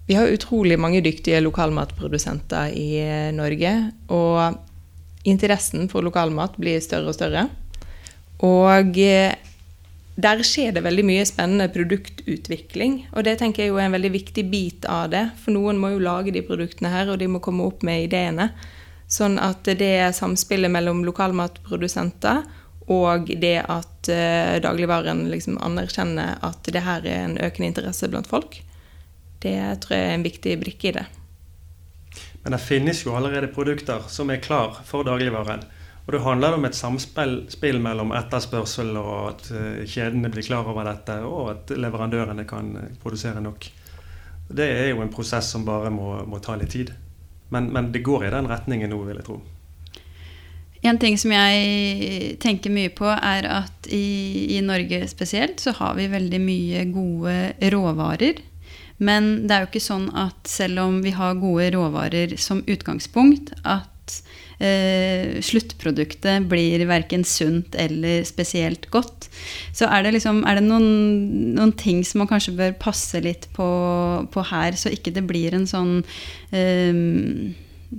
Vi 0.04 0.20
har 0.20 0.28
utrolig 0.28 0.76
mange 0.76 1.00
dyktige 1.00 1.40
lokalmatprodusenter 1.40 2.76
i 2.76 2.90
Norge. 3.32 3.74
Og 4.12 5.24
interessen 5.24 5.88
for 5.88 6.04
lokalmat 6.04 6.60
blir 6.60 6.82
større 6.84 7.08
og 7.08 7.16
større. 7.16 7.48
Og 8.42 8.98
eh, 8.98 9.36
der 10.14 10.42
skjer 10.46 10.74
det 10.74 10.84
veldig 10.84 11.04
mye 11.06 11.26
spennende 11.26 11.68
produktutvikling. 11.74 13.00
Og 13.14 13.26
det 13.26 13.38
tenker 13.40 13.64
jeg 13.64 13.72
jo 13.72 13.78
er 13.78 13.88
en 13.88 13.96
veldig 13.96 14.12
viktig 14.14 14.44
bit 14.50 14.88
av 14.90 15.08
det. 15.14 15.26
For 15.42 15.54
noen 15.54 15.78
må 15.80 15.94
jo 15.94 16.02
lage 16.02 16.34
de 16.34 16.44
produktene 16.46 16.92
her, 16.92 17.10
og 17.10 17.18
de 17.22 17.30
må 17.30 17.42
komme 17.42 17.66
opp 17.66 17.82
med 17.86 18.06
ideene. 18.06 18.50
Sånn 19.10 19.38
at 19.42 19.66
det 19.78 20.14
samspillet 20.16 20.72
mellom 20.72 21.02
lokalmatprodusenter 21.06 22.44
og 22.92 23.30
det 23.40 23.58
at 23.64 24.08
uh, 24.12 24.60
dagligvaren 24.60 25.24
liksom 25.32 25.56
anerkjenner 25.64 26.40
at 26.44 26.66
det 26.68 26.82
her 26.84 27.06
er 27.08 27.22
en 27.24 27.36
økende 27.40 27.70
interesse 27.70 28.08
blant 28.12 28.28
folk, 28.28 28.58
det 29.40 29.56
tror 29.84 29.96
jeg 29.96 30.08
er 30.08 30.16
en 30.18 30.26
viktig 30.26 30.56
brikke 30.60 30.90
i 30.90 30.96
det. 30.98 31.04
Men 32.44 32.56
det 32.56 32.60
finnes 32.60 33.00
jo 33.06 33.14
allerede 33.16 33.48
produkter 33.52 34.04
som 34.12 34.28
er 34.30 34.42
klar 34.44 34.82
for 34.84 35.06
dagligvaren. 35.06 35.64
Og 36.04 36.12
det 36.12 36.20
handler 36.20 36.58
om 36.58 36.66
et 36.68 36.76
samspill 36.76 37.78
mellom 37.80 38.12
etterspørsel 38.12 38.92
og 39.00 39.14
at 39.30 39.46
eh, 39.56 39.84
kjedene 39.88 40.28
blir 40.32 40.44
klar 40.44 40.68
over 40.68 40.84
dette, 40.84 41.16
og 41.24 41.48
at 41.54 41.72
leverandørene 41.80 42.44
kan 42.48 42.74
eh, 42.76 42.90
produsere 43.00 43.40
nok. 43.40 43.64
Det 44.52 44.66
er 44.68 44.90
jo 44.90 45.00
en 45.00 45.12
prosess 45.12 45.48
som 45.54 45.64
bare 45.64 45.88
må, 45.92 46.18
må 46.28 46.42
ta 46.44 46.58
litt 46.60 46.74
tid. 46.76 46.92
Men, 47.48 47.70
men, 47.72 47.88
det 47.92 48.04
går 48.04 48.26
i 48.26 48.32
den 48.34 48.48
retningen 48.50 48.92
nå, 48.92 49.00
vil 49.06 49.20
jeg 49.20 49.28
tro. 49.30 49.40
En 50.84 50.98
ting 51.00 51.16
som 51.16 51.32
jeg 51.32 52.36
tenker 52.44 52.72
mye 52.72 52.92
på, 52.92 53.08
er 53.08 53.48
at 53.48 53.88
i, 53.88 54.58
i 54.58 54.60
Norge 54.60 55.06
spesielt 55.08 55.62
så 55.64 55.72
har 55.78 55.96
vi 55.96 56.10
veldig 56.12 56.40
mye 56.44 56.84
gode 56.92 57.70
råvarer. 57.72 58.42
Men 59.00 59.46
det 59.48 59.54
er 59.54 59.64
jo 59.64 59.70
ikke 59.72 59.86
sånn 59.86 60.10
at 60.12 60.44
selv 60.50 60.84
om 60.84 61.00
vi 61.02 61.14
har 61.16 61.40
gode 61.40 61.70
råvarer 61.74 62.36
som 62.36 62.60
utgangspunkt, 62.68 63.54
at 63.64 63.88
eh, 64.58 65.40
sluttproduktet 65.44 66.48
blir 66.50 66.84
verken 66.88 67.24
sunt 67.26 67.76
eller 67.78 68.24
spesielt 68.28 68.88
godt. 68.94 69.28
Så 69.72 69.88
er 69.88 70.06
det, 70.06 70.14
liksom, 70.18 70.42
er 70.48 70.60
det 70.60 70.66
noen, 70.66 71.54
noen, 71.56 71.74
ting 71.78 72.04
som 72.06 72.22
man 72.22 72.30
kanskje 72.30 72.56
bør 72.58 72.76
passe 72.80 73.20
litt 73.24 73.48
på, 73.56 73.68
på 74.30 74.48
her, 74.52 74.78
så 74.78 74.92
ikke 74.94 75.14
det 75.14 75.26
blir 75.28 75.56
en 75.56 75.68
sånn 75.70 76.00
eh, 76.54 77.54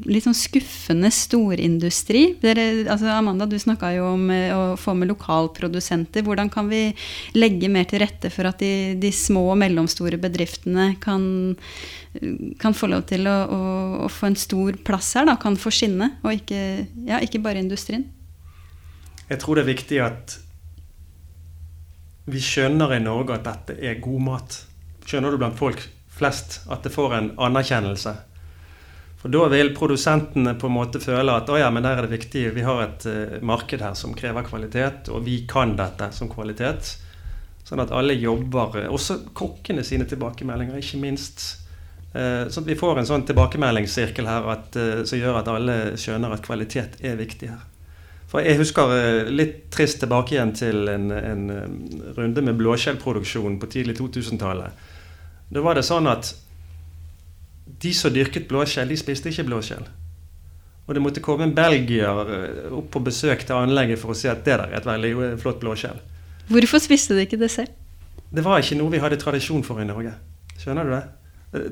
litt 0.10 0.26
sånn 0.26 0.36
skuffende 0.38 1.10
storindustri. 1.14 2.24
Dere, 2.42 2.86
altså 2.92 3.10
Amanda, 3.14 3.48
du 3.50 3.56
snakka 3.60 3.92
jo 3.96 4.10
om 4.14 4.30
eh, 4.34 4.52
å 4.52 4.76
få 4.80 4.96
med 4.98 5.10
lokalprodusenter. 5.12 6.26
Hvordan 6.26 6.52
kan 6.54 6.70
vi 6.72 6.90
legge 7.38 7.70
mer 7.72 7.88
til 7.90 8.04
rette 8.04 8.32
for 8.34 8.50
at 8.50 8.60
de, 8.64 8.96
de 9.00 9.12
små 9.16 9.46
og 9.54 9.60
mellomstore 9.62 10.20
bedriftene 10.22 10.92
kan, 11.04 11.26
kan 12.62 12.78
få 12.78 12.92
lov 12.92 13.08
til 13.10 13.30
å, 13.32 13.38
å, 13.46 13.62
å, 14.06 14.12
få 14.12 14.32
en 14.32 14.40
stor 14.40 14.80
plass 14.88 15.14
her, 15.20 15.30
da, 15.30 15.38
kan 15.42 15.58
få 15.60 15.74
skinne, 15.74 16.16
og 16.26 16.36
ikke, 16.42 16.62
ja, 17.08 17.22
ikke 17.24 17.44
bare 17.44 17.64
industrien? 17.64 18.08
Jeg 19.30 19.42
tror 19.42 19.58
det 19.58 19.66
er 19.66 19.74
viktig 19.74 20.04
at 20.06 20.38
vi 22.30 22.42
skjønner 22.42 22.96
i 22.96 23.04
Norge 23.04 23.36
at 23.38 23.46
dette 23.46 23.80
er 23.86 24.00
god 24.02 24.22
mat. 24.28 24.62
Skjønner 25.06 25.34
du 25.34 25.42
blant 25.42 25.58
folk 25.58 25.82
flest 26.16 26.62
at 26.72 26.86
det 26.86 26.94
får 26.94 27.18
en 27.18 27.36
anerkjennelse? 27.42 28.16
For 29.26 29.34
da 29.34 29.48
vil 29.50 29.72
produsentene 29.74 30.52
på 30.54 30.68
en 30.70 30.76
måte 30.76 31.00
føle 31.02 31.34
at 31.34 31.48
å 31.50 31.56
ja, 31.58 31.72
men 31.74 31.82
der 31.82 31.98
er 31.98 32.06
det 32.06 32.12
viktig, 32.12 32.44
vi 32.54 32.62
har 32.62 32.84
et 32.84 33.08
uh, 33.10 33.40
marked 33.42 33.82
her 33.82 33.96
som 33.98 34.12
krever 34.14 34.46
kvalitet, 34.46 35.10
og 35.10 35.24
vi 35.26 35.40
kan 35.50 35.74
dette 35.80 36.12
som 36.14 36.30
kvalitet. 36.30 36.92
Sånn 37.66 37.82
at 37.82 37.90
alle 37.90 38.14
jobber 38.14 38.78
eh, 38.84 38.92
Også 38.94 39.24
kokkene 39.34 39.82
sine 39.82 40.06
tilbakemeldinger, 40.06 40.78
ikke 40.78 41.02
minst. 41.02 41.42
Uh, 42.14 42.46
sånn 42.54 42.68
at 42.68 42.70
vi 42.70 42.78
får 42.78 43.02
en 43.02 43.10
sånn 43.10 43.26
tilbakemeldingssirkel 43.26 44.30
her 44.30 44.46
at, 44.54 44.78
uh, 44.78 45.02
som 45.10 45.18
gjør 45.18 45.42
at 45.42 45.50
alle 45.56 45.80
skjønner 45.98 46.38
at 46.38 46.46
kvalitet 46.46 47.02
er 47.02 47.18
viktig 47.18 47.50
her. 47.50 47.66
For 48.30 48.46
jeg 48.46 48.62
husker 48.62 48.94
litt 49.34 49.72
trist 49.74 50.04
tilbake 50.06 50.38
igjen 50.38 50.54
til 50.54 50.86
en, 50.94 51.10
en 51.10 51.46
runde 52.14 52.46
med 52.46 52.62
blåskjellproduksjon 52.62 53.58
på 53.58 53.74
tidlig 53.74 53.98
2000-tallet. 53.98 54.86
Da 55.50 55.66
var 55.66 55.82
det 55.82 55.90
sånn 55.90 56.14
at 56.14 56.36
de 57.66 57.94
som 57.94 58.14
dyrket 58.14 58.48
blåskjell, 58.50 58.90
de 58.90 58.98
spiste 59.00 59.32
ikke 59.32 59.48
blåskjell. 59.50 59.86
Og 60.86 60.94
det 60.94 61.02
måtte 61.02 61.24
komme 61.24 61.48
en 61.48 61.56
belgier 61.58 62.30
eh, 62.30 62.74
opp 62.78 62.92
på 62.94 63.02
besøk 63.08 63.42
til 63.46 63.58
anlegget 63.58 64.02
for 64.02 64.14
å 64.14 64.18
si 64.18 64.30
at 64.30 64.44
det 64.46 64.60
der 64.60 64.70
er 64.70 64.80
et 64.80 64.88
veldig 64.88 65.14
eh, 65.18 65.36
flott 65.42 65.60
blåskjell. 65.64 65.98
Hvorfor 66.52 66.82
spiste 66.84 67.18
de 67.18 67.26
ikke 67.26 67.42
det 67.42 67.50
selv? 67.54 67.74
Det 68.36 68.44
var 68.46 68.62
ikke 68.62 68.78
noe 68.78 68.94
vi 68.94 69.02
hadde 69.02 69.18
tradisjon 69.22 69.66
for 69.66 69.82
i 69.82 69.88
Norge. 69.88 70.14
Skjønner 70.62 70.86
du 70.86 70.94
det? 70.94 71.06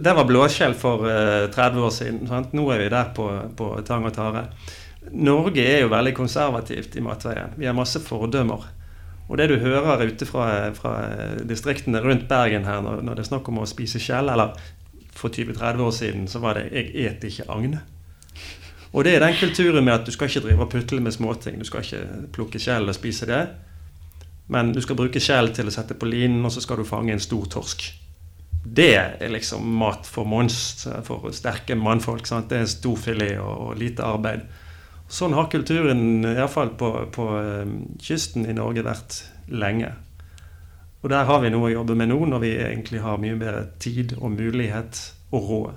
Det 0.02 0.14
var 0.16 0.26
blåskjell 0.26 0.74
for 0.80 1.06
30 1.06 1.60
eh, 1.60 1.84
år 1.86 1.94
siden. 1.94 2.24
Sant? 2.30 2.56
Nå 2.58 2.66
er 2.74 2.86
vi 2.86 2.94
der 2.94 3.14
på, 3.14 3.28
på 3.58 3.70
tang 3.86 4.08
og 4.10 4.16
tare. 4.18 4.48
Norge 5.14 5.62
er 5.62 5.84
jo 5.84 5.92
veldig 5.94 6.14
konservativt 6.18 6.96
i 6.98 7.04
matveien. 7.04 7.54
Vi 7.60 7.70
har 7.70 7.78
masse 7.78 8.02
fordømmer. 8.02 8.66
Og 9.30 9.38
det 9.40 9.50
du 9.52 9.60
hører 9.62 10.08
ute 10.10 10.26
fra, 10.28 10.72
fra 10.76 10.94
distriktene 11.48 12.02
rundt 12.04 12.26
Bergen 12.30 12.66
her 12.68 12.82
når, 12.84 13.04
når 13.06 13.20
det 13.20 13.24
er 13.24 13.30
snakk 13.30 13.48
om 13.52 13.62
å 13.62 13.70
spise 13.70 14.02
skjell, 14.02 14.32
eller 14.34 14.58
for 15.16 15.30
20-30 15.30 15.82
år 15.82 15.92
siden 15.92 16.28
så 16.28 16.40
var 16.40 16.54
det 16.54 16.72
'jeg 16.72 17.06
et 17.06 17.24
ikke 17.24 17.50
agne'. 17.50 17.80
Og 18.94 19.04
det 19.04 19.16
er 19.16 19.20
den 19.20 19.34
kulturen 19.40 19.86
med 19.86 19.94
at 19.94 20.06
du 20.06 20.12
skal 20.12 20.30
ikke 20.30 20.48
drive 20.48 20.62
og 20.62 20.70
putle 20.70 21.02
med 21.02 21.12
småting. 21.12 21.60
Du 21.60 21.66
skal 21.66 21.82
ikke 21.82 22.08
plukke 22.34 22.60
skjell 22.60 22.90
og 22.90 22.96
spise 22.96 23.26
det. 23.26 23.48
Men 24.48 24.74
du 24.74 24.82
skal 24.82 24.96
bruke 24.96 25.20
skjell 25.20 25.50
til 25.56 25.68
å 25.68 25.74
sette 25.74 25.96
på 25.98 26.06
linen, 26.06 26.46
og 26.46 26.52
så 26.52 26.62
skal 26.62 26.78
du 26.78 26.84
fange 26.84 27.14
en 27.14 27.24
stor 27.24 27.46
torsk. 27.46 27.88
Det 28.64 28.96
er 28.96 29.32
liksom 29.32 29.66
mat 29.80 30.08
for 30.08 30.30
monster, 30.30 31.02
for 31.04 31.32
sterke 31.36 31.76
mannfolk. 31.76 32.28
Sant? 32.28 32.50
Det 32.52 32.60
er 32.62 32.70
stor 32.72 32.96
filet 32.96 33.40
og, 33.42 33.74
lite 33.80 34.06
arbeid. 34.06 34.46
Sånn 35.10 35.34
har 35.34 35.50
kulturen, 35.52 36.24
iallfall 36.26 36.74
på, 36.80 36.92
på 37.14 37.28
um, 37.34 37.74
kysten 38.02 38.48
i 38.50 38.56
Norge, 38.56 38.86
vært 38.86 39.20
lenge. 39.52 39.92
Og 41.04 41.12
der 41.12 41.28
har 41.28 41.42
vi 41.44 41.52
noe 41.52 41.68
å 41.68 41.74
jobbe 41.74 41.98
med 42.00 42.10
nå, 42.14 42.18
når 42.32 42.40
vi 42.40 42.54
egentlig 42.64 43.04
har 43.04 43.20
mye 43.20 43.36
bedre 43.36 43.66
tid 43.84 44.16
og 44.22 44.38
mulighet 44.38 45.00
og 45.36 45.50
råd 45.50 45.72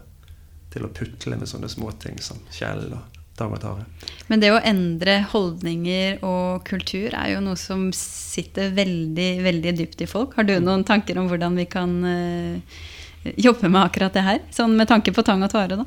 til 0.71 0.87
å 0.87 0.93
putle 0.95 1.39
med 1.41 1.51
sånne 1.51 1.71
småting 1.73 2.21
som 2.23 2.39
kjell 2.55 2.85
og 2.95 3.17
tang 3.37 3.53
og 3.53 3.61
tare. 3.61 3.85
Men 4.31 4.43
det 4.43 4.53
å 4.55 4.61
endre 4.63 5.19
holdninger 5.33 6.23
og 6.25 6.63
kultur 6.69 7.11
er 7.11 7.35
jo 7.35 7.43
noe 7.45 7.59
som 7.61 7.89
sitter 7.97 8.71
veldig, 8.77 9.31
veldig 9.45 9.75
dypt 9.81 10.07
i 10.07 10.09
folk. 10.11 10.37
Har 10.39 10.47
du 10.49 10.55
noen 10.61 10.87
tanker 10.87 11.19
om 11.21 11.29
hvordan 11.31 11.59
vi 11.59 11.67
kan 11.71 11.97
uh, 12.07 12.81
jobbe 13.35 13.69
med 13.69 13.83
akkurat 13.83 14.17
det 14.17 14.25
her? 14.27 14.43
Sånn 14.55 14.77
med 14.79 14.89
tanke 14.93 15.15
på 15.17 15.27
tang 15.27 15.45
og 15.45 15.53
tare, 15.53 15.81
da? 15.83 15.87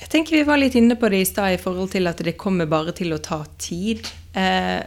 Jeg 0.00 0.08
tenker 0.12 0.38
Vi 0.38 0.46
var 0.48 0.60
litt 0.60 0.76
inne 0.78 0.96
på 0.96 1.08
det 1.12 1.22
i 1.22 1.28
stad 1.28 1.54
i 1.54 1.60
forhold 1.60 1.90
til 1.92 2.10
at 2.10 2.20
det 2.24 2.38
kommer 2.40 2.68
bare 2.70 2.94
til 2.96 3.14
å 3.14 3.22
ta 3.22 3.42
tid. 3.60 4.06
Eh, 4.34 4.80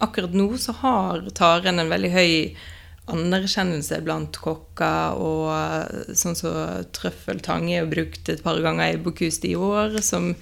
akkurat 0.00 0.34
nå 0.34 0.52
så 0.58 0.74
har 0.80 1.24
taren 1.36 1.82
en 1.82 1.90
veldig 1.90 2.12
høy 2.14 2.34
anerkjennelse 3.12 4.00
blant 4.06 4.38
kokker. 4.42 5.18
Og 5.20 6.14
sånn 6.16 6.38
som 6.38 6.50
så 6.52 6.64
trøffeltang 6.96 7.70
er 7.74 7.90
brukt 7.90 8.30
et 8.32 8.42
par 8.44 8.60
ganger 8.64 8.94
i 8.94 9.00
Bocuse 9.02 9.44
i 9.48 9.56
år. 9.56 10.00
Som, 10.04 10.32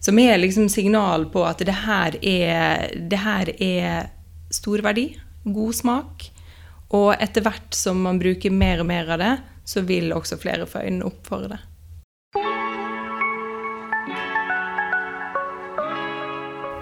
som, 0.00 0.20
er 0.22 0.40
liksom 0.40 0.70
signal 0.72 1.28
på 1.32 1.44
at 1.48 1.64
det 1.66 1.76
her 1.84 2.18
er, 2.22 2.88
det 2.98 3.22
her 3.24 3.52
er 3.56 4.10
stor 4.54 4.84
verdi, 4.84 5.10
god 5.44 5.76
smak. 5.76 6.28
Og 6.96 7.12
etter 7.20 7.44
hvert 7.44 7.76
som 7.76 8.00
man 8.00 8.20
bruker 8.20 8.54
mer 8.54 8.80
og 8.82 8.88
mer 8.88 9.10
av 9.16 9.22
det, 9.22 9.34
så 9.68 9.84
vil 9.84 10.14
også 10.16 10.40
flere 10.40 10.68
få 10.68 10.86
øynene 10.86 11.08
opp 11.08 11.26
for 11.28 11.50
det. 11.50 11.60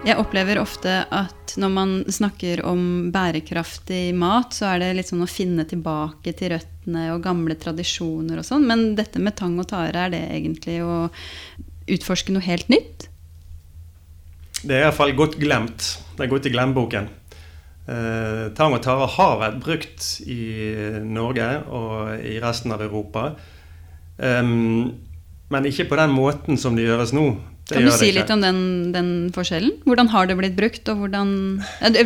Jeg 0.06 0.20
opplever 0.22 0.60
ofte 0.60 1.00
at 1.10 1.56
når 1.58 1.70
man 1.72 1.92
snakker 2.14 2.60
om 2.68 3.08
bærekraftig 3.10 4.12
mat, 4.14 4.54
så 4.54 4.68
er 4.70 4.84
det 4.84 4.90
litt 5.00 5.08
sånn 5.10 5.24
å 5.24 5.30
finne 5.30 5.64
tilbake 5.66 6.30
til 6.38 6.52
røttene 6.54 7.08
og 7.10 7.24
gamle 7.24 7.56
tradisjoner 7.58 8.38
og 8.38 8.46
sånn. 8.46 8.68
Men 8.68 8.92
dette 8.98 9.18
med 9.18 9.34
tang 9.38 9.56
og 9.58 9.66
tare, 9.72 10.06
er 10.06 10.14
det 10.14 10.22
egentlig 10.36 10.78
å 10.86 11.08
utforske 11.90 12.34
noe 12.34 12.46
helt 12.46 12.70
nytt? 12.70 13.08
Det 14.62 14.76
er 14.76 14.86
iallfall 14.86 15.16
godt 15.18 15.40
glemt. 15.42 15.88
Det 16.14 16.22
er 16.22 16.30
gått 16.30 16.46
i 16.46 16.54
glemmeboken. 16.54 17.10
Eh, 17.86 18.44
tang 18.54 18.78
og 18.78 18.84
tare 18.86 19.10
har 19.16 19.36
vært 19.42 19.58
brukt 19.62 20.06
i 20.22 20.38
Norge 21.02 21.50
og 21.66 22.22
i 22.22 22.38
resten 22.42 22.74
av 22.74 22.86
Europa. 22.86 23.32
Um, 24.22 24.94
men 25.52 25.66
ikke 25.68 25.90
på 25.90 25.98
den 25.98 26.14
måten 26.14 26.58
som 26.58 26.78
det 26.78 26.86
gjøres 26.86 27.12
nå. 27.14 27.28
Kan 27.66 27.82
du 27.82 27.90
si 27.90 28.12
litt 28.14 28.30
om 28.30 28.42
den, 28.44 28.58
den, 28.94 29.08
forskjellen? 29.34 29.80
Hvordan 29.88 30.10
har 30.12 30.28
det 30.30 30.36
blitt 30.38 30.54
brukt? 30.54 30.86
og 30.88 31.00
hvordan... 31.02 31.30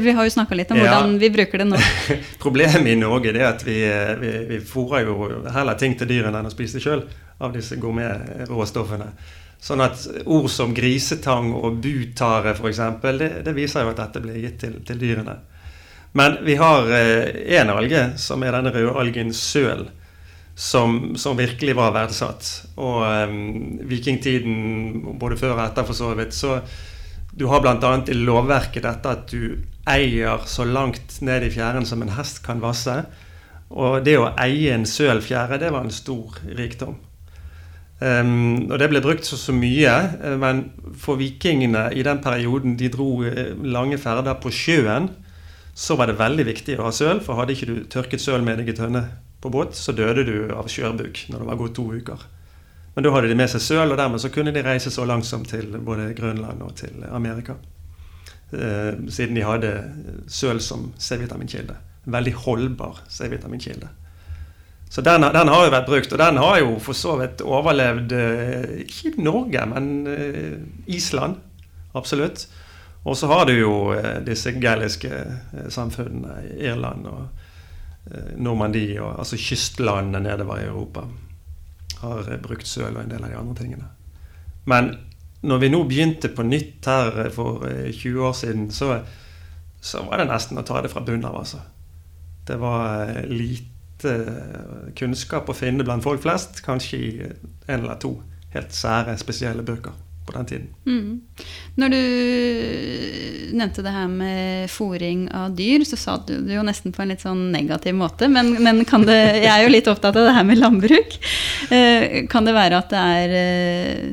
Vi 0.01 0.15
har 0.17 0.25
jo 0.25 0.33
snakka 0.33 0.57
litt 0.57 0.71
om 0.73 0.81
ja. 0.81 0.87
hvordan 0.87 1.19
vi 1.21 1.29
bruker 1.35 1.61
det 1.61 1.67
nå. 1.69 1.81
Problemet 2.45 2.89
i 2.89 2.97
Norge 2.97 3.35
er 3.35 3.45
at 3.51 3.65
vi, 3.67 3.77
vi, 4.23 4.33
vi 4.49 4.61
fôrer 4.65 5.05
jo 5.05 5.29
heller 5.53 5.77
ting 5.77 5.99
til 6.01 6.09
dyrene 6.09 6.41
enn 6.41 6.49
å 6.49 6.55
spise 6.55 6.81
sjøl 6.81 7.05
av 7.45 7.53
disse 7.53 7.77
gourmetråstoffene. 7.81 9.11
Sånn 9.61 9.85
at 9.85 10.07
ord 10.25 10.49
som 10.49 10.73
grisetang 10.73 11.53
og 11.53 11.83
butare 11.85 12.55
f.eks., 12.57 12.81
det, 13.21 13.31
det 13.45 13.57
viser 13.57 13.85
jo 13.85 13.93
at 13.93 14.01
dette 14.01 14.25
blir 14.25 14.41
gitt 14.41 14.63
til, 14.65 14.81
til 14.89 15.01
dyrene. 15.03 15.37
Men 16.17 16.41
vi 16.47 16.57
har 16.59 16.89
én 16.89 17.69
eh, 17.69 17.77
alge, 17.77 18.07
som 18.19 18.41
er 18.43 18.57
denne 18.57 18.73
rødalgen 18.75 19.37
søl 19.37 19.91
som, 20.61 21.17
som, 21.17 21.39
virkelig 21.39 21.73
var 21.79 21.95
verdsatt. 21.97 22.49
Og 22.77 23.01
um, 23.01 23.81
vikingtiden, 23.89 25.17
både 25.21 25.39
før 25.41 25.57
og 25.57 25.65
etter 25.65 25.87
for 25.89 25.97
så 25.97 26.13
vidt, 26.19 26.37
så 26.37 26.59
du 27.33 27.47
har 27.49 27.63
bl.a. 27.65 27.93
i 28.11 28.17
lovverket 28.19 28.85
dette 28.85 29.15
at 29.15 29.31
du 29.33 29.63
eier 29.89 30.43
så 30.51 30.67
langt 30.69 31.17
ned 31.25 31.47
i 31.47 31.53
fjæren 31.55 31.87
som 31.89 32.03
en 32.05 32.13
hest 32.13 32.43
kan 32.45 32.61
vasse. 32.61 32.99
Og 33.71 34.03
det 34.05 34.19
å 34.19 34.33
eie 34.43 34.75
en 34.75 34.85
søl 34.85 35.23
fjære, 35.25 35.61
det 35.63 35.71
var 35.73 35.87
en 35.87 35.95
stor 35.95 36.37
rikdom. 36.59 36.99
Um, 38.01 38.69
og 38.69 38.77
det 38.81 38.91
ble 38.93 39.03
brukt 39.05 39.25
så, 39.29 39.37
så 39.41 39.53
mye, 39.57 39.97
eh, 40.21 40.37
men 40.41 40.63
for 40.97 41.21
vikingene 41.21 41.91
i 41.93 42.05
den 42.05 42.21
perioden 42.25 42.77
de 42.81 42.89
dro 42.93 43.11
eh, 43.29 43.53
lange 43.61 44.01
ferder 44.01 44.37
på 44.41 44.53
sjøen, 44.53 45.11
så 45.77 45.97
var 46.01 46.09
det 46.09 46.21
veldig 46.21 46.47
viktig 46.49 46.79
å 46.79 46.89
ha 46.89 46.95
søl, 46.97 47.21
for 47.25 47.41
hadde 47.41 47.57
ikke 47.57 47.69
du 47.69 47.77
tørket 47.93 48.25
søl 48.25 48.45
med 48.45 48.61
deg 48.61 48.73
i 48.73 48.77
tønne 48.77 49.05
på 49.41 49.51
båt, 49.53 49.75
så 49.77 49.93
døde 49.97 50.25
du 50.29 50.53
av 50.53 50.69
skjørbuk 50.69 51.27
når 51.31 51.43
det 51.43 51.49
var 51.49 51.61
gått 51.61 51.77
to 51.79 51.87
uker. 51.93 52.25
Men 52.95 53.07
da 53.07 53.13
hadde 53.15 53.31
de 53.31 53.39
med 53.39 53.51
seg 53.53 53.63
søl, 53.65 53.93
og 53.93 53.99
dermed 54.01 54.21
så 54.21 54.33
kunne 54.35 54.53
de 54.55 54.65
reise 54.67 54.91
så 54.93 55.07
langsomt 55.09 55.49
til 55.53 55.79
både 55.85 56.11
Grønland 56.19 56.63
og 56.67 56.75
til 56.81 57.05
Amerika. 57.11 57.55
Eh, 58.53 58.99
siden 59.09 59.39
de 59.39 59.47
hadde 59.47 59.73
søl 60.29 60.61
som 60.61 60.91
C-vitaminkilde. 60.99 61.77
Veldig 62.11 62.35
holdbar 62.45 63.05
C-vitaminkilde. 63.09 63.89
Så 64.91 65.05
den, 65.07 65.23
den, 65.23 65.49
har 65.49 65.65
jo 65.65 65.71
vært 65.71 65.87
brukt, 65.87 66.13
og 66.13 66.19
den 66.19 66.41
har 66.43 66.57
jo 66.59 66.73
for 66.83 66.99
så 66.99 67.13
vidt 67.21 67.45
overlevd 67.47 68.13
eh, 68.17 68.73
Ikke 68.83 69.13
Norge, 69.23 69.63
men 69.71 69.93
eh, 70.11 70.57
Island. 70.91 71.39
Absolutt. 71.95 72.49
Og 73.05 73.17
så 73.17 73.31
har 73.31 73.47
du 73.47 73.55
jo 73.55 73.75
eh, 73.95 74.19
disse 74.27 74.51
gaeliske 74.59 75.23
samfunnene 75.71 76.43
Irland 76.59 77.07
og 77.07 77.40
Normandie, 78.37 78.97
og, 79.03 79.19
altså 79.21 79.39
kystlandene 79.39 80.23
nedover 80.25 80.61
i 80.61 80.67
Europa, 80.69 81.05
har 82.01 82.31
eh, 82.31 82.41
brukt 82.43 82.69
søl 82.69 82.95
og 82.95 83.03
en 83.05 83.13
del 83.13 83.25
av 83.25 83.33
de 83.33 83.41
andre 83.41 83.57
tingene. 83.59 83.89
Men 84.71 84.95
når 85.47 85.63
vi 85.63 85.73
nå 85.73 85.83
begynte 85.89 86.31
på 86.33 86.45
nytt 86.49 86.89
her 86.89 87.27
eh, 87.27 87.33
for 87.35 87.67
20 87.67 88.27
år 88.29 88.37
siden, 88.37 88.71
så, 88.75 89.01
så 89.81 90.05
var 90.09 90.21
det 90.21 90.31
nesten 90.33 90.61
å 90.61 90.67
ta 90.67 90.81
det 90.83 90.93
fra 90.93 91.05
bunnen 91.05 91.29
av, 91.29 91.43
altså. 91.43 91.63
Det 92.49 92.57
var 92.59 93.21
lite 93.29 94.17
kunnskap 94.97 95.51
å 95.53 95.55
finne 95.57 95.85
blant 95.85 96.05
folk 96.05 96.23
flest, 96.25 96.63
kanskje 96.65 96.99
i 96.99 97.11
en 97.21 97.83
eller 97.83 98.01
to 98.01 98.17
helt 98.55 98.73
sære, 98.75 99.15
spesielle 99.21 99.63
bøker 99.63 99.93
på 100.31 100.37
den 100.39 100.47
tiden. 100.47 100.69
Mm. 100.87 101.21
Når 101.81 101.93
du 101.93 102.01
nevnte 103.59 103.85
det 103.85 103.95
her 103.95 104.09
med 104.09 104.71
fòring 104.71 105.27
av 105.35 105.53
dyr, 105.59 105.85
så 105.89 105.99
sa 105.99 106.17
du 106.23 106.37
det 106.47 106.55
jo 106.57 106.65
nesten 106.67 106.95
på 106.95 107.03
en 107.03 107.13
litt 107.13 107.25
sånn 107.25 107.49
negativ 107.53 107.97
måte. 107.99 108.31
Men, 108.31 108.55
men 108.63 108.85
det, 108.87 109.21
jeg 109.43 109.51
er 109.51 109.65
jo 109.65 109.75
litt 109.75 109.91
opptatt 109.91 110.17
av 110.17 110.31
det 110.31 110.37
her 110.39 110.47
med 110.47 110.63
landbruk. 110.63 111.21
Eh, 111.71 112.27
kan 112.31 112.47
det 112.47 112.57
være 112.57 112.79
at 112.81 112.95
det 112.95 113.01
er 113.21 113.37
eh, 113.41 114.05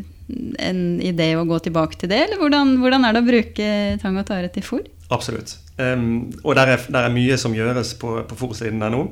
en 0.67 0.81
idé 1.03 1.31
å 1.37 1.45
gå 1.47 1.59
tilbake 1.63 1.99
til 2.01 2.11
det, 2.11 2.19
eller 2.25 2.41
hvordan, 2.41 2.75
hvordan 2.81 3.05
er 3.07 3.15
det 3.15 3.23
å 3.23 3.27
bruke 3.29 3.69
tang 4.01 4.17
og 4.19 4.27
tare 4.27 4.51
til 4.53 4.65
fôr? 4.65 4.83
Absolutt. 5.13 5.55
Um, 5.77 6.33
og 6.43 6.57
der 6.57 6.73
er, 6.73 6.83
der 6.89 7.07
er, 7.07 7.13
mye 7.13 7.37
som 7.39 7.55
gjøres 7.55 7.93
på, 8.01 8.17
på 8.27 8.39
fòrsiden 8.39 8.81
der 8.83 8.91
nå. 8.91 9.05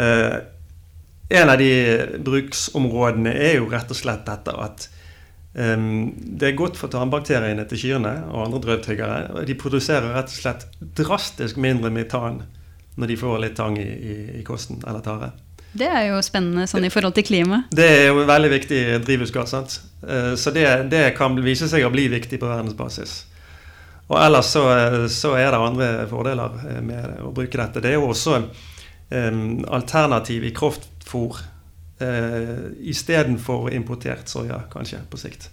Uh, 0.00 0.40
en 1.32 1.52
av 1.52 1.60
de 1.60 1.70
bruksområdene 2.24 3.32
er 3.32 3.60
jo 3.60 3.70
rett 3.70 3.92
og 3.92 3.98
slett 3.98 4.26
dette 4.26 4.56
at 4.64 4.88
det 5.52 6.46
er 6.48 6.56
godt 6.56 6.78
for 6.80 6.88
tarmbakteriene 6.88 7.66
til 7.68 7.80
kyrne 7.82 8.12
og 8.30 8.46
andre 8.46 8.60
drøvtyggere. 8.64 9.44
De 9.44 9.56
produserer 9.60 10.14
rett 10.14 10.32
og 10.32 10.38
slett 10.38 10.64
drastisk 10.96 11.58
mindre 11.60 11.90
metan 11.92 12.40
når 12.96 13.10
de 13.10 13.16
får 13.20 13.40
litt 13.42 13.56
tang 13.56 13.76
i, 13.80 13.84
i, 13.84 14.14
i 14.40 14.44
kosten 14.46 14.80
eller 14.86 15.04
tare. 15.04 15.32
Det 15.72 15.88
er 15.88 16.10
jo 16.10 16.18
spennende 16.24 16.66
sånn 16.68 16.84
i 16.84 16.92
forhold 16.92 17.16
til 17.16 17.24
klima. 17.24 17.62
Det 17.72 17.84
er 17.88 18.02
jo 18.10 18.24
veldig 18.28 18.50
viktig 18.52 18.80
drivhusgass. 19.06 19.54
sant? 19.54 19.78
Uh, 20.04 20.34
så 20.36 20.52
det, 20.52 20.66
det, 20.92 21.06
kan 21.16 21.36
vise 21.44 21.68
seg 21.68 21.86
å 21.86 21.92
bli 21.92 22.10
viktig 22.12 22.40
på 22.40 22.48
verdensbasis. 22.48 23.14
Og 24.12 24.18
ellers 24.20 24.50
så, 24.52 24.66
så, 25.08 25.32
er 25.40 25.54
det 25.54 25.60
andre 25.62 25.88
fordeler 26.10 26.58
eh, 26.68 26.80
med 26.84 27.22
å 27.24 27.30
bruke 27.32 27.56
dette. 27.56 27.80
Det 27.80 27.94
er 27.94 27.96
jo 27.96 28.10
også 28.10 28.34
um, 28.42 29.62
alternativ 29.72 30.44
i 30.44 30.50
kraftfôr 30.52 31.38
eh, 32.02 32.62
istedenfor 32.92 33.72
importert 33.74 34.28
soya, 34.28 34.62
kanskje, 34.72 35.02
på 35.10 35.20
sikt. 35.20 35.50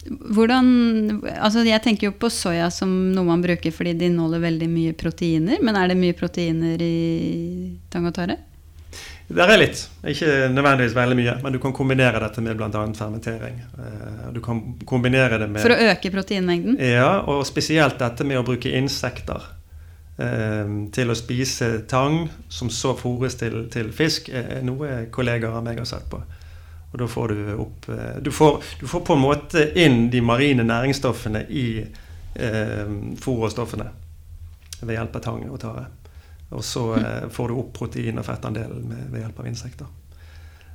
Hvordan, 0.00 1.20
altså 1.44 1.60
Jeg 1.60 1.82
tenker 1.84 2.06
jo 2.06 2.14
på 2.16 2.30
soya 2.32 2.70
som 2.72 2.88
noe 3.12 3.26
man 3.26 3.42
bruker 3.44 3.74
fordi 3.74 3.92
det 4.00 4.08
inneholder 4.08 4.40
veldig 4.46 4.68
mye 4.72 4.94
proteiner. 4.96 5.60
Men 5.62 5.76
er 5.76 5.92
det 5.92 5.98
mye 6.00 6.16
proteiner 6.16 6.80
i 6.80 6.94
tang 7.92 8.08
og 8.08 8.16
tare? 8.16 8.38
Det 9.30 9.44
er 9.44 9.60
litt. 9.60 9.84
Ikke 10.10 10.48
nødvendigvis 10.50 10.96
veldig 10.96 11.16
mye. 11.20 11.36
Men 11.44 11.54
du 11.54 11.60
kan 11.62 11.74
kombinere 11.76 12.18
dette 12.24 12.42
med 12.42 12.56
bl.a. 12.58 12.82
fermentering. 12.96 13.60
Eh, 13.78 14.24
du 14.34 14.40
kan 14.42 14.62
kombinere 14.88 15.38
det 15.38 15.50
med 15.52 15.62
For 15.62 15.76
å 15.76 15.90
øke 15.92 16.10
proteinmengden? 16.16 16.80
Ja, 16.82 17.20
og 17.30 17.44
spesielt 17.46 18.00
dette 18.00 18.26
med 18.26 18.40
å 18.40 18.46
bruke 18.46 18.72
insekter 18.80 19.44
til 20.20 21.08
å 21.08 21.14
spise 21.16 21.66
tang 21.88 22.26
som 22.52 22.68
så 22.68 22.90
fôres 22.98 23.38
til, 23.40 23.62
til 23.72 23.88
fisk, 23.96 24.26
er 24.28 24.60
noe 24.66 25.06
kollegaer 25.14 25.54
av 25.56 25.64
meg 25.64 25.78
har 25.80 25.88
sett 25.88 26.04
på. 26.12 26.18
Og 26.90 26.98
da 27.00 27.06
får 27.08 27.32
du 27.32 27.52
opp 27.62 27.86
du 28.20 28.28
får, 28.34 28.58
du 28.82 28.84
får, 28.90 29.04
på 29.06 29.16
en 29.16 29.22
måte 29.22 29.64
inn 29.80 30.10
de 30.12 30.20
marine 30.20 30.66
næringsstoffene 30.66 31.46
i 31.48 31.64
eh, 31.80 32.92
fôrstoffene 33.22 33.88
ved 34.82 34.96
hjelp 34.96 35.16
av 35.16 35.24
tang 35.24 35.48
og 35.48 35.60
tare. 35.62 35.86
Og 36.50 36.64
så 36.64 36.84
eh, 36.98 37.26
får 37.30 37.48
du 37.48 37.58
opp 37.60 37.72
protein- 37.78 38.18
og 38.18 38.26
fettandelen 38.26 38.88
ved 39.10 39.20
hjelp 39.22 39.42
av 39.42 39.50
insekter. 39.50 39.90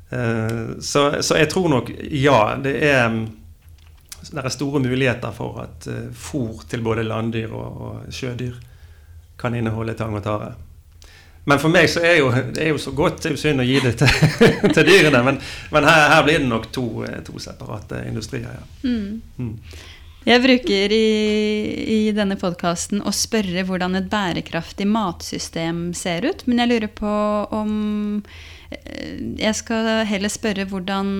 Eh, 0.09 0.77
så, 0.79 1.07
så, 1.21 1.39
jeg 1.41 1.49
tror 1.51 1.67
nok 1.71 1.91
ja. 2.11 2.55
Det 2.61 2.75
er, 2.87 3.17
det 4.29 4.43
er 4.43 4.53
store 4.53 4.81
muligheter 4.83 5.35
for 5.35 5.59
at 5.65 5.89
eh, 5.91 6.07
fôr 6.11 6.63
til 6.69 6.85
både 6.85 7.03
landdyr 7.07 7.51
og, 7.51 7.81
og 7.89 8.15
sjødyr 8.15 8.55
kan 9.39 9.55
inneholde 9.55 9.95
tang 9.97 10.15
og 10.15 10.23
tare. 10.25 10.53
Men 11.45 11.59
for 11.61 11.69
meg 11.69 11.89
så 11.93 12.01
er 12.01 12.15
jo, 12.19 12.29
det 12.33 12.63
er 12.63 12.71
jo 12.73 12.79
så 12.81 12.91
godt, 12.95 13.19
det 13.21 13.29
er 13.29 13.35
jo 13.35 13.41
synd 13.43 13.61
å 13.61 13.65
gi 13.67 13.81
det 13.83 13.91
til, 14.01 14.15
til 14.75 14.87
dyrene. 14.87 15.21
Men, 15.27 15.37
men 15.73 15.85
her, 15.85 16.07
her, 16.15 16.23
blir 16.25 16.39
det 16.41 16.49
nok 16.49 16.71
to, 16.73 16.87
to 17.27 17.37
separate 17.41 18.01
industrier. 18.09 18.49
Ja. 18.49 18.65
Mm. 18.87 19.21
Mm. 19.37 19.53
Jeg 20.25 20.41
bruker 20.41 20.93
i, 20.95 21.09
i 21.85 21.99
denne 22.17 22.33
podkasten 22.41 23.03
å 23.05 23.13
spørre 23.13 23.61
hvordan 23.67 23.99
et 23.99 24.09
bærekraftig 24.09 24.87
matsystem 24.89 25.91
ser 25.93 26.25
ut. 26.25 26.41
Men 26.49 26.63
jeg 26.63 26.71
lurer 26.71 26.93
på 26.97 27.13
om 27.53 27.71
eh, 28.73 29.21
Jeg 29.37 29.53
skal 29.61 30.01
heller 30.09 30.33
spørre 30.33 30.65
hvordan 30.71 31.13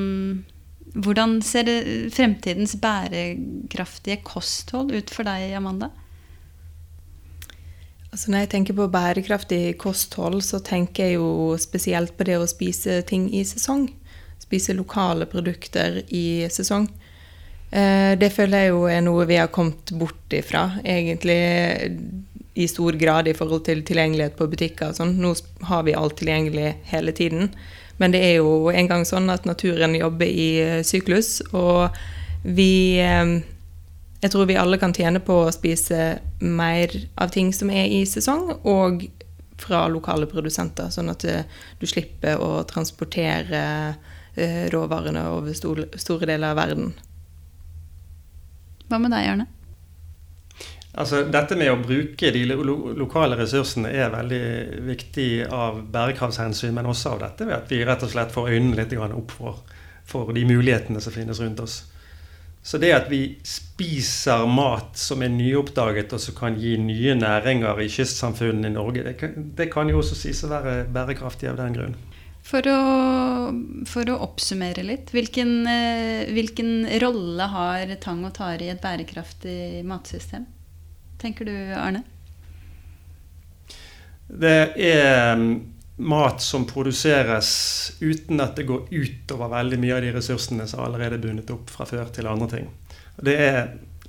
hvordan 0.95 1.41
ser 1.43 1.68
fremtidens 2.16 2.78
bærekraftige 2.80 4.22
kosthold 4.24 4.93
ut 4.95 5.11
for 5.11 5.28
deg, 5.28 5.51
Amanda? 5.57 5.89
Altså 8.16 8.32
når 8.32 8.45
jeg 8.45 8.49
tenker 8.53 8.76
på 8.78 8.86
bærekraftig 8.88 9.74
kosthold, 9.76 10.38
så 10.47 10.61
tenker 10.63 11.09
jeg 11.09 11.18
jo 11.18 11.57
spesielt 11.59 12.13
på 12.16 12.24
det 12.24 12.38
å 12.39 12.45
spise 12.47 13.01
ting 13.09 13.26
i 13.36 13.41
sesong. 13.43 13.89
Spise 14.39 14.72
lokale 14.78 15.28
produkter 15.28 15.97
i 16.16 16.47
sesong. 16.47 16.86
Eh, 17.76 18.13
det 18.16 18.30
føler 18.32 18.63
jeg 18.63 18.72
jo 18.72 18.86
er 18.88 19.01
noe 19.03 19.26
vi 19.28 19.36
har 19.36 19.51
kommet 19.51 19.91
bort 19.99 20.32
ifra, 20.32 20.78
egentlig 20.88 21.36
i 22.55 22.70
stor 22.72 22.95
grad 22.95 23.28
i 23.28 23.36
forhold 23.36 23.66
til 23.68 23.84
tilgjengelighet 23.84 24.38
på 24.39 24.47
butikker 24.47 24.95
sånn. 24.95 25.18
Nå 25.20 25.34
har 25.68 25.84
vi 25.84 25.97
alt 25.99 26.16
tilgjengelig 26.22 26.70
hele 26.93 27.11
tiden. 27.11 27.51
Men 27.99 28.16
det 28.16 28.22
er 28.30 28.38
jo 28.38 28.70
en 28.72 28.88
gang 28.93 29.03
sånn 29.03 29.28
at 29.34 29.43
naturen 29.43 29.91
jobber 29.99 30.32
i 30.32 30.47
eh, 30.63 30.86
syklus, 30.88 31.41
og 31.51 31.91
vi 32.47 32.95
eh, 33.03 33.41
Jeg 34.26 34.32
tror 34.34 34.47
vi 34.49 34.57
alle 34.57 34.80
kan 34.82 34.93
tjene 34.95 35.19
på 35.21 35.36
å 35.43 35.53
spise 35.53 36.15
mer 36.41 36.93
av 37.21 37.30
ting 37.30 37.51
som 37.53 37.69
er 37.69 37.91
i 37.93 37.99
sesong, 38.09 38.55
og 38.65 39.05
fra 39.61 39.84
lokale 39.88 40.26
produsenter, 40.26 40.89
sånn 40.89 41.13
at 41.13 41.21
du 41.21 41.86
slipper 41.86 42.41
å 42.41 42.63
transportere 42.65 43.61
råvarene 44.73 45.28
over 45.30 45.53
store 45.53 46.26
deler 46.26 46.49
av 46.49 46.57
verden. 46.57 46.89
Hva 48.89 48.97
med 49.01 49.13
deg, 49.13 49.30
Arne? 49.30 49.47
Altså, 50.95 51.21
dette 51.30 51.57
med 51.59 51.69
å 51.69 51.80
bruke 51.84 52.30
de 52.32 52.45
lo 52.49 52.76
lokale 52.97 53.38
ressursene 53.38 53.93
er 53.93 54.13
veldig 54.13 54.43
viktig 54.89 55.30
av 55.53 55.82
bærekraftshensyn, 55.91 56.73
men 56.73 56.89
også 56.89 57.13
av 57.13 57.28
dette 57.28 57.45
ved 57.45 57.59
at 57.61 57.71
vi 57.71 57.86
rett 57.86 58.05
og 58.07 58.13
slett 58.13 58.34
får 58.34 58.55
øynene 58.55 58.80
litt 58.80 58.95
opp 59.05 59.38
for, 59.38 59.65
for 60.07 60.34
de 60.34 60.49
mulighetene 60.49 61.03
som 61.03 61.13
finnes 61.13 61.41
rundt 61.43 61.61
oss. 61.61 61.84
Så 62.66 62.80
det 62.82 62.89
at 62.95 63.11
vi 63.11 63.20
spiser 63.45 64.47
mat 64.49 64.97
som 64.97 65.22
er 65.22 65.30
nyoppdaget, 65.30 66.16
og 66.16 66.22
som 66.22 66.34
kan 66.38 66.55
gi 66.57 66.74
nye 66.82 67.13
næringer 67.13 67.78
i 67.84 67.89
kystsamfunnene 67.93 68.72
i 68.72 68.74
Norge, 68.74 69.03
det 69.05 69.13
kan, 69.20 69.36
det 69.57 69.68
kan 69.74 69.91
jo 69.91 69.99
også 70.01 70.18
sies 70.18 70.41
å 70.47 70.49
være 70.49 70.74
bærekraftig 70.95 71.51
av 71.51 71.59
den 71.59 71.78
grunn. 71.78 71.93
For 72.45 72.66
å, 72.70 72.80
for 73.89 74.09
å, 74.09 74.18
oppsummere 74.26 74.82
litt, 74.86 75.13
hvilken, 75.13 75.53
eh, 75.70 76.34
hvilken, 76.34 76.74
rolle 77.01 77.47
har 77.53 77.93
tang 78.01 78.26
og 78.26 78.34
tare 78.38 78.66
i 78.66 78.74
et 78.74 78.82
bærekraftig 78.82 79.86
matsystem? 79.86 80.49
Tenker 81.22 81.45
du, 81.45 81.55
Arne? 81.78 82.01
Det 84.26 84.57
er 84.82 85.38
mm, 85.38 85.55
mat 85.97 86.41
som 86.43 86.65
produseres 86.67 87.49
uten 88.01 88.41
at 88.43 88.57
det 88.57 88.67
går 88.67 88.89
utover 88.91 89.53
veldig 89.53 89.79
mye 89.79 89.95
av 89.95 90.03
de 90.03 90.13
ressursene 90.15 90.67
som 90.67 90.83
allerede 90.83 91.15
er 91.15 91.23
bundet 91.23 91.53
opp 91.53 91.71
fra 91.71 91.87
før 91.87 92.09
til 92.15 92.27
andre 92.27 92.49
ting. 92.51 92.67
Det 93.23 93.35
er 93.39 93.61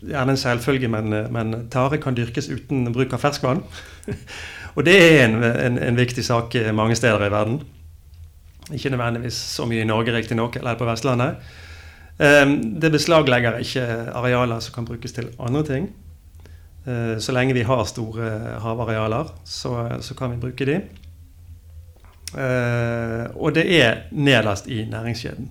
gjerne 0.02 0.34
en 0.34 0.40
selvfølge, 0.40 0.90
men, 0.90 1.14
men 1.32 1.54
tare 1.72 2.00
kan 2.02 2.16
dyrkes 2.16 2.50
uten 2.50 2.90
bruk 2.92 3.14
av 3.14 3.22
ferskvann. 3.22 3.62
og 4.76 4.84
det 4.86 4.96
er 4.98 5.22
en, 5.28 5.38
en, 5.46 5.78
en 5.78 6.00
viktig 6.00 6.24
sak 6.26 6.58
mange 6.74 6.98
steder 6.98 7.28
i 7.28 7.32
verden. 7.32 7.62
Ikke 8.74 8.90
nødvendigvis 8.90 9.38
så 9.54 9.66
mye 9.68 9.84
i 9.84 9.88
Norge, 9.88 10.14
riktignok, 10.14 10.58
eller 10.58 10.74
på 10.78 10.88
Vestlandet. 10.88 11.38
Ehm, 12.18 12.80
det 12.80 12.90
beslaglegger 12.92 13.60
ikke 13.62 13.86
arealer 14.16 14.60
som 14.64 14.74
kan 14.74 14.88
brukes 14.88 15.12
til 15.12 15.30
andre 15.38 15.62
ting. 15.64 15.88
Ehm, 16.86 17.20
så 17.20 17.32
lenge 17.32 17.54
vi 17.54 17.62
har 17.62 17.84
store 17.84 18.58
havarealer, 18.62 19.30
så, 19.44 19.98
så 20.00 20.14
kan 20.14 20.34
vi 20.34 20.42
bruke 20.42 20.66
de. 20.66 20.80
Ehm, 22.36 23.32
og 23.36 23.54
det 23.56 23.64
er 23.80 24.02
nederst 24.12 24.68
i 24.68 24.84
næringskjeden. 24.84 25.48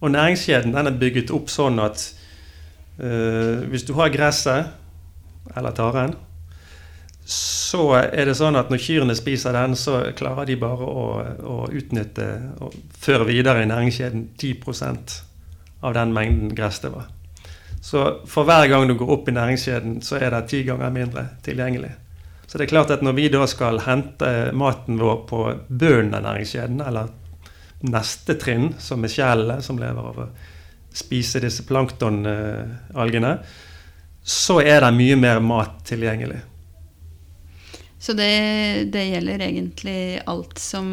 Og 0.00 0.10
næringskjeden 0.10 0.72
den 0.72 0.86
er 0.86 0.98
bygget 1.00 1.30
opp 1.34 1.50
sånn 1.50 1.80
at 1.82 2.04
uh, 3.02 3.66
hvis 3.66 3.82
du 3.82 3.96
har 3.98 4.12
gresset, 4.14 4.68
eller 5.56 5.74
taren, 5.74 6.14
så 7.28 7.82
er 7.98 8.28
det 8.28 8.36
sånn 8.38 8.56
at 8.56 8.70
når 8.70 8.80
kyrne 8.80 9.16
spiser 9.18 9.56
den, 9.56 9.74
så 9.76 9.98
klarer 10.16 10.46
de 10.46 10.56
bare 10.60 10.86
å, 10.86 11.06
å 11.42 11.56
utnytte 11.66 12.28
og 12.62 12.76
føre 12.94 13.26
videre 13.28 13.64
i 13.64 13.68
næringskjeden 13.68 14.28
10% 14.38 15.18
av 15.82 15.96
den 15.98 16.14
mengden 16.14 16.54
gress 16.54 16.78
det 16.84 16.92
var. 16.94 17.10
Så 17.82 18.04
for 18.30 18.46
hver 18.46 18.70
gang 18.70 18.86
du 18.88 18.94
går 18.98 19.12
opp 19.18 19.28
i 19.28 19.34
næringskjeden, 19.34 19.98
så 20.06 20.20
er 20.22 20.30
det 20.30 20.46
ti 20.52 20.62
ganger 20.68 20.94
mindre 20.94 21.26
tilgjengelig. 21.44 21.90
Så 22.48 22.58
det 22.58 22.64
er 22.64 22.72
klart 22.72 22.90
at 22.94 23.02
når 23.04 23.12
vi 23.12 23.28
da 23.28 23.44
skal 23.50 23.82
hente 23.84 24.28
maten 24.56 24.96
vår 24.96 25.16
på 25.28 25.40
bunnen 25.68 26.14
av 26.16 26.24
næringskjeden, 26.24 26.80
eller 26.80 27.10
neste 27.84 28.38
trinn, 28.40 28.70
som 28.80 29.04
er 29.04 29.12
skjellene, 29.12 29.60
som 29.62 29.78
lever 29.78 30.06
av 30.10 30.22
å 30.24 30.28
spise 30.96 31.42
disse 31.44 31.66
planktonalgene, 31.68 33.34
så 34.24 34.58
er 34.64 34.80
det 34.80 34.94
mye 34.96 35.18
mer 35.20 35.42
mat 35.44 35.82
tilgjengelig. 35.88 36.40
Så 37.98 38.14
det, 38.16 38.32
det, 38.94 39.04
gjelder 39.10 39.44
egentlig 39.44 40.00
alt 40.24 40.58
som 40.62 40.88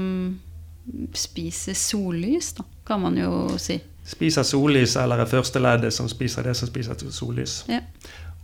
spiser 1.13 1.77
sollys, 1.77 2.53
da, 2.57 2.65
kan 2.87 3.01
man 3.01 3.17
jo 3.19 3.31
si. 3.61 3.77
Spiser 4.05 4.45
sollys, 4.45 4.95
eller 5.01 5.23
er 5.23 5.29
første 5.29 5.61
leddet 5.61 5.93
som 5.93 6.09
spiser 6.09 6.45
det 6.45 6.55
som 6.57 6.69
spiser 6.69 6.99
sollys. 7.13 7.61
Ja. 7.71 7.79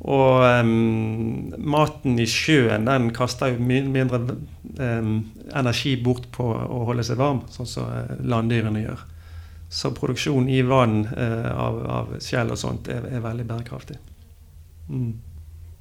Og 0.02 0.41
um, 0.66 1.52
maten 1.62 2.18
i 2.18 2.26
sjøen 2.30 2.88
den 2.89 3.12
kaster 3.14 3.54
jo 3.54 3.62
mye 3.62 3.86
mindre 3.86 4.22
um, 4.80 5.18
energi 5.54 5.93
bort 6.02 6.26
på 6.34 6.47
å 6.47 6.84
holde 6.88 7.06
seg 7.06 7.20
varm, 7.22 7.43
sånn 7.54 7.70
som 7.70 7.89
uh, 7.91 8.16
landdyrene 8.26 8.82
gjør. 8.82 9.04
Så 9.72 9.93
produksjon 9.95 10.49
i 10.52 10.64
vann 10.66 11.04
uh, 11.06 11.52
av, 11.54 11.82
av 11.99 12.16
skjell 12.24 12.49
og 12.52 12.60
sånt 12.60 12.89
er, 12.91 13.06
er 13.14 13.22
veldig 13.24 13.45
bærekraftig. 13.52 13.99
Mm. 14.89 15.12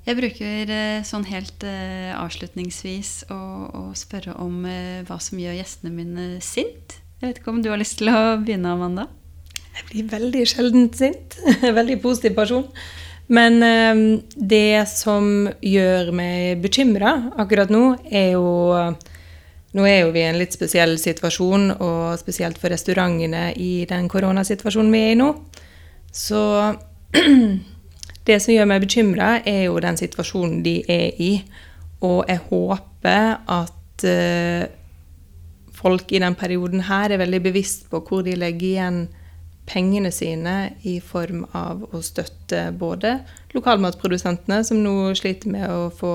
Jeg 0.06 0.16
bruker 0.16 0.70
eh, 0.72 1.02
sånn 1.04 1.26
helt 1.28 1.64
uh, 1.68 2.12
avslutningsvis 2.22 3.12
å, 3.30 3.40
å, 3.68 3.82
spørre 3.96 4.32
om 4.40 4.62
uh, 4.64 5.02
hva 5.04 5.18
som 5.20 5.40
gjør 5.40 5.58
gjestene 5.58 5.92
mine 5.92 6.28
sint. 6.44 6.96
Jeg 7.20 7.26
vet 7.26 7.40
ikke 7.42 7.52
om 7.52 7.60
du 7.60 7.68
har 7.68 7.80
lyst 7.80 7.98
til 8.00 8.08
å 8.08 8.38
begynne, 8.40 8.72
Amanda? 8.72 9.04
Jeg 9.76 9.84
blir 9.90 10.08
veldig 10.14 10.46
sjelden 10.48 10.88
sint. 10.96 11.36
veldig 11.78 11.98
positiv 12.00 12.34
person. 12.38 12.64
Men 13.30 13.62
uh, 13.62 14.20
det 14.34 14.88
som 14.90 15.48
gjør 15.62 16.10
meg 16.16 16.60
bekymra 16.64 17.14
akkurat 17.38 17.72
nå, 17.72 17.84
er 18.10 18.34
jo 18.34 18.50
Nå 19.70 19.84
er 19.86 20.00
jo 20.00 20.08
vi 20.10 20.18
i 20.18 20.26
en 20.26 20.34
litt 20.34 20.50
spesiell 20.50 20.96
situasjon, 20.98 21.68
og 21.78 22.18
spesielt 22.18 22.56
for 22.58 22.74
restaurantene 22.74 23.52
i 23.54 23.84
den 23.86 24.08
koronasituasjonen 24.10 24.90
vi 24.90 25.02
er 25.04 25.12
i 25.12 25.18
nå. 25.20 25.28
Så 26.10 26.40
Det 28.26 28.36
som 28.42 28.52
gjør 28.52 28.66
meg 28.68 28.82
bekymra, 28.84 29.28
er 29.48 29.64
jo 29.68 29.78
den 29.82 29.96
situasjonen 29.98 30.60
de 30.64 30.74
er 30.90 31.22
i. 31.22 31.30
Og 32.04 32.28
jeg 32.28 32.42
håper 32.50 33.40
at 33.50 34.04
uh, 34.06 34.66
folk 35.80 36.12
i 36.12 36.20
den 36.22 36.36
perioden 36.38 36.84
her 36.88 37.10
er 37.10 37.22
veldig 37.22 37.40
bevisst 37.48 37.88
på 37.90 38.02
hvor 38.04 38.26
de 38.26 38.36
legger 38.38 38.66
igjen 38.68 39.00
pengene 39.66 40.10
sine 40.12 40.72
i 40.82 40.96
form 41.00 41.44
av 41.56 41.84
å 41.94 42.02
støtte 42.02 42.70
både 42.78 43.18
lokalmatprodusentene, 43.54 44.62
som 44.64 44.82
nå 44.82 45.12
sliter 45.18 45.52
med 45.52 45.66
å 45.70 45.90
få 45.94 46.14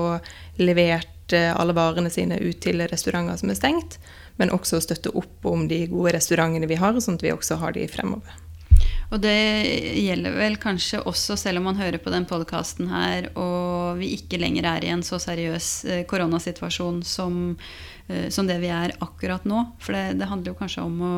levert 0.60 1.34
uh, 1.36 1.52
alle 1.56 1.76
varene 1.76 2.12
sine 2.12 2.40
ut 2.42 2.60
til 2.64 2.84
restauranter 2.84 3.40
som 3.40 3.52
er 3.52 3.60
stengt, 3.60 3.98
men 4.36 4.52
også 4.52 4.82
støtte 4.84 5.14
opp 5.16 5.46
om 5.48 5.64
de 5.70 5.86
gode 5.90 6.16
restaurantene 6.18 6.68
vi 6.68 6.80
har, 6.80 6.98
sånn 7.00 7.16
at 7.16 7.24
vi 7.24 7.32
også 7.32 7.60
har 7.62 7.76
de 7.76 7.86
fremover. 7.88 8.42
Og 9.14 9.20
det 9.22 9.38
gjelder 10.02 10.34
vel 10.34 10.56
kanskje 10.58 11.02
også 11.06 11.36
selv 11.38 11.60
om 11.60 11.68
man 11.70 11.78
hører 11.78 12.00
på 12.02 12.10
den 12.10 12.26
podkasten 12.26 12.88
her 12.90 13.28
og 13.38 14.00
vi 14.00 14.10
ikke 14.16 14.40
lenger 14.42 14.66
er 14.72 14.86
i 14.86 14.90
en 14.90 15.04
så 15.06 15.20
seriøs 15.22 15.68
eh, 15.86 16.02
koronasituasjon 16.10 17.04
som, 17.06 17.54
eh, 18.10 18.26
som 18.34 18.50
det 18.50 18.58
vi 18.64 18.72
er 18.74 18.96
akkurat 18.98 19.46
nå. 19.46 19.62
For 19.78 19.94
det, 19.94 20.18
det 20.18 20.30
handler 20.30 20.52
jo 20.52 20.58
kanskje 20.58 20.86
om 20.88 20.98
å 21.06 21.14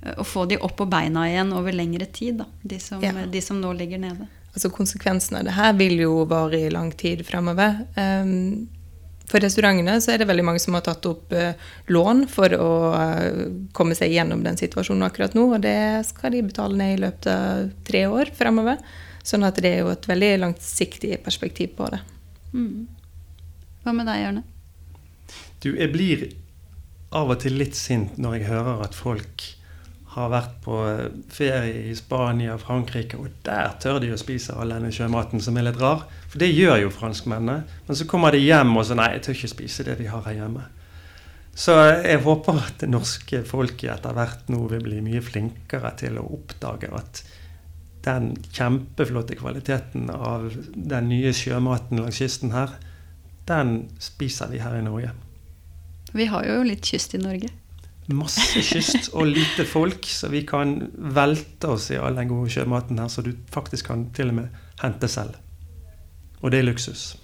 å 0.00 0.24
få 0.24 0.46
de 0.48 0.58
opp 0.58 0.76
på 0.78 0.88
beina 0.88 1.26
igjen 1.28 1.52
over 1.52 1.74
lengre 1.76 2.06
tid, 2.06 2.40
da, 2.40 2.46
de 2.62 2.78
som, 2.80 3.02
Ja. 3.04 3.12
de 3.26 3.40
som 3.40 3.60
nå 3.60 3.72
ligger 3.76 3.98
nede. 3.98 4.28
Altså 4.54 4.70
Konsekvensen 4.70 5.36
av 5.38 5.44
det 5.44 5.54
her 5.54 5.72
vil 5.78 6.00
jo 6.00 6.24
vare 6.24 6.58
i 6.58 6.70
lang 6.70 6.90
tid 6.92 7.26
fremover. 7.26 7.86
Um, 7.96 8.68
for 9.30 9.38
restaurantene 9.38 10.00
så 10.02 10.12
er 10.12 10.18
det 10.18 10.26
veldig 10.26 10.44
mange 10.44 10.58
som 10.58 10.74
har 10.74 10.82
tatt 10.82 11.06
opp 11.06 11.30
uh, 11.36 11.52
lån 11.86 12.24
for 12.32 12.50
å 12.56 12.70
uh, 12.96 13.44
komme 13.76 13.94
seg 13.94 14.10
gjennom 14.16 14.42
den 14.42 14.58
situasjonen 14.58 15.06
akkurat 15.06 15.36
nå, 15.38 15.44
og 15.54 15.60
det 15.62 16.06
skal 16.08 16.34
de 16.34 16.42
betale 16.48 16.80
ned 16.80 16.96
i 16.96 17.02
løpet 17.04 17.30
av 17.30 17.70
tre 17.86 18.06
år 18.10 18.32
fremover. 18.34 18.80
Sånn 19.22 19.44
at 19.46 19.60
det 19.62 19.70
er 19.70 19.84
jo 19.84 19.92
et 19.92 20.08
veldig 20.08 20.32
langsiktig 20.40 21.20
perspektiv 21.22 21.76
på 21.76 21.86
det. 21.92 22.00
Mm. 22.56 22.88
Hva 23.84 23.94
med 23.94 24.08
deg, 24.08 24.24
Jørne? 24.24 24.42
Du, 25.60 25.70
jeg 25.76 25.92
blir 25.92 26.26
av 27.14 27.30
og 27.30 27.42
til 27.42 27.58
litt 27.60 27.76
sint 27.78 28.16
når 28.18 28.40
jeg 28.40 28.48
hører 28.48 28.84
at 28.88 28.96
folk 28.96 29.44
har 30.10 30.30
vært 30.32 30.56
på 30.64 30.76
eh, 30.90 31.06
ferie 31.30 31.84
i 31.90 31.94
Spania 31.94 32.56
og 32.56 32.64
Frankrike, 32.64 33.18
og 33.20 33.30
der 33.46 33.76
tør 33.82 34.00
de 34.02 34.10
å 34.14 34.18
spise 34.18 34.56
all 34.58 34.74
denne 34.74 34.90
sjømaten 34.94 35.42
som 35.42 35.58
er 35.58 35.68
litt 35.68 35.78
rar. 35.80 36.02
For 36.30 36.42
det 36.42 36.50
gjør 36.50 36.84
jo 36.84 36.92
franskmennene. 36.94 37.62
Men 37.86 37.98
så 37.98 38.06
kommer 38.10 38.34
de 38.34 38.42
hjem 38.42 38.74
og 38.74 38.86
så 38.88 38.98
Nei, 38.98 39.12
jeg 39.16 39.26
tør 39.26 39.38
ikke 39.38 39.54
spise 39.54 39.86
det 39.86 39.98
vi 40.00 40.08
har 40.10 40.24
her 40.26 40.38
hjemme. 40.40 40.66
Så 41.60 41.74
jeg 41.76 42.22
håper 42.24 42.58
at 42.62 42.82
det 42.82 42.88
norske 42.90 43.42
folket 43.46 43.90
etter 43.92 44.14
hvert 44.16 44.50
nå 44.52 44.64
vil 44.70 44.82
bli 44.86 45.00
mye 45.04 45.22
flinkere 45.22 45.90
til 46.00 46.18
å 46.18 46.26
oppdage 46.38 46.90
at 46.94 47.22
den 48.06 48.32
kjempeflotte 48.54 49.36
kvaliteten 49.36 50.08
av 50.14 50.48
den 50.72 51.10
nye 51.10 51.34
sjømaten 51.36 52.00
langs 52.00 52.20
kysten 52.22 52.54
her, 52.54 52.78
den 53.50 53.90
spiser 54.00 54.48
vi 54.54 54.62
her 54.62 54.78
i 54.78 54.84
Norge. 54.86 55.12
Vi 56.16 56.26
har 56.30 56.46
jo 56.48 56.62
litt 56.66 56.86
kyst 56.86 57.14
i 57.18 57.20
Norge. 57.20 57.50
Masse 58.16 58.62
kyst 58.64 59.10
og 59.14 59.28
lite 59.30 59.64
folk, 59.68 60.06
så 60.06 60.30
vi 60.32 60.42
kan 60.48 60.76
velte 61.14 61.74
oss 61.76 61.90
i 61.94 61.98
all 62.00 62.16
den 62.18 62.30
gode 62.30 62.50
sjømaten 62.52 62.98
her, 62.98 63.08
så 63.12 63.22
du 63.22 63.32
faktisk 63.52 63.90
kan 63.90 64.08
til 64.16 64.32
og 64.32 64.40
med 64.40 64.60
hente 64.82 65.08
selv. 65.08 65.36
Og 66.40 66.50
det 66.50 66.60
er 66.60 66.68
luksus. 66.70 67.14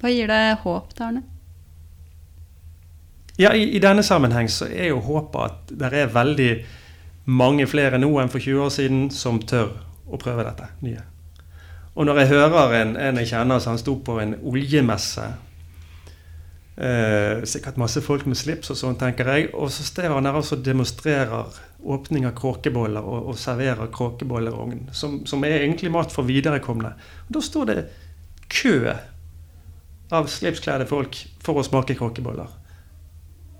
Hva 0.00 0.10
gir 0.12 0.30
deg 0.30 0.56
håp, 0.64 0.92
da, 0.98 1.08
Arne? 1.08 1.22
Ja, 3.40 3.54
i, 3.56 3.64
i 3.76 3.80
denne 3.80 4.04
sammenheng 4.04 4.50
så 4.52 4.68
er 4.68 4.90
jo 4.90 5.00
håpet 5.02 5.40
at 5.40 5.72
det 5.80 5.92
er 6.02 6.12
veldig 6.12 6.50
mange 7.32 7.66
flere 7.70 8.00
nå 8.00 8.10
enn 8.20 8.30
for 8.32 8.42
20 8.42 8.66
år 8.66 8.74
siden 8.74 9.06
som 9.14 9.40
tør 9.40 9.72
å 10.12 10.18
prøve 10.20 10.44
dette 10.44 10.68
nye. 10.84 11.00
Og 11.94 12.08
når 12.08 12.22
jeg 12.22 12.32
hører 12.32 12.76
en, 12.80 12.94
en 12.96 13.20
jeg 13.20 13.32
kjenner 13.32 13.60
som 13.60 13.78
sto 13.80 13.98
på 14.04 14.18
en 14.20 14.34
oljemesse 14.48 15.26
eh, 16.76 17.42
Sikkert 17.48 17.80
masse 17.80 18.02
folk 18.04 18.26
med 18.28 18.38
slips 18.38 18.72
og 18.72 18.78
sånn, 18.78 18.98
tenker 19.00 19.28
jeg. 19.34 19.50
Og 19.54 19.70
så 19.74 19.86
står 19.86 20.14
han 20.16 20.28
der 20.28 20.38
og 20.40 20.64
demonstrerer 20.64 21.60
åpning 21.82 22.26
av 22.28 22.36
kråkeboller 22.38 23.02
og, 23.02 23.32
og 23.32 23.38
serverer 23.40 23.90
kråkebollerogn, 23.94 24.88
som, 24.94 25.20
som 25.26 25.42
er 25.44 25.64
egentlig 25.64 25.90
mat 25.92 26.14
for 26.14 26.28
viderekomne. 26.28 26.94
Og 27.26 27.36
da 27.36 27.42
står 27.42 27.70
det 27.72 27.78
kø 28.52 28.76
av 30.12 30.28
slipskledde 30.28 30.86
folk 30.90 31.16
for 31.42 31.58
å 31.58 31.66
smake 31.66 31.96
kråkeboller. 31.98 32.50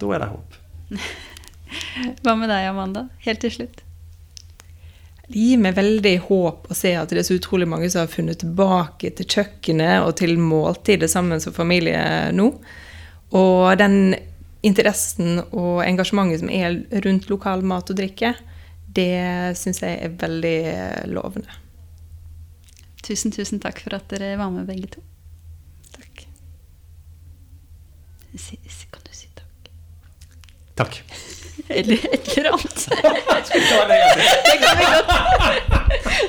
Da 0.01 0.11
er 0.13 0.23
det 0.23 0.33
håp. 0.33 0.59
Hva 2.23 2.37
med 2.37 2.53
deg, 2.53 2.69
Amanda? 2.69 3.07
Helt 3.25 3.43
til 3.43 3.55
slutt. 3.55 3.83
Det 5.33 5.39
gir 5.39 5.61
meg 5.63 5.77
veldig 5.79 6.17
håp 6.27 6.67
å 6.69 6.77
se 6.77 6.93
at 6.99 7.13
det 7.13 7.23
er 7.23 7.27
så 7.27 7.39
utrolig 7.39 7.69
mange 7.71 7.89
som 7.93 8.03
har 8.03 8.11
funnet 8.13 8.43
tilbake 8.43 9.13
til 9.17 9.29
kjøkkenet 9.37 10.03
og 10.05 10.17
til 10.21 10.35
måltidet 10.37 11.09
sammen 11.09 11.41
som 11.41 11.55
familie 11.57 12.03
nå. 12.37 12.51
Og 13.33 13.79
den 13.81 14.15
interessen 14.63 15.41
og 15.51 15.83
engasjementet 15.85 16.43
som 16.43 16.51
er 16.53 16.77
rundt 17.05 17.29
lokal 17.31 17.65
mat 17.67 17.91
og 17.91 17.99
drikke, 17.99 18.35
det 18.93 19.57
syns 19.59 19.83
jeg 19.83 19.99
er 20.05 20.17
veldig 20.21 20.59
lovende. 21.11 21.49
Tusen, 23.03 23.33
tusen 23.35 23.59
takk 23.63 23.81
for 23.83 23.97
at 23.97 24.07
dere 24.13 24.37
var 24.39 24.53
med, 24.55 24.67
begge 24.69 24.93
to. 24.95 25.03
Takk. 25.97 26.27
Si, 28.37 28.59
si, 28.63 28.87
kan 28.93 29.03
du 29.03 29.11
si 29.17 29.27
takk? 29.35 29.73
Takk. 30.79 31.01
Eller 31.79 32.07
et 32.13 32.31
eller 32.37 32.53
annet. 32.53 32.89
Det 32.93 34.57
kan 34.63 34.79
vi 34.79 34.85
godt. 34.85 35.11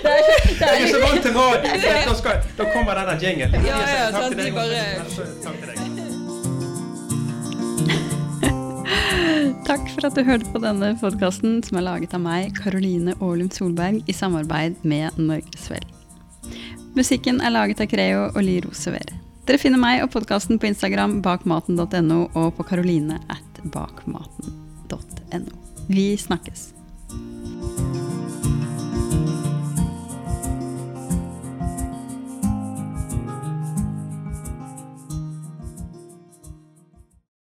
Det 0.04 0.10
er, 0.10 0.22
det 0.49 0.60
Jeg 0.60 0.82
er 0.82 0.86
er, 0.86 0.91
så 0.91 0.99
vant 0.99 1.22
til 1.24 1.34
radio. 1.38 1.64
Da, 2.58 2.64
kommer 2.74 2.93
denne 2.97 3.16
jinglen. 3.22 3.66
Ja, 3.66 3.80
ja, 3.88 4.12
Takk 4.12 4.34
til 4.34 4.38
deg, 4.39 6.03
Takk 9.68 9.88
for 9.93 10.08
at 10.08 10.16
du 10.18 10.24
hørte 10.28 10.49
på 10.51 10.62
denne 10.64 10.93
podkasten 10.99 11.62
som 11.66 11.80
er 11.80 11.86
laget 11.88 12.14
av 12.16 12.22
meg, 12.24 12.54
Karoline 12.60 13.16
Aalum 13.20 13.49
Solberg, 13.54 14.01
i 14.08 14.16
samarbeid 14.16 14.80
med 14.88 15.18
Norgesvel. 15.20 15.86
Musikken 16.97 17.41
er 17.41 17.54
laget 17.56 17.82
av 17.82 17.89
Creo 17.91 18.28
og 18.32 18.41
Li 18.45 18.60
Rosever. 18.66 19.16
Dere 19.47 19.60
finner 19.60 19.82
meg 19.82 20.04
og 20.04 20.12
podkasten 20.14 20.60
på 20.60 20.70
Instagram 20.70 21.18
bakmaten.no 21.26 22.20
og 22.32 22.54
på 22.60 22.68
karoline 22.70 23.20
at 23.34 23.64
bakmaten.no. 23.74 25.58
Vi 25.89 26.08
snakkes. 26.20 26.72